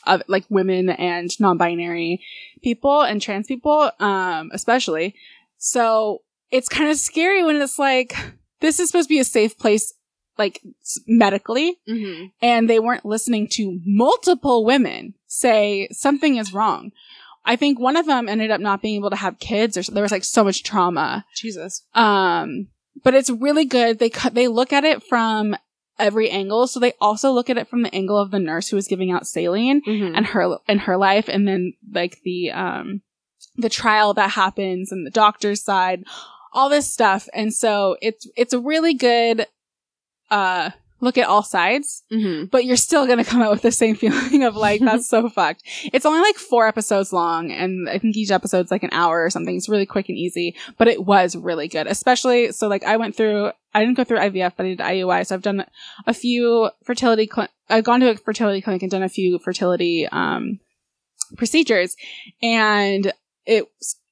[0.07, 2.23] of like women and non-binary
[2.63, 5.13] people and trans people, um, especially.
[5.57, 6.21] So
[6.51, 8.15] it's kind of scary when it's like,
[8.61, 9.93] this is supposed to be a safe place,
[10.39, 10.61] like
[11.05, 12.31] medically, Mhm.
[12.41, 16.91] and they weren't listening to multiple women say something is wrong.
[17.45, 20.03] I think one of them ended up not being able to have kids or there
[20.03, 21.25] was like so much trauma.
[21.35, 21.83] Jesus.
[21.93, 22.67] Um,
[23.03, 23.99] but it's really good.
[23.99, 25.55] They cut, they look at it from
[25.97, 26.67] every angle.
[26.67, 29.11] So they also look at it from the angle of the nurse who was giving
[29.11, 30.15] out saline Mhm.
[30.15, 33.01] and her and her life and then like the um
[33.55, 36.03] the trial that happens and the doctor's side
[36.53, 39.45] all this stuff and so it's it's a really good
[40.31, 42.51] uh look at all sides Mhm.
[42.51, 45.63] but you're still gonna come out with the same feeling of like that's so fucked
[45.93, 49.29] it's only like four episodes long and i think each episode's like an hour or
[49.29, 52.97] something it's really quick and easy but it was really good especially so like i
[52.97, 55.65] went through i didn't go through ivf but i did iui so i've done
[56.05, 60.05] a few fertility cl- i've gone to a fertility clinic and done a few fertility
[60.11, 60.59] um
[61.37, 61.95] procedures
[62.41, 63.13] and
[63.45, 63.65] it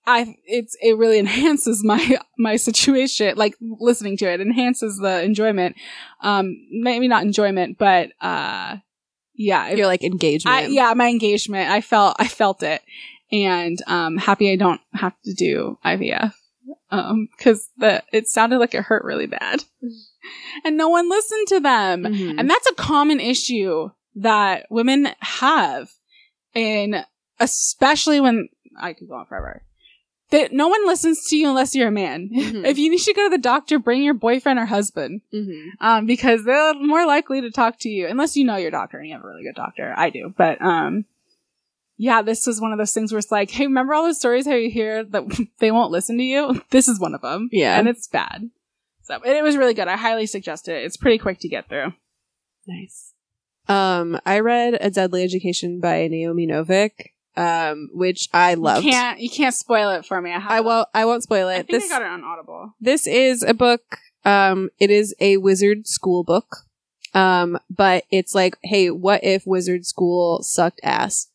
[0.08, 5.76] I it's it really enhances my my situation like listening to it enhances the enjoyment
[6.22, 8.78] um maybe not enjoyment but uh
[9.36, 10.56] yeah Your like engagement.
[10.56, 12.82] I, yeah my engagement I felt I felt it
[13.32, 16.34] and um happy I don't have to do IVF
[16.90, 19.64] um cuz the it sounded like it hurt really bad
[20.64, 22.40] and no one listened to them Mhm.
[22.40, 25.90] and that's a common issue that women have.
[26.56, 27.06] And
[27.40, 29.62] especially when I could go on forever.
[30.30, 32.30] That no one listens to you unless you're a man.
[32.36, 32.66] Mhm.
[32.66, 35.22] if you need to go to the doctor, bring your boyfriend or husband.
[35.34, 35.68] Mhm.
[35.80, 39.08] Um, because they're more likely to talk to you, unless you know your doctor and
[39.08, 39.94] you have a really good doctor.
[39.96, 40.34] I do.
[40.38, 41.06] But um
[42.00, 44.46] yeah, this was one of those things where it's like, hey, remember all those stories
[44.46, 46.62] how you hear that they won't listen to you?
[46.72, 47.50] This is one of them.
[47.52, 47.80] Yeah.
[47.80, 48.50] And it's bad.
[49.04, 49.88] So and it was really good.
[49.88, 50.84] I highly suggest it.
[50.84, 51.94] It's pretty quick to get through.
[52.68, 53.14] Nice.
[53.70, 58.84] Um, I read A Deadly Education by Naomi Novik, um, which I love.
[58.84, 60.32] You can't you can't spoil it for me.
[60.32, 60.88] I, have I won't.
[60.94, 61.68] I won't spoil I it.
[61.68, 62.74] think This I got it on Audible.
[62.82, 64.00] this is a book.
[64.26, 66.58] Um, it is a wizard school book.
[67.14, 71.30] Um, but it's like, hey, what if wizard school sucked ass?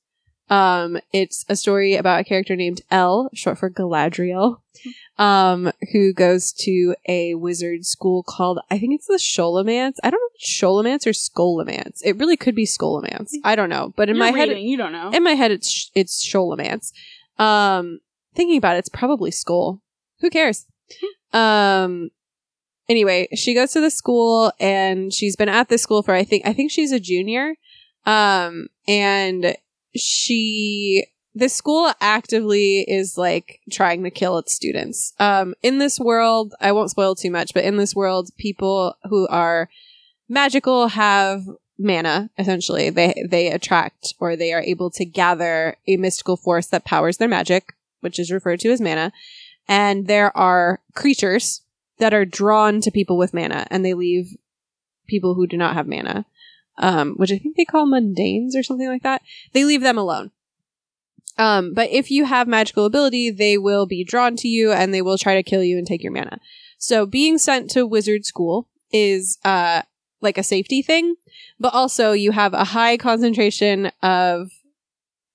[0.52, 4.58] Um, it's a story about a character named El, short for Galadriel,
[5.16, 9.94] um, who goes to a wizard school called, I think it's the Sholomance.
[10.02, 12.02] I don't know if it's Sholomance or Skolamance.
[12.04, 13.30] It really could be Skolamance.
[13.44, 13.94] I don't know.
[13.96, 15.10] But in You're my head, you don't know.
[15.10, 16.92] in my head it's it's Sholomance.
[17.38, 18.00] Um
[18.34, 19.80] thinking about it, it's probably school.
[20.20, 20.66] Who cares?
[21.32, 22.10] um.
[22.88, 26.46] Anyway, she goes to the school and she's been at this school for I think
[26.46, 27.54] I think she's a junior.
[28.04, 29.56] Um, and
[29.94, 35.14] she this school actively is like trying to kill its students.
[35.18, 39.26] Um, in this world, I won't spoil too much, but in this world, people who
[39.28, 39.70] are
[40.28, 41.44] magical have
[41.78, 42.90] mana essentially.
[42.90, 47.28] They they attract or they are able to gather a mystical force that powers their
[47.28, 49.12] magic which is referred to as mana.
[49.66, 51.62] And there are creatures
[51.98, 54.36] that are drawn to people with mana and they leave
[55.06, 56.26] people who do not have mana
[56.78, 59.22] um, which i think they call mundanes or something like that
[59.52, 60.30] they leave them alone
[61.38, 65.02] um, but if you have magical ability they will be drawn to you and they
[65.02, 66.38] will try to kill you and take your mana
[66.78, 69.82] so being sent to wizard school is uh
[70.20, 71.16] like a safety thing
[71.58, 74.50] but also you have a high concentration of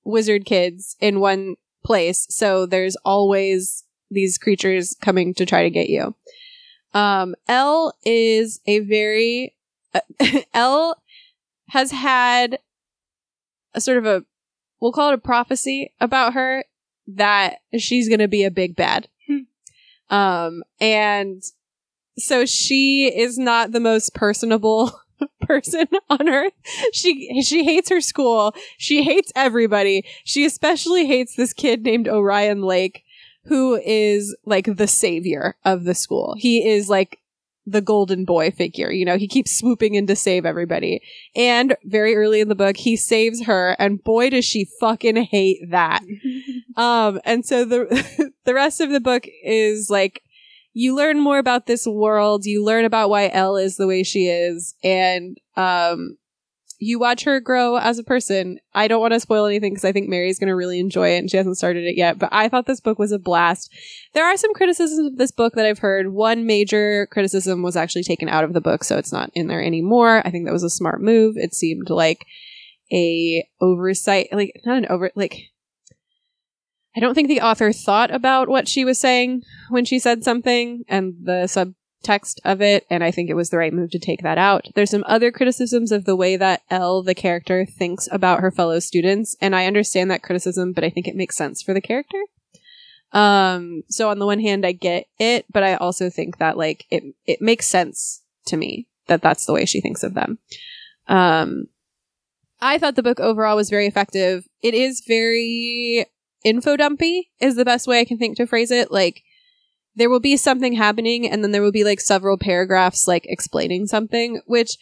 [0.08, 2.26] wizard kids in one place.
[2.30, 6.16] So there's always these creatures coming to try to get you.
[6.94, 9.56] Um, El is a very,
[9.94, 10.02] uh,
[10.54, 11.02] El
[11.70, 12.60] has had
[13.74, 14.24] a sort of a,
[14.80, 16.64] we'll call it a prophecy about her
[17.08, 19.08] that she's going to be a big bad.
[20.10, 21.44] Um, and
[22.18, 24.92] so she is not the most personable
[25.42, 26.54] person on earth.
[26.94, 28.54] She she hates her school.
[28.78, 30.06] She hates everybody.
[30.24, 33.04] She especially hates this kid named Orion Lake
[33.46, 36.36] who is like the savior of the school.
[36.38, 37.20] He is like
[37.68, 38.90] the golden boy figure.
[38.90, 41.02] You know, he keeps swooping in to save everybody.
[41.36, 45.60] And very early in the book, he saves her, and boy does she fucking hate
[45.70, 46.02] that.
[46.78, 50.24] um, and so the the rest of the book is like
[50.74, 52.46] you learn more about this world.
[52.46, 56.18] You learn about why El is the way she is, and um,
[56.80, 58.60] you watch her grow as a person.
[58.74, 61.20] I don't want to spoil anything because I think Merri's going to really enjoy it,
[61.20, 62.20] and she hasn't started it yet.
[62.20, 63.74] But I thought this book was a blast.
[64.14, 66.14] There are some criticisms of this book that I've heard.
[66.14, 69.64] One major criticism was actually taken out of the book, so it's not in there
[69.64, 70.22] anymore.
[70.26, 71.36] I think that was a smart move.
[71.36, 72.26] It seemed like
[72.92, 75.50] a oversight, like not an over, like
[76.96, 80.84] I don't think the author thought about what she was saying when she said something
[80.88, 81.48] and the
[82.04, 84.68] subtext of it, and I think it was the right move to take that out.
[84.76, 88.80] There's some other criticisms of the way that El, the character, thinks about her fellow
[88.80, 92.22] students, and I understand that criticism, but I think it makes sense for the character.
[93.14, 96.86] Um, so on the one hand, I get it, but I also think that like
[96.90, 100.40] it it makes sense to me that that's the way she thinks of them.
[101.08, 101.68] Um,
[102.60, 104.46] I thought the book overall was very effective.
[104.62, 106.06] It is very
[106.44, 108.92] info dumpy is the best way I can think to phrase it.
[108.92, 109.24] Like
[109.98, 113.88] there will be something happening and then there will be like several paragraphs like explaining
[113.88, 114.78] something, which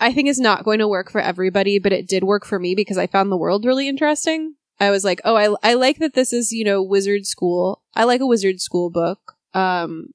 [0.00, 2.74] I think is not going to work for everybody, but it did work for me
[2.74, 4.56] because I found the world really interesting.
[4.80, 7.82] I was like, oh, I, I like that this is, you know, wizard school.
[7.94, 9.36] I like a wizard school book.
[9.54, 10.08] Um,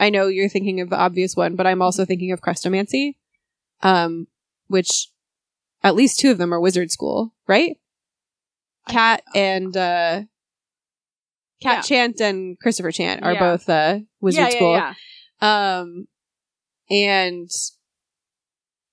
[0.00, 3.14] I know you're thinking of the obvious one, but I'm also thinking of Chrestomanci,
[3.82, 4.26] um,
[4.66, 5.08] which
[5.84, 7.76] at least two of them are wizard school, right?
[8.88, 10.22] Cat and uh
[11.60, 11.80] Cat Yeah.
[11.82, 13.40] Chant and Christopher Chant are Yeah.
[13.40, 14.72] both uh wizard yeah, school.
[14.72, 14.94] Yeah,
[15.42, 15.78] yeah.
[15.80, 16.06] Um
[16.90, 17.50] and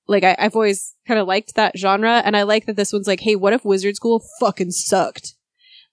[0.08, 3.08] like I, I've always kind of liked that genre and I like that this one's
[3.08, 5.34] like, hey, what if wizard school fucking sucked?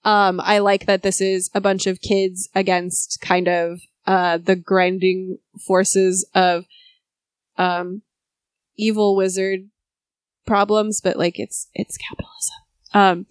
[0.05, 4.55] Um, I like that this is a bunch of kids against kind of uh the
[4.55, 6.65] grinding forces of
[7.57, 8.01] um
[8.77, 9.69] evil wizard
[10.45, 12.55] problems, but like it's it's capitalism.
[12.93, 13.25] Um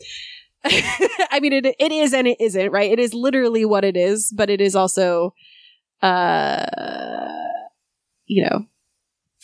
[1.30, 2.90] I mean it it is and it isn't, right?
[2.90, 5.34] It is literally what it is, but it is also
[6.00, 6.66] uh
[8.26, 8.66] you know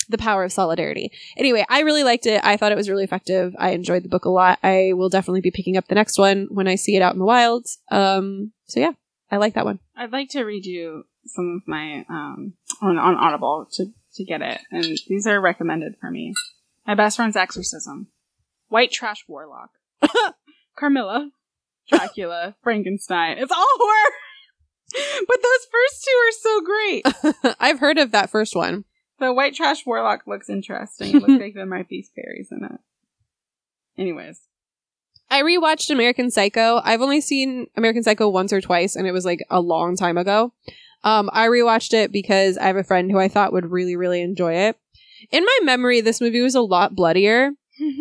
[0.08, 1.12] the power of solidarity.
[1.36, 2.40] Anyway, I really liked it.
[2.42, 3.54] I thought it was really effective.
[3.58, 4.58] I enjoyed the book a lot.
[4.62, 7.18] I will definitely be picking up the next one when I see it out in
[7.18, 7.66] the wild.
[7.90, 8.92] Um so yeah,
[9.30, 9.80] I like that one.
[9.96, 14.42] I'd like to read you some of my um on, on Audible to to get
[14.42, 16.34] it, and these are recommended for me.
[16.86, 18.08] My best friend's exorcism,
[18.68, 19.70] White Trash Warlock,
[20.78, 21.30] Carmilla,
[21.88, 23.38] Dracula, Frankenstein.
[23.38, 24.14] It's all horror,
[25.26, 26.60] but those first two are so
[27.42, 27.56] great.
[27.60, 28.84] I've heard of that first one.
[29.18, 31.16] The White Trash Warlock looks interesting.
[31.16, 32.80] It looks like there might be fairies in it.
[34.00, 34.40] Anyways,
[35.28, 36.80] I rewatched American Psycho.
[36.84, 40.16] I've only seen American Psycho once or twice, and it was like a long time
[40.16, 40.52] ago.
[41.04, 44.20] Um, I rewatched it because I have a friend who I thought would really, really
[44.20, 44.76] enjoy it.
[45.30, 47.50] In my memory, this movie was a lot bloodier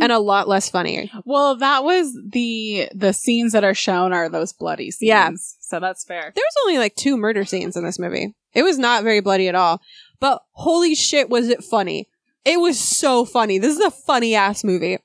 [0.02, 1.12] and a lot less funny.
[1.26, 5.08] well, that was the the scenes that are shown are those bloody scenes.
[5.08, 5.32] Yeah.
[5.60, 6.32] so that's fair.
[6.36, 8.36] There was only like two murder scenes in this movie.
[8.54, 9.82] It was not very bloody at all.
[10.20, 12.10] But holy shit, was it funny!
[12.44, 13.60] It was so funny.
[13.60, 14.98] This is a funny ass movie.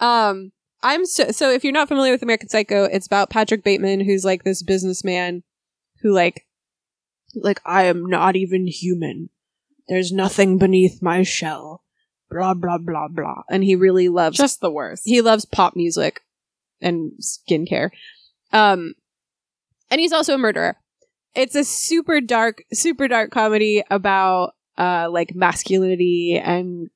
[0.00, 0.52] Um,
[0.82, 1.50] I'm so so.
[1.50, 5.42] If you're not familiar with American Psycho, it's about Patrick Bateman, who's like this businessman
[6.00, 6.46] who like
[7.34, 9.30] like I am not even human.
[9.88, 11.83] There's nothing beneath my shell.
[12.34, 13.42] Blah blah blah blah.
[13.48, 15.02] And he really loves Just the worst.
[15.06, 16.20] he loves pop music
[16.80, 17.90] and skincare.
[18.52, 18.94] Um
[19.90, 20.76] and he's also a murderer.
[21.34, 26.90] It's a super dark, super dark comedy about uh like masculinity and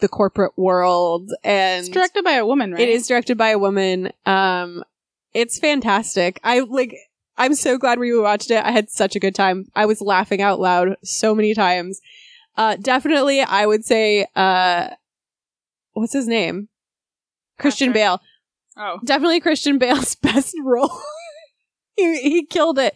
[0.00, 2.80] the corporate world and it's directed by a woman, right?
[2.80, 4.12] it is directed by a woman.
[4.24, 4.84] Um,
[5.32, 6.40] it's fantastic.
[6.42, 6.94] I like.
[7.38, 8.64] I'm so glad we watched it.
[8.64, 9.66] I had such a good time.
[9.74, 12.00] I was laughing out loud so many times.
[12.56, 14.26] Uh, definitely, I would say.
[14.34, 14.88] Uh,
[15.92, 16.68] what's his name?
[17.58, 17.94] Christian Patrick.
[18.02, 18.20] Bale.
[18.78, 21.00] Oh, Definitely Christian Bale's best role.
[21.96, 22.94] he he killed it.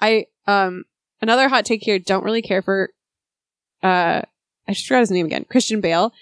[0.00, 0.84] I um
[1.20, 1.98] another hot take here.
[1.98, 2.90] Don't really care for.
[3.82, 4.22] Uh,
[4.68, 5.44] I just forgot his name again.
[5.48, 6.12] Christian Bale.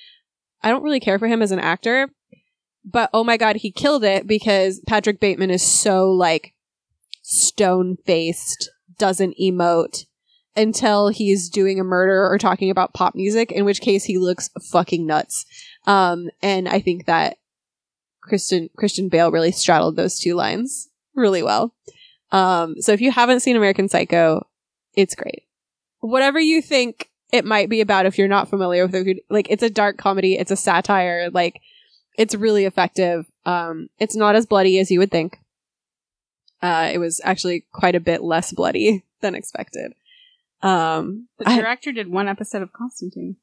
[0.62, 2.08] I don't really care for him as an actor,
[2.84, 6.52] but oh my god, he killed it because Patrick Bateman is so like
[7.22, 10.04] stone faced, doesn't emote
[10.56, 14.51] until he's doing a murder or talking about pop music, in which case he looks
[14.70, 15.47] fucking nuts.
[15.86, 17.39] Um, and I think that
[18.22, 21.74] Christian Christian Bale really straddled those two lines really well.
[22.32, 24.47] Um, so if you haven't seen American Psycho,
[24.94, 25.44] it's great.
[26.01, 29.62] Whatever you think it might be about, if you're not familiar with it, like it's
[29.62, 31.60] a dark comedy, it's a satire, like
[32.16, 33.27] it's really effective.
[33.47, 35.39] Um, it's not as bloody as you would think.
[36.62, 39.93] Uh, it was actually quite a bit less bloody than expected.
[40.62, 43.37] Um, the I- director did one episode of Constantine.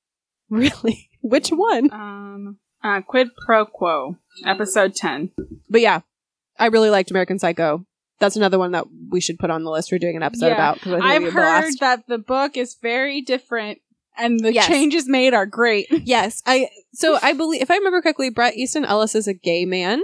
[0.50, 1.92] really, which one?
[1.92, 5.30] Um, uh, Quid Pro Quo, episode ten.
[5.68, 6.00] But yeah,
[6.58, 7.84] I really liked American Psycho.
[8.18, 10.54] That's another one that we should put on the list for doing an episode Yeah.
[10.54, 10.76] about.
[10.78, 11.32] I think it'd I've a heard
[11.62, 11.80] blast.
[11.80, 13.78] that the book is very different,
[14.18, 14.66] and the Yes.
[14.66, 15.86] changes made are great.
[16.04, 16.68] Yes, I.
[16.92, 20.02] So I believe, if I remember correctly, Bret Easton Ellis is a gay man.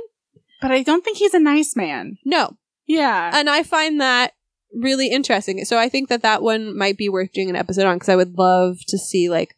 [0.62, 2.16] But I don't think he's a nice man.
[2.24, 2.56] No,
[2.86, 4.32] Yeah, and I find that
[4.76, 5.64] really interesting.
[5.64, 8.16] So I think that that one might be worth doing an episode on because I
[8.16, 9.56] would love to see like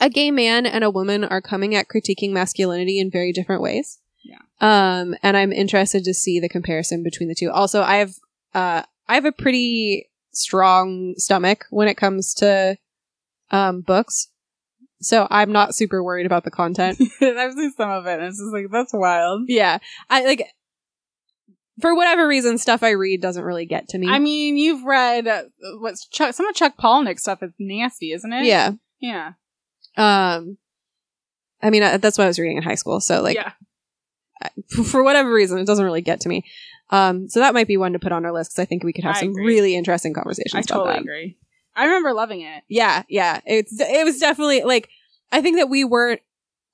[0.00, 3.98] a gay man and a woman are coming at critiquing masculinity in very different ways.
[4.24, 4.38] Yeah.
[4.60, 7.50] Um, and I'm interested to see the comparison between the two.
[7.50, 8.14] Also, I have
[8.54, 12.76] uh, I have a pretty strong stomach when it comes to
[13.50, 14.28] um books.
[15.00, 16.98] So I'm not super worried about the content.
[17.20, 19.42] I've seen some of it, and it's just like that's wild.
[19.48, 19.78] yeah.
[20.08, 20.48] I like
[21.80, 24.08] for whatever reason stuff I read doesn't really get to me.
[24.08, 25.42] I mean, you've read uh,
[25.78, 28.44] what's Chuck, some of Chuck Palahniuk stuff is nasty, isn't it?
[28.44, 28.72] yeah.
[29.00, 29.32] yeah,
[29.96, 30.58] Um,
[31.62, 33.00] I mean, uh, that's what I was reading in high school.
[33.00, 33.52] So, like, yeah.
[34.42, 36.44] f- for whatever reason, it doesn't really get to me.
[36.90, 38.92] Um, so that might be one to put on our list because I think we
[38.92, 39.46] could have I some agree.
[39.46, 41.00] really interesting conversations I about totally that.
[41.00, 41.38] agree.
[41.74, 42.62] I remember loving it.
[42.68, 43.40] Yeah, yeah.
[43.46, 44.88] It's it was definitely like
[45.32, 46.20] I think that we weren't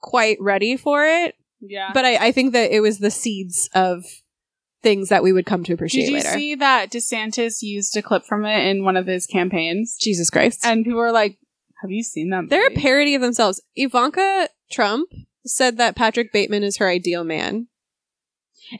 [0.00, 1.90] quite ready for it, Yeah.
[1.94, 4.04] but I, I think that it was the seeds of
[4.82, 6.28] things that we would come to appreciate Did you later.
[6.30, 9.96] see that DeSantis used a clip from it in one of his campaigns?
[10.00, 10.64] Jesus Christ!
[10.64, 11.38] And people were like,
[11.82, 12.48] "Have you seen them?
[12.48, 13.60] They're a parody of themselves.
[13.76, 15.10] Ivanka Trump
[15.44, 17.68] said that Patrick Bateman is her ideal man.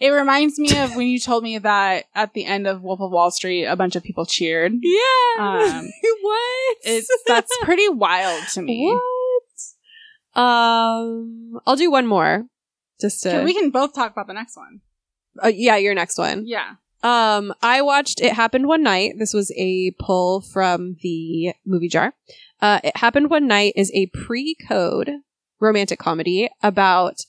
[0.01, 3.11] It reminds me of when you told me that at the end of Wolf of
[3.11, 4.73] Wall Street, a bunch of people cheered.
[4.81, 5.01] Yeah.
[5.39, 5.91] Um,
[6.23, 6.77] what?
[6.83, 8.87] It's that's pretty wild to me.
[10.35, 10.41] what?
[10.41, 12.45] Um, I'll do one more.
[13.01, 13.43] Just to.
[13.43, 14.81] We can both talk about the next one.
[15.43, 16.45] Uh, yeah, your next one.
[16.47, 16.75] Yeah.
[17.03, 19.15] Um, I watched It Happened One Night.
[19.19, 22.15] This was a pull from the movie jar.
[22.61, 25.11] Uh, It Happened One Night is a pre-code
[25.61, 27.21] romantic comedy about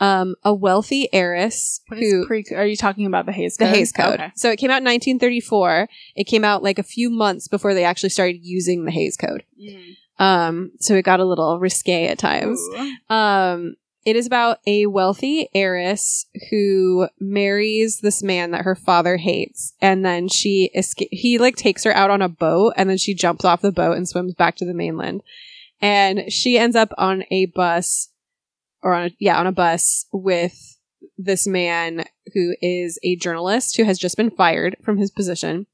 [0.00, 2.44] um a wealthy heiress What who pre?
[2.54, 3.74] Are you talking about the Hays the Code?
[3.76, 4.14] Hays Code.
[4.14, 4.32] Okay.
[4.34, 5.88] So it came out in 1934.
[6.16, 9.44] It came out like a few months before they actually started using the Hays Code.
[10.18, 12.58] Um, so it got a little risque at times.
[12.60, 13.14] Ooh.
[13.14, 19.74] Um, it is about a wealthy heiress who marries this man that her father hates,
[19.80, 23.14] and then she esca- he like takes her out on a boat, and then she
[23.14, 25.22] jumps off the boat and swims back to the mainland,
[25.80, 28.10] and she ends up on a bus,
[28.82, 30.78] or on a, yeah on a bus with
[31.16, 32.04] this man
[32.34, 35.66] who is a journalist who has just been fired from his position,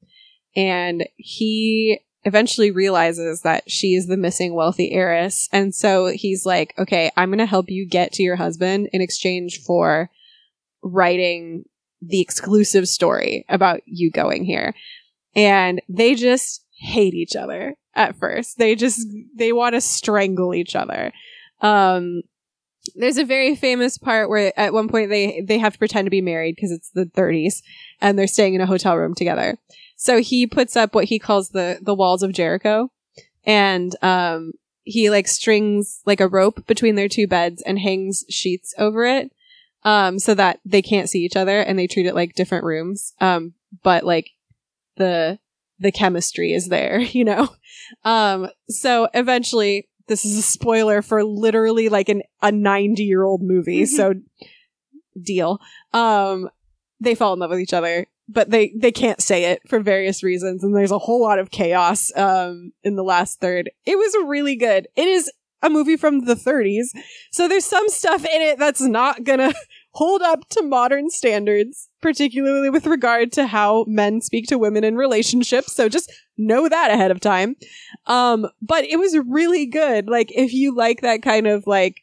[0.55, 5.48] and he eventually realizes that she is the missing wealthy heiress.
[5.52, 9.01] And so he's like, okay, I'm going to help you get to your husband in
[9.01, 10.10] exchange for
[10.82, 11.64] writing
[12.02, 14.74] the exclusive story about you going here.
[15.34, 18.59] And they just hate each other at first.
[18.59, 21.12] They just, they want to strangle each other.
[21.60, 22.22] Um,
[22.94, 26.10] there's a very famous part where at one point they, they have to pretend to
[26.10, 27.62] be married because it's the 30s
[28.01, 29.59] and they're staying in a hotel room together.
[30.02, 32.90] So he puts up what he calls the the walls of Jericho,
[33.44, 34.52] and um,
[34.82, 39.31] he like strings like a rope between their two beds and hangs sheets over it,
[39.82, 43.12] um, so that they can't see each other and they treat it like different rooms.
[43.20, 43.52] Um,
[43.82, 44.31] but like
[44.97, 45.39] the
[45.78, 47.51] the chemistry is there, you know.
[48.02, 53.43] Um so eventually this is a spoiler for literally like an a 90 year old
[53.43, 54.14] movie, so
[55.22, 55.60] deal.
[55.93, 56.48] Um
[57.01, 60.23] they fall in love with each other, but they they can't say it for various
[60.23, 63.70] reasons and there's a whole lot of chaos um in the last third.
[63.86, 64.89] It was really good.
[64.97, 65.31] It is
[65.62, 66.89] a movie from the 30s.
[67.31, 69.52] So there's some stuff in it that's not gonna
[69.93, 74.97] hold up to modern standards, particularly with regard to how men speak to women in
[74.97, 75.74] relationships.
[75.74, 77.57] So just know that ahead of time.
[78.07, 80.09] Um, but it was really good.
[80.09, 82.02] Like, if you like that kind of like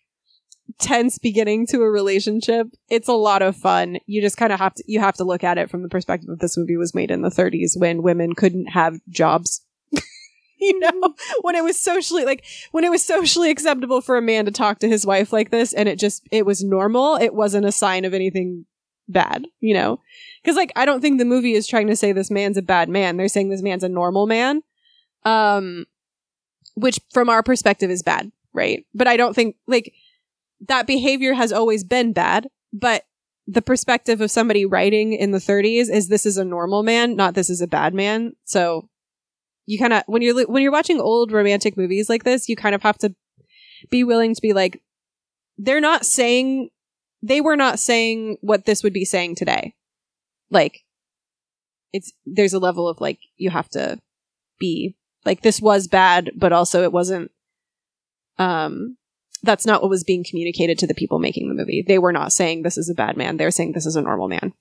[0.79, 3.97] tense beginning to a relationship, it's a lot of fun.
[4.05, 6.29] You just kind of have to, you have to look at it from the perspective
[6.29, 9.61] of this movie was made in the 30s when women couldn't have jobs.
[10.59, 14.45] you know, when it was socially like when it was socially acceptable for a man
[14.45, 17.65] to talk to his wife like this and it just it was normal, it wasn't
[17.65, 18.65] a sign of anything
[19.07, 19.99] bad, you know?
[20.45, 22.89] Cuz like I don't think the movie is trying to say this man's a bad
[22.89, 23.17] man.
[23.17, 24.61] They're saying this man's a normal man.
[25.23, 25.85] Um
[26.75, 28.85] which from our perspective is bad, right?
[28.93, 29.93] But I don't think like
[30.61, 33.03] that behavior has always been bad, but
[33.47, 37.33] the perspective of somebody writing in the 30s is this is a normal man, not
[37.33, 38.33] this is a bad man.
[38.43, 38.89] So
[39.65, 42.75] you kind of when you're when you're watching old romantic movies like this, you kind
[42.75, 43.15] of have to
[43.89, 44.81] be willing to be like
[45.57, 46.69] they're not saying
[47.21, 49.75] they were not saying what this would be saying today.
[50.49, 50.83] Like
[51.93, 53.99] it's there's a level of like you have to
[54.59, 57.31] be like this was bad, but also it wasn't
[58.37, 58.97] um
[59.43, 61.83] that's not what was being communicated to the people making the movie.
[61.85, 63.37] They were not saying this is a bad man.
[63.37, 64.53] They're saying this is a normal man.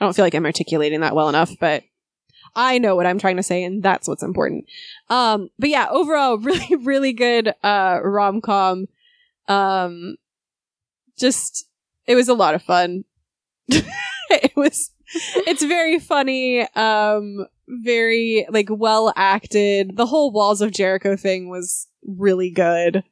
[0.00, 1.84] I don't feel like I'm articulating that well enough, but
[2.54, 4.66] I know what I'm trying to say, and that's what's important.
[5.08, 8.86] Um, but yeah, overall, really, really good uh, rom com.
[9.48, 10.16] Um,
[11.18, 11.66] just
[12.06, 13.04] it was a lot of fun.
[13.68, 14.90] it was.
[15.14, 16.62] It's very funny.
[16.74, 19.96] Um, very like well acted.
[19.96, 23.04] The whole Walls of Jericho thing was really good.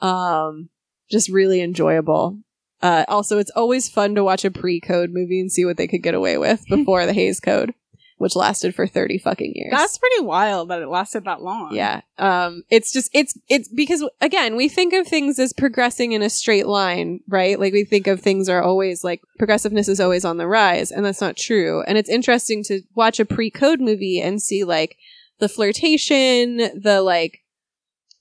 [0.00, 0.70] Um,
[1.10, 2.38] just really enjoyable.
[2.82, 6.02] Uh, also, it's always fun to watch a pre-code movie and see what they could
[6.02, 7.74] get away with before the Hays Code
[8.18, 9.70] which lasted for 30 fucking years.
[9.70, 11.74] That's pretty wild that it lasted that long.
[11.74, 12.00] yeah.
[12.16, 16.30] Um, it's just, it's, it's because again, we think of things as progressing in a
[16.30, 17.58] straight line, right?
[17.58, 21.04] Like we think of things are always like progressiveness is always on the rise and
[21.04, 21.82] that's not true.
[21.82, 24.96] And it's interesting to watch a pre-code movie and see like
[25.38, 27.40] the flirtation, the like,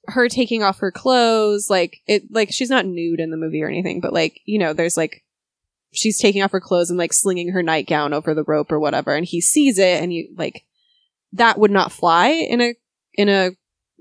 [0.08, 3.70] her taking off her clothes, like it, like she's not nude in the movie or
[3.70, 5.24] anything, but like, you know, there's like
[5.94, 9.16] she's taking off her clothes and like slinging her nightgown over the rope or whatever
[9.16, 10.66] and he sees it and you like
[11.32, 12.74] that would not fly in a
[13.14, 13.52] in a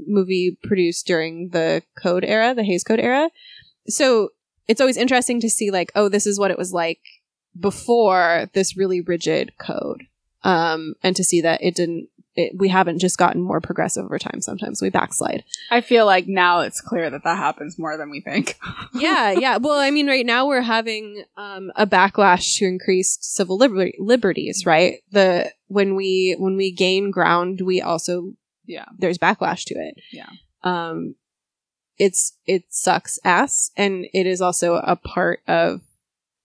[0.06, 3.30] movie produced during the code era the Hays Code era.
[3.86, 4.30] So
[4.68, 7.00] it's always interesting to see like oh this is what it was like
[7.58, 10.04] before this really rigid code
[10.42, 14.18] um and to see that it didn't it, we haven't just gotten more progressive over
[14.18, 18.10] time sometimes we backslide I feel like now it's clear that that happens more than
[18.10, 18.58] we think.
[18.94, 19.56] yeah, yeah.
[19.56, 24.66] Well, I mean, right now we're having um, a backlash to increased civil liber- liberties,
[24.66, 25.02] right?
[25.10, 28.34] The when we when we gain ground, we also
[28.66, 28.86] yeah.
[28.98, 29.94] there's backlash to it.
[30.12, 30.28] Yeah.
[30.62, 31.14] Um,
[31.98, 35.80] it's it sucks ass, and it is also a part of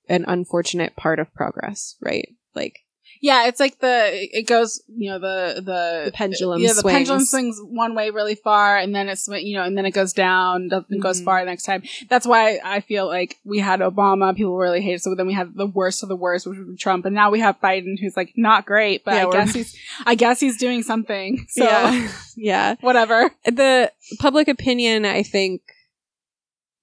[0.08, 2.30] an unfortunate part of progress, right?
[2.56, 2.80] Like
[3.22, 6.94] Yeah, it's like the it goes, you know, the the, the pendulum yeah, the swings.
[6.96, 10.14] pendulum swings one way really far, and then it's you know, and then it goes
[10.14, 11.26] down, doesn't goes Mhm.
[11.26, 11.84] far the next time.
[12.10, 15.54] That's why I feel like we had Obama, people really hated, so then we had
[15.56, 18.34] the worst of the worst, which was Trump, and now we have Biden, who's like
[18.36, 19.76] not great, but Yeah, I guess he's,
[20.06, 21.46] I guess he's doing something.
[21.50, 22.76] So yeah, yeah.
[22.82, 23.32] whatever.
[23.46, 25.62] the public opinion i think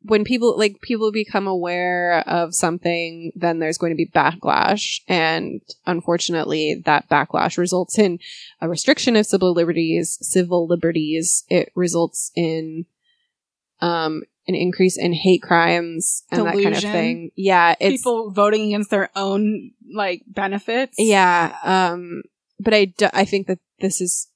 [0.06, 5.00] when people like people become aware of something then there's going to be backlash.
[5.08, 8.18] And unfortunately that backlash results in
[8.60, 11.44] a restriction of civil liberties civil liberties.
[11.48, 12.84] It results in
[13.80, 17.30] um an increase in hate crimes and that kind of thing.
[17.34, 20.96] Yeah it's People voting against their own like benefits.
[20.98, 22.22] yeah um
[22.60, 24.28] but i do, i think that this is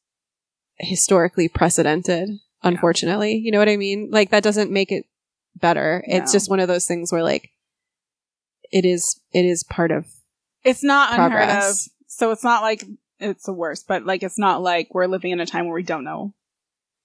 [0.78, 2.30] historically precedented
[2.62, 3.34] unfortunately.
[3.34, 4.08] You know what i mean?
[4.10, 5.04] Like that doesn't make it
[5.60, 7.51] better it's just one of those things where like
[8.70, 10.06] it is it is part of
[10.64, 11.39] It's not unheard of.
[11.48, 11.89] Progress.
[12.06, 12.85] So it's not like
[13.20, 15.82] it's the worst, but like it's not like we're living in a time where we
[15.82, 16.35] don't know.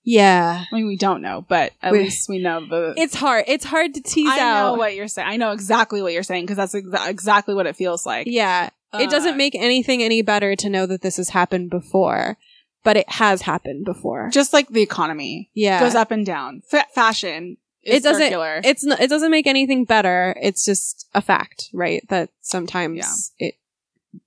[0.04, 2.94] yeah I mean, we don't know, but at We- least we know the.
[2.98, 5.28] it's hard it's hard to tease I out know what you're saying.
[5.30, 8.28] I know exactly what you're saying because that's exa- exactly what it feels like.
[8.28, 12.38] yeah it Uh, doesn't make anything any better to know that this has happened before
[12.84, 16.62] but it has happened before just like the economy yeah goes up and down.
[16.70, 18.62] Fa- fashion it doesn't circular.
[18.64, 23.56] it's it doesn't make anything better it's just a fact right that sometimes it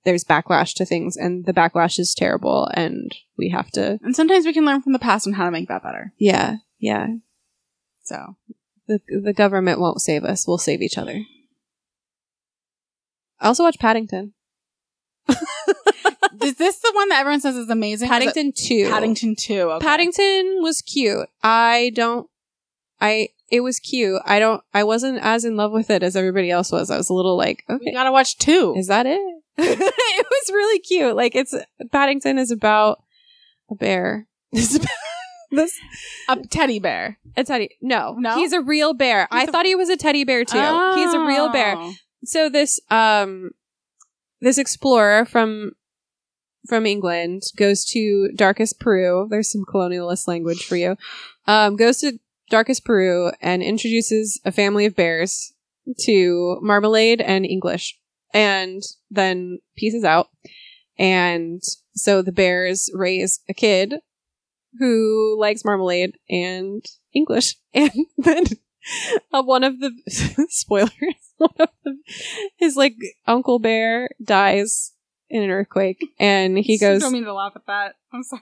[0.03, 4.45] there's backlash to things and the backlash is terrible and we have to And sometimes
[4.45, 6.13] we can learn from the past on how to make that better.
[6.17, 7.07] yeah yeah
[8.03, 8.35] So
[8.87, 11.21] the the government won't save us we'll save each other
[13.39, 14.33] i also watch paddington
[16.41, 18.09] is this the one that everyone says is amazing?
[18.09, 19.53] Or is it paddington 2 Paddington 2.
[19.71, 19.85] Okay.
[19.85, 22.29] paddington was cute i don't
[23.01, 26.49] i it was cute i don't i wasn't as in love with it as everybody
[26.51, 28.75] else was i was a little like We okay gotta watch 2.
[28.77, 29.19] Is that it?
[29.57, 31.15] it was really cute.
[31.15, 31.55] Like it's
[31.91, 33.01] Paddington is about
[33.71, 34.27] a bear.
[35.49, 35.73] This
[36.27, 37.17] a teddy bear.
[37.37, 37.69] a teddy.
[37.81, 38.35] No, No?
[38.35, 39.29] he's a real bear.
[39.31, 40.57] I He's a- thought he was a teddy bear too.
[40.95, 41.75] He's a real bear.
[41.77, 41.93] Oh.
[42.25, 43.51] So this um
[44.41, 45.71] this explorer from
[46.67, 49.25] from England goes to darkest Peru.
[49.29, 50.97] There's some colonialist language for you.
[51.47, 52.19] Um, goes to
[52.49, 55.53] darkest Peru and introduces a family of bears
[56.01, 57.97] to Marmalade and English,
[58.33, 60.27] and then pieces out.
[60.99, 61.61] And
[61.93, 63.95] so the bears raise a kid
[64.79, 66.83] who likes Marmalade and
[67.13, 68.45] English, and then
[69.33, 69.91] uh, one of the
[70.49, 70.91] spoilers,
[71.37, 71.97] one of the,
[72.57, 72.95] his like
[73.25, 74.93] uncle bear dies
[75.29, 77.01] in an earthquake, and he goes.
[77.01, 77.95] don't mean to laugh at that.
[78.13, 78.41] I'm sorry.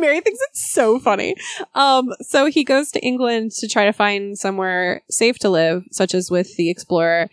[0.00, 1.34] Mary thinks it's so funny.
[1.74, 6.14] Um, so he goes to England to try to find somewhere safe to live, such
[6.14, 7.28] as with the explorer,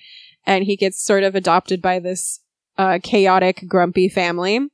[0.46, 2.42] and he gets sort of adopted by this
[2.78, 4.70] uh, chaotic, grumpy family.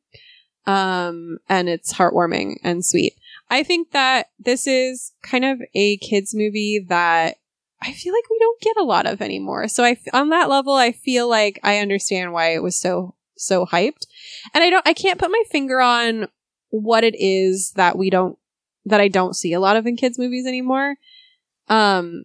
[0.65, 3.14] Um, and it's heartwarming and sweet.
[3.49, 7.38] I think that this is kind of a kids movie that
[7.82, 9.68] I feel like we don't get a lot of anymore.
[9.68, 13.65] So I, on that level, I feel like I understand why it was so so
[13.65, 14.06] hyped.
[14.53, 16.28] And I don't, I can't put my finger on
[16.74, 18.36] what it is that we don't
[18.86, 20.95] that I don't see a lot of in kids movies anymore.
[21.70, 22.24] Um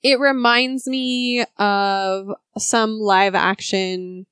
[0.00, 4.26] it reminds me of some live action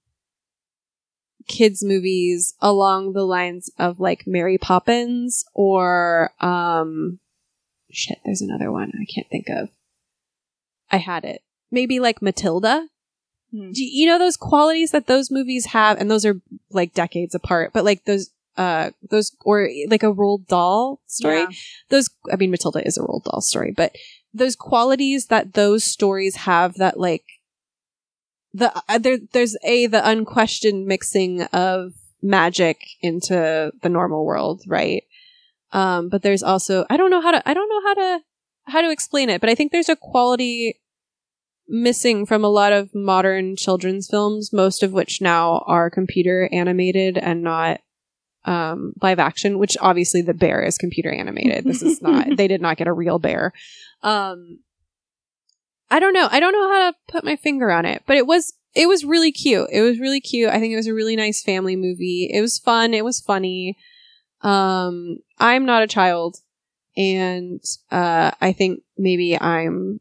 [1.49, 7.19] kids movies along the lines of like Mary Poppins or um
[7.91, 9.71] shit there's another one I can't think of.
[10.93, 11.43] I had it.
[11.73, 12.87] Maybe like Matilda.
[13.51, 13.73] Hmm.
[13.73, 16.41] Do you know those qualities that those movies have and those are
[16.71, 21.47] like decades apart but like those uh those or like a Roald Dahl story Yeah.
[21.91, 23.95] those i mean matilda is a Roald Dahl story but
[24.33, 27.25] those qualities that those stories have that like
[28.53, 35.05] the uh, there there's a the unquestioned mixing of magic into the normal world right
[35.73, 38.21] um but there's also i don't know how to i don't know how to
[38.67, 40.81] how to explain it but i think there's a quality
[41.69, 47.19] missing from a lot of modern children's films most of which now are computer animated
[47.19, 47.81] and not
[48.45, 51.65] um, live action, which obviously the bear is computer animated.
[51.65, 53.53] This is not, they did not get a real bear.
[54.03, 54.61] Um,
[55.91, 56.29] I don't know.
[56.31, 59.05] I don't know how to put my finger on it, but it was, it was
[59.05, 59.69] really cute.
[59.71, 60.51] It was really cute.
[60.51, 62.29] I think it was a really nice family movie.
[62.33, 62.95] It was fun.
[62.95, 63.77] It was funny.
[64.43, 66.37] Um, I'm not a child
[66.97, 70.01] and, uh, I think maybe I'm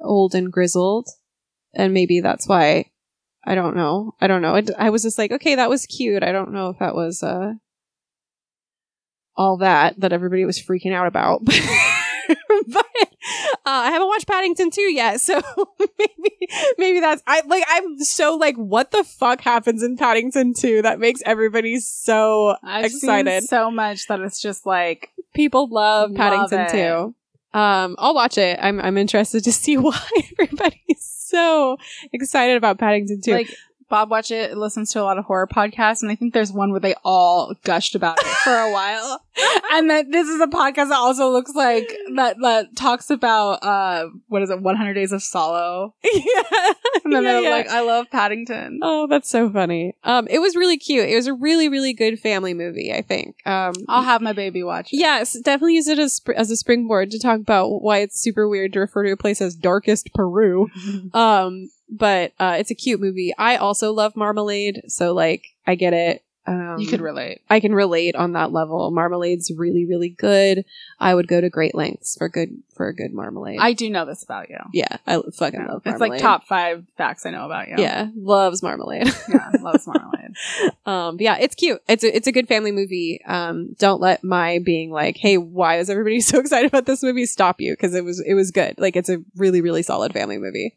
[0.00, 1.08] old and grizzled
[1.74, 2.90] and maybe that's why
[3.46, 4.14] I don't know.
[4.20, 4.60] I don't know.
[4.76, 6.22] I was just like, okay, that was cute.
[6.22, 7.52] I don't know if that was uh
[9.36, 11.44] all that that everybody was freaking out about.
[11.44, 11.56] but
[12.28, 13.06] uh,
[13.64, 15.40] I haven't watched Paddington 2 yet, so
[15.98, 16.48] maybe
[16.78, 20.98] maybe that's I like I'm so like what the fuck happens in Paddington 2 that
[20.98, 23.42] makes everybody so I've excited.
[23.42, 26.70] seen so much that it's just like People love Paddington it.
[27.52, 27.58] 2.
[27.58, 28.58] Um I'll watch it.
[28.60, 30.00] I'm I'm interested to see why
[30.38, 31.76] everybody's so
[32.12, 33.32] excited about Paddington 2.
[33.32, 33.54] like
[33.88, 36.70] Bob Watch It listens to a lot of horror podcasts, and I think there's one
[36.70, 39.20] where they all gushed about it for a while.
[39.72, 44.06] and that this is a podcast that also looks like that that talks about uh
[44.28, 46.42] what is it, 100 Days of Sorrow, yeah.
[47.04, 47.50] and then Yeah, they're yeah.
[47.50, 48.80] like, I love Paddington.
[48.82, 49.94] Oh, that's so funny.
[50.04, 51.08] Um, it was really cute.
[51.08, 52.92] It was a really, really good family movie.
[52.92, 53.36] I think.
[53.46, 54.96] Um, I'll have my baby watch it.
[54.98, 58.48] yes, definitely use it as sp- as a springboard to talk about why it's super
[58.48, 60.68] weird to refer to a place as darkest Peru.
[61.14, 63.32] Um, but uh, it's a cute movie.
[63.38, 66.22] I also love Marmalade, so like I get it.
[66.48, 67.40] Um, you could relate.
[67.50, 68.88] I can relate on that level.
[68.92, 70.64] Marmalade's really, really good.
[71.00, 73.58] I would go to great lengths for good for a good marmalade.
[73.60, 74.58] I do know this about you.
[74.72, 75.66] yeah, I fucking Yeah.
[75.72, 75.84] love.
[75.84, 75.86] Marmalade.
[75.86, 77.74] It's like top five facts I know about you.
[77.78, 79.08] Yeah, loves marmalade.
[79.28, 80.12] yeah, loves marmalade.
[80.84, 81.80] Um, yeah, it's cute.
[81.88, 83.20] It's a, it's a good family movie.
[83.26, 87.26] Um, don't let my being like, hey, why is everybody so excited about this movie
[87.26, 87.72] stop you?
[87.72, 88.74] Because it was it was good.
[88.78, 90.76] Like it's a really really solid family movie.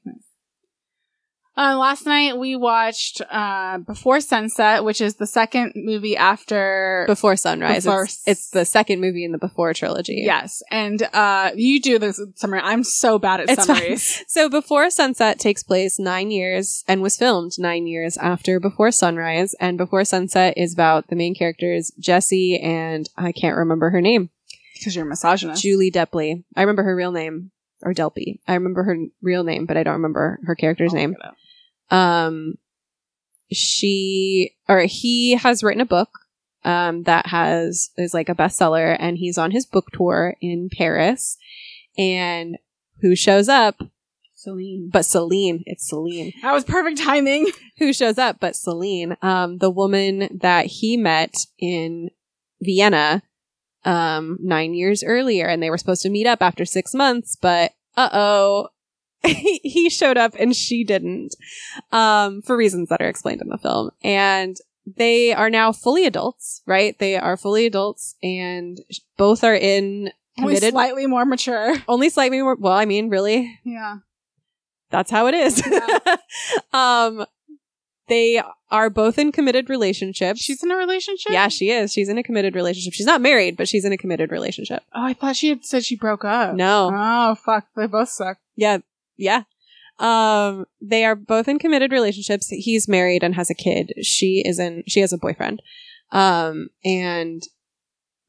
[1.59, 7.03] Uh, last night we watched uh, Before Sunset, which is the second movie after.
[7.05, 7.83] Before Sunrise.
[7.83, 10.21] Before it's, it's the second movie in the Before trilogy.
[10.25, 12.61] yes, and uh, you do the summary.
[12.63, 13.75] I'm so bad at It's fine.
[13.75, 14.23] summaries.
[14.29, 19.53] So Before Sunset takes place nine years and was filmed nine years after Before Sunrise.
[19.59, 24.29] And Before Sunset is about the main characters, Jesse and I can't remember her name.
[24.75, 25.61] Because you're a misogynist.
[25.61, 26.45] Julie Depley.
[26.55, 27.51] I remember her real name.
[27.81, 28.39] Or Delpy.
[28.45, 31.15] I remember her real name, but I don't remember her character's I'll name.
[31.89, 32.29] Look it up.
[32.29, 32.53] um
[33.51, 36.09] she or he has written a book
[36.63, 41.37] um that has is like a bestseller and he's on his book tour in Paris
[41.97, 42.57] and
[43.01, 43.81] who shows up
[44.35, 44.89] Celine.
[44.91, 47.47] but Celine it's Celine That was perfect timing.
[47.77, 52.09] who shows up but Celine um the woman that he met in
[52.61, 53.23] Vienna
[53.85, 57.71] um 9 years earlier and they were supposed to meet up after 6 months but
[57.95, 58.78] uh-oh he
[59.63, 61.35] he showed up and she didn't
[61.91, 64.55] um for reasons that are explained in the film and
[64.97, 68.79] they are now fully adults right they are fully adults and
[69.17, 71.75] both are in Only committed slightly more mature.
[71.87, 73.97] only slightly more well i mean really Yeah.
[74.89, 76.15] that's how it is Yeah.
[76.73, 77.25] um
[78.07, 78.41] they
[78.71, 81.31] are both in committed relationships She's in a relationship?
[81.31, 83.97] yeah she is she's in a committed relationship she's not married but she's in a
[83.97, 86.55] committed relationship Oh, I thought she had said she broke up.
[86.55, 87.67] no Oh, fuck.
[87.75, 88.37] They both suck.
[88.55, 88.79] Yeah.
[89.19, 89.43] Yeah.
[89.99, 92.47] Um, they are both in committed relationships.
[92.47, 93.91] He's married and has a kid.
[94.01, 95.61] She isn't, she has a boyfriend.
[96.11, 97.43] Um, and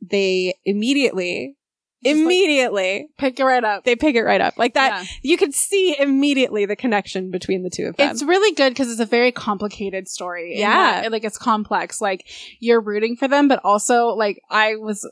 [0.02, 1.56] they immediately,
[2.02, 3.84] Just, like, immediately, Pick it right up.
[3.84, 4.58] they pick it right up.
[4.58, 5.08] Like that, Yeah.
[5.22, 8.10] you could see immediately the connection between the two of them.
[8.10, 10.58] It's really good because it's a very complicated story.
[10.58, 11.02] Yeah.
[11.02, 12.00] that, like it's complex.
[12.00, 12.26] Like
[12.58, 15.08] you're rooting for them, but also like I was.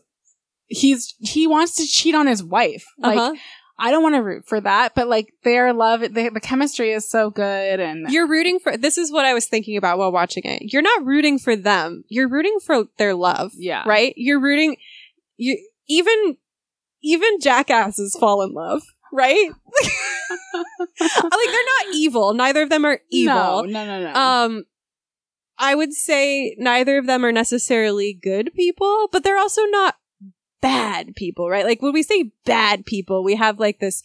[0.71, 2.85] He's he wants to cheat on his wife.
[2.99, 3.37] Like uh-huh.
[3.79, 7.09] I don't want to root for that, but like their love, the, the chemistry is
[7.09, 10.43] so good, and You're rooting for, this is what I was thinking about while watching
[10.45, 10.73] it.
[10.73, 12.03] You're not rooting for them.
[12.09, 13.53] You're rooting for their love.
[13.55, 14.15] yeah, right?
[14.17, 14.77] You're rooting
[15.37, 15.57] you
[15.89, 16.37] even
[17.03, 18.83] even jackasses fall in love,
[19.13, 19.51] right?
[21.01, 22.35] like they're not evil.
[22.35, 23.35] Neither of them are evil.
[23.35, 24.19] No, no, no, no.
[24.19, 24.65] Um
[25.59, 29.97] I would say neither of them are necessarily good people, but they're also not
[30.61, 31.65] bad people, right?
[31.65, 34.03] Like when we say bad people, we have like this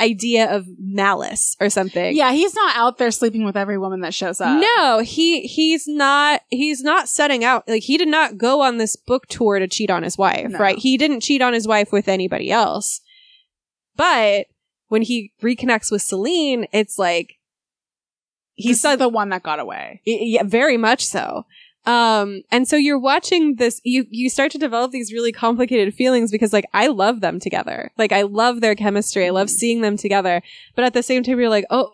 [0.00, 2.16] idea of malice or something.
[2.16, 4.60] yeah, he's not out there sleeping with every woman that shows up.
[4.76, 8.96] No, he he's not he's not setting out like he did not go on this
[8.96, 10.58] book tour to cheat on his wife, No.
[10.58, 10.76] right?
[10.78, 13.00] He didn't cheat on his wife with anybody else.
[13.96, 14.46] But
[14.88, 17.34] when he reconnects with Celine, it's like
[18.54, 20.00] he's the one that got away.
[20.04, 21.46] Yeah, very much so.
[21.86, 26.30] Um, and so you're watching this, you, you start to develop these really complicated feelings
[26.30, 27.92] because like, I love them together.
[27.98, 29.26] Like, I love their chemistry.
[29.26, 30.42] I love seeing them together.
[30.74, 31.90] But at the same time, you're like, oh,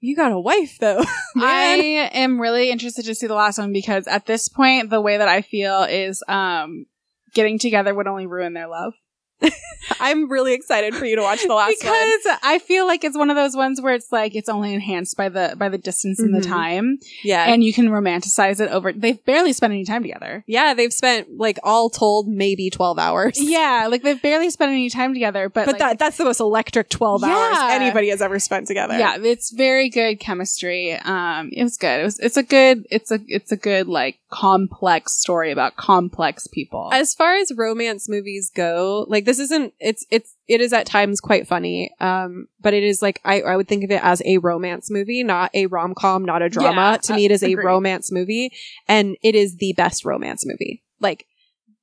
[0.00, 1.04] you got a wife though.
[1.36, 5.16] I am really interested to see the last one because at this point, the way
[5.16, 6.86] that I feel is um
[7.32, 8.94] getting together would only ruin their love.
[10.00, 11.92] I'm really excited for you to watch the last one.
[11.92, 15.16] because I feel like it's one of those ones where it's like it's only enhanced
[15.16, 16.42] by the by the distance and Mhm.
[16.42, 17.44] the time, Yeah.
[17.52, 18.92] and you can romanticize it over.
[18.92, 20.44] They've barely spent any time together.
[20.46, 23.38] yeah, they've spent like all told maybe 12 hours.
[23.52, 26.40] Yeah, like they've barely spent any time together, but But like, that that's the most
[26.40, 28.96] electric 12 hours anybody has ever spent together.
[28.98, 30.92] yeah, it's very good chemistry.
[30.94, 32.00] Um, it was good.
[32.00, 32.18] It was.
[32.20, 32.86] It's a good.
[32.90, 33.18] It's a.
[33.28, 36.88] It's a good like complex story about complex people.
[36.92, 41.20] as far as romance movies go, like this isn't it's it's it is at times
[41.20, 41.92] quite funny.
[42.00, 45.22] Um, but it is like I, I would think of it as a romance movie,
[45.22, 46.92] not a rom com, not a drama.
[46.92, 48.52] Yeah, to me, it is a romance movie,
[48.88, 50.82] and it is the best romance movie.
[51.00, 51.26] Like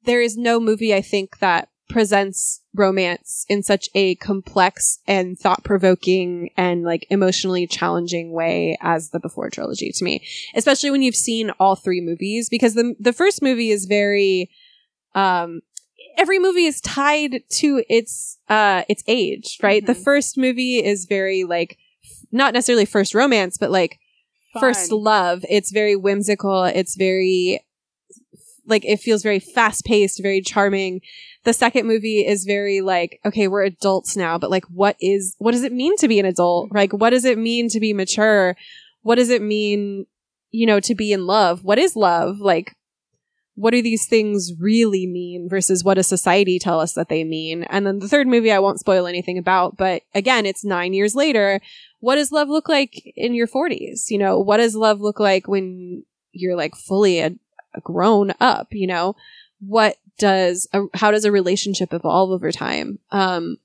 [0.03, 5.63] there is no movie I think that presents romance in such a complex and thought
[5.63, 10.23] provoking and like emotionally challenging way as the Before trilogy to me,
[10.55, 14.49] especially when you've seen all three movies because the the first movie is very
[15.15, 15.61] um
[16.17, 19.85] every movie is tied to its uh its age, right?
[19.85, 20.03] The Mhm.
[20.03, 21.77] first movie is very like
[22.31, 23.99] not necessarily first romance, but like
[24.59, 25.45] first love.
[25.49, 26.63] It's very whimsical.
[26.63, 27.63] It's very
[28.65, 31.01] like it feels very fast paced, very charming.
[31.43, 35.51] The second movie is very like, okay, we're adults now, but like what is what
[35.51, 36.71] does it mean to be an adult?
[36.71, 38.55] Like what does it mean to be mature?
[39.01, 40.05] What does it mean,
[40.51, 41.63] you know, to be in love?
[41.63, 42.39] What is love?
[42.39, 42.75] Like
[43.59, 47.63] what do these things really mean versus what does society tell us that they mean?
[47.63, 51.13] And then the third movie I won't spoil anything about, but again, it's 9 years
[51.13, 51.59] later.
[51.99, 54.09] What does love look like in your 40s?
[54.09, 57.31] You know, what does love look like when you're like fully a,
[57.73, 59.17] a grown up, you know?
[59.59, 62.99] What does a, how does a relationship evolve over time?
[63.11, 63.57] Um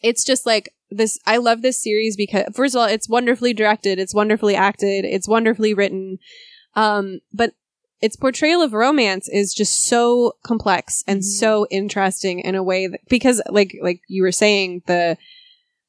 [0.00, 3.98] it's just like this I love this series because first of all, it's wonderfully directed,
[3.98, 6.20] it's wonderfully acted, it's wonderfully written.
[6.76, 7.54] Um, but
[8.00, 11.24] its portrayal of romance is just so complex and Mhm.
[11.24, 15.16] so interesting in a way that because like like you were saying the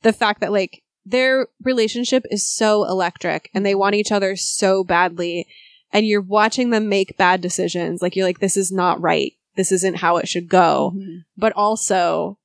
[0.01, 4.83] the fact that like their relationship is so electric and they want each other so
[4.83, 5.47] badly
[5.91, 9.71] and you're watching them make bad decisions like you're like this is not right this
[9.71, 11.23] isn't how it should go Mhm.
[11.37, 12.37] but also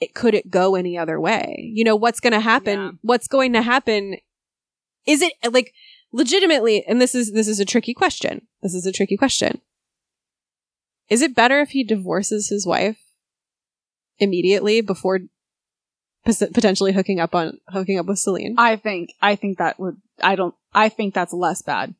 [0.00, 2.90] it could it go any other way you know what's going to happen Yeah.
[3.02, 4.16] what's going to happen
[5.06, 5.72] is it like
[6.12, 8.46] legitimately and this is this is a tricky question.
[8.62, 9.60] This is a tricky question.
[11.08, 12.98] Is it better if he divorces his wife
[14.18, 15.20] immediately before
[16.24, 18.56] potentially hooking up on hooking up with Celine?
[18.58, 21.94] I think I think that would I don't I think that's less bad.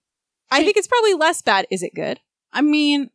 [0.50, 1.66] I think it's probably less bad.
[1.70, 2.20] Is it good?
[2.52, 3.10] I mean,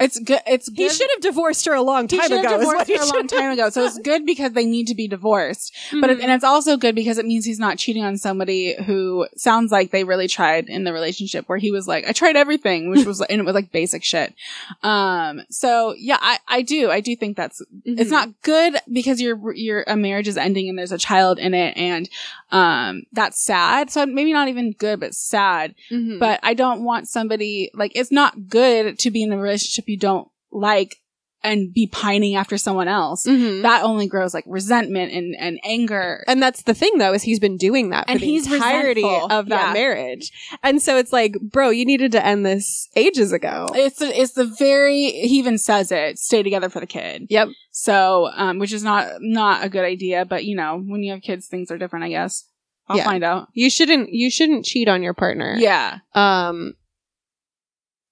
[0.00, 0.40] it's good.
[0.46, 0.78] It's good.
[0.78, 3.16] he should have divorced her a long time should ago have is what divorced her
[3.16, 3.70] a long time ago.
[3.70, 5.72] So it's good because they need to be divorced.
[5.92, 6.22] But it, Mhm.
[6.24, 9.90] and it's also good because it means he's not cheating on somebody who sounds like
[9.92, 13.20] they really tried in the relationship where he was like, I tried everything, which was
[13.22, 14.34] and it was like basic shit.
[14.82, 15.42] Um.
[15.50, 18.12] So yeah, I I do I do think that's it's Mhm.
[18.12, 21.76] not good because your your a marriage is ending and there's a child in it
[21.76, 22.08] and
[22.50, 23.90] um that's sad.
[23.90, 25.74] So maybe not even good, but sad.
[25.90, 26.18] Mhm.
[26.18, 29.96] But I don't want somebody like it's not good to be in a relationship you
[29.98, 30.96] don't like
[31.44, 33.26] and be pining after someone else.
[33.26, 33.62] Mhm.
[33.62, 36.22] That only grows like resentment and, and anger.
[36.28, 39.02] And that's the thing though, is he's been doing that for And the he's entirety
[39.02, 39.32] resentful.
[39.32, 39.72] of that Yeah.
[39.72, 40.30] marriage.
[40.62, 43.66] And so it's like, bro, you needed to end this ages ago.
[43.74, 47.26] It's the, it's the very he even says it stay together for the kid.
[47.28, 47.48] Yep.
[47.72, 51.22] So um, which is not not a good idea, but you know when you have
[51.22, 52.04] kids, things are different.
[52.04, 52.46] I guess
[52.86, 53.04] I'll Yeah.
[53.04, 53.48] find out.
[53.52, 55.56] You shouldn't you shouldn't cheat on your partner.
[55.58, 56.74] Yeah, Um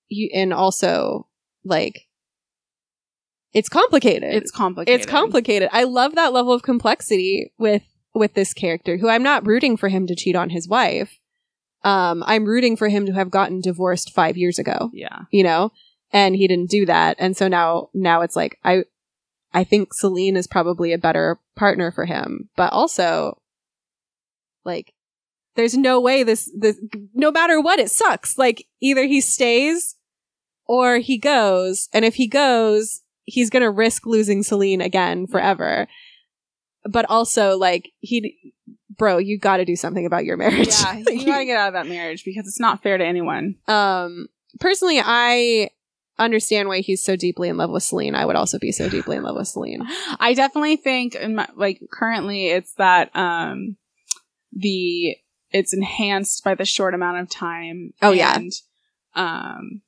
[0.09, 1.29] you and also
[1.65, 2.07] like
[3.53, 4.33] it's complicated.
[4.35, 5.01] it's complicated.
[5.01, 5.69] it's complicated.
[5.73, 7.83] I love that level of complexity with
[8.15, 11.19] with this character who I'm not rooting for him to cheat on his wife.
[11.83, 14.91] Um I'm rooting for him to have gotten divorced 5 years ago.
[14.93, 15.73] Yeah, you know
[16.13, 18.85] and he didn't do that and so now now it's like i
[19.53, 23.41] i think celine is probably a better partner for him but also
[24.65, 24.93] like
[25.57, 26.79] there's no way this this
[27.15, 29.97] no matter what it sucks like either he stays
[30.71, 35.89] or he goes and if he goes he's gonna risk losing celine again forever
[36.85, 38.55] but also like he
[38.97, 40.95] bro you gotta do something about your marriage yeah.
[41.09, 43.57] You gotta get out of that marriage because it's not fair to anyone.
[43.67, 44.29] um
[44.61, 45.71] personally i
[46.19, 49.17] understand why he's so deeply in love with celine i would also be so deeply
[49.17, 49.83] in love with celine
[50.21, 53.77] I definitely think in my, like currently it's that um
[54.53, 55.17] the
[55.51, 57.93] it's enhanced by the short amount of time.
[58.03, 58.37] Oh, yeah.
[58.37, 58.53] And
[59.15, 59.83] um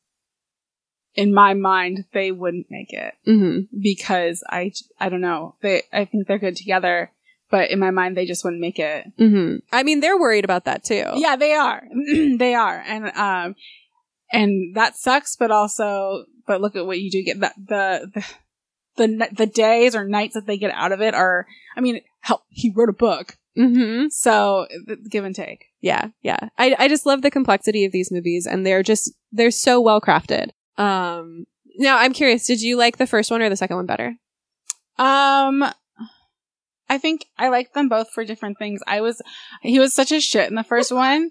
[1.15, 3.61] in my mind they wouldn't make it mm-hmm.
[3.81, 5.57] because I I don't know.
[5.61, 7.11] They I think they're good together,
[7.51, 9.07] but in my mind they just wouldn't make it.
[9.19, 9.57] Mm-hmm.
[9.73, 11.83] i mean they're worried about that too Yeah, they are.
[12.39, 12.83] they are.
[12.87, 13.55] And um
[14.33, 18.25] and that sucks, but also but look at what you do get that the the
[18.97, 22.43] the, the days or nights that they get out of it are I mean, help
[22.49, 23.37] he wrote a book.
[23.57, 24.07] mm-hmm.
[24.09, 24.67] So
[25.11, 25.67] give and take.
[25.83, 29.51] yeah yeah I, I just love the complexity of these movies and they're just they're
[29.51, 31.45] so well crafted um
[31.77, 34.15] now i'm curious did you like the first one or the second one better
[34.99, 35.65] Um
[36.89, 38.83] I think I like them both for different things.
[38.87, 39.23] I was
[39.63, 41.31] he was such a shit in the first one.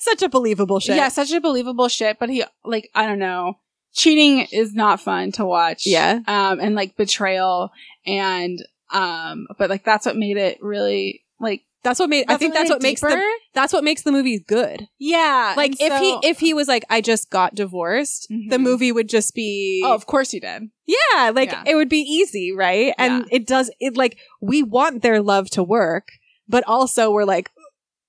[0.00, 3.54] such a believable shit Yeah, such a believable shit, but he like I don't know.
[3.94, 5.86] Cheating is not fun to watch.
[5.86, 6.18] Yeah.
[6.26, 7.70] Um and like betrayal
[8.04, 8.58] and
[8.92, 12.68] um but like that's what made it really like that's what made i think that's
[12.70, 13.22] what makes the
[13.54, 15.54] that's what makes the movie good Yeah.
[15.56, 18.62] like if so- he if he was like i just got divorced the Mhm.
[18.62, 20.70] movie would just be Oh, of course he did.
[20.86, 21.62] Yeah, like Yeah.
[21.66, 22.92] it would be easy, right?
[22.98, 26.08] And it does it like we want their love to work,
[26.48, 27.50] but also we're like,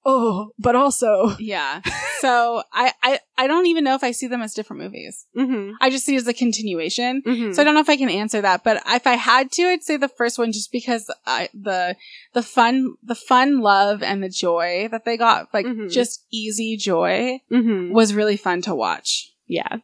[0.05, 1.81] oh, but also Yeah.
[2.19, 5.25] so I, I I don't even know if I see them as different movies.
[5.35, 7.21] mm-hmm, I just see it as a continuation.
[7.25, 7.51] mm-hmm.
[7.53, 9.83] So I don't know if I can answer that, but if I had to, I'd
[9.83, 11.95] say the first one just because I, the
[12.33, 15.91] the fun the fun love and the joy that they got, like Mhm.
[15.91, 17.91] just easy joy, mm-hmm.
[17.93, 19.31] was really fun to watch.
[19.47, 19.77] yeah.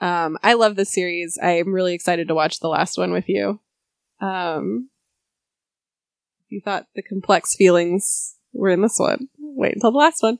[0.00, 1.36] Um, I love this series.
[1.42, 3.58] I'm really excited to watch the last one with you.
[4.20, 4.90] Um,
[6.48, 9.28] you thought the complex feelings were in this one.
[9.38, 10.38] Wait until the last one.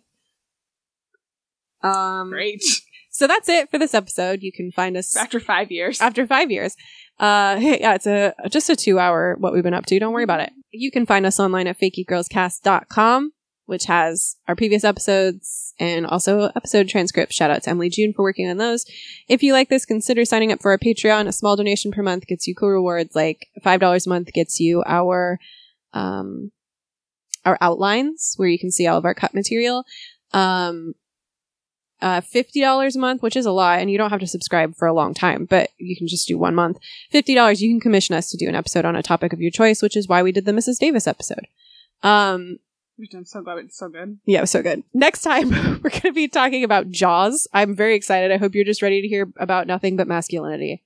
[1.83, 2.63] Um, Great.
[3.11, 4.43] so that's it for this episode.
[4.43, 6.01] You can find us After five years.
[6.01, 6.75] after five years.
[7.19, 9.99] Uh, hey, yeah, it's a just a two hour what we've been up to.
[9.99, 10.51] Don't worry about it.
[10.71, 13.33] You can find us online at fakiegirlscast.com,
[13.67, 17.35] which has our previous episodes and also episode transcripts.
[17.35, 18.85] Shout out to Emily June for working on those.
[19.29, 21.27] If you like this, consider signing up for our Patreon.
[21.27, 24.83] A small donation per month gets you cool rewards like $5 a month gets you
[24.87, 25.39] our,
[25.93, 26.53] um,
[27.49, 29.85] our outlines where you can see all of our cut material.
[30.33, 30.95] Um,
[32.01, 34.87] uh, $50 a month, which is a lot, and you don't have to subscribe for
[34.87, 36.79] a long time, but you can just do one month.
[37.13, 39.83] $50, you can commission us to do an episode on a topic of your choice,
[39.83, 40.79] which is why we did the Mrs.
[40.79, 41.49] Davis episode.
[42.05, 42.59] Um,
[42.97, 44.19] Which I'm so glad it's so good.
[44.27, 44.85] yeah, it was so good.
[44.95, 45.51] Next time,
[45.83, 47.49] we're going to be talking about Jaws.
[47.53, 48.31] I'm very excited.
[48.31, 50.85] I hope you're just ready to hear about nothing but masculinity.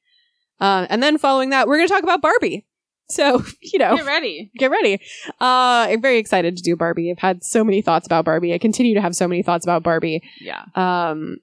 [0.61, 2.65] Uh, and then following that, we're going to talk about Barbie.
[3.13, 4.51] So, you know, Get ready.
[4.57, 4.95] get ready.
[5.41, 7.11] Uh, I'm very excited to do Barbie.
[7.11, 8.55] I've had so many thoughts about Barbie.
[8.55, 10.23] I continue to have so many thoughts about Barbie.
[10.41, 10.65] Yeah.
[10.75, 11.39] Um,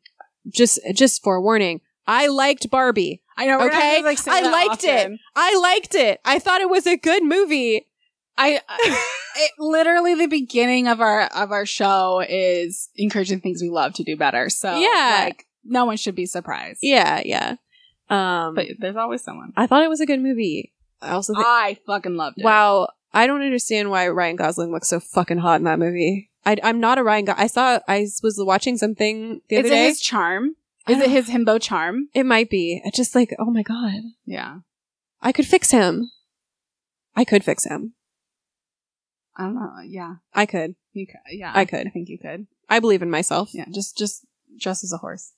[0.47, 1.81] just, just forewarning.
[2.07, 3.21] I liked Barbie.
[3.37, 3.61] I know.
[3.67, 5.11] Okay, like, I liked it.
[5.35, 6.19] I liked it.
[6.25, 7.85] I thought it was a good movie.
[8.37, 9.05] I, I
[9.37, 14.03] it, literally the beginning of our of our show is encouraging things we love to
[14.03, 14.49] do better.
[14.49, 15.21] So Yeah.
[15.25, 16.79] like no one should be surprised.
[16.81, 17.55] Yeah, yeah.
[18.09, 19.53] Um, but there's always someone.
[19.55, 20.73] I thought it was a good movie.
[21.01, 22.43] I also think, I fucking loved it.
[22.43, 26.29] wow, I don't understand why Ryan Gosling looks so fucking hot in that movie.
[26.45, 27.25] I, I'm not a Ryan.
[27.25, 27.79] Go- I saw.
[27.87, 29.85] I was watching something the is other it day.
[29.87, 30.55] Is his charm?
[30.87, 32.09] Is it his himbo charm?
[32.13, 32.81] it might be.
[32.83, 34.59] It's just like, oh my god, Yeah.
[35.21, 36.09] I could fix him.
[37.15, 37.93] I could fix him.
[39.35, 39.71] I don't know.
[39.85, 40.15] Yeah.
[40.33, 40.75] I could.
[40.93, 41.19] You could.
[41.29, 41.51] Yeah.
[41.53, 41.85] I could.
[41.87, 42.47] I think you could.
[42.69, 43.49] I believe in myself.
[43.53, 43.65] Yeah.
[43.71, 44.25] Just just
[44.57, 45.33] dress as a horse.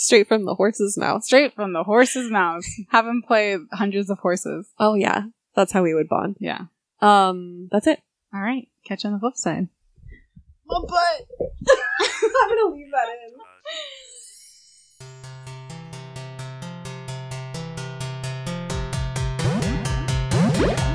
[0.00, 1.24] Straight from the horse's mouth.
[1.24, 2.62] Straight from the horse's mouth.
[2.90, 4.68] Have him play hundreds of horses.
[4.78, 5.24] Oh yeah,
[5.56, 6.36] that's how we would bond.
[6.38, 6.66] Yeah.
[7.00, 8.00] Um, that's it.
[8.32, 8.68] All right.
[8.86, 9.66] Catch you on the flip side.
[10.68, 11.26] My butt.
[12.40, 13.08] I'm gonna leave that
[20.68, 20.84] in.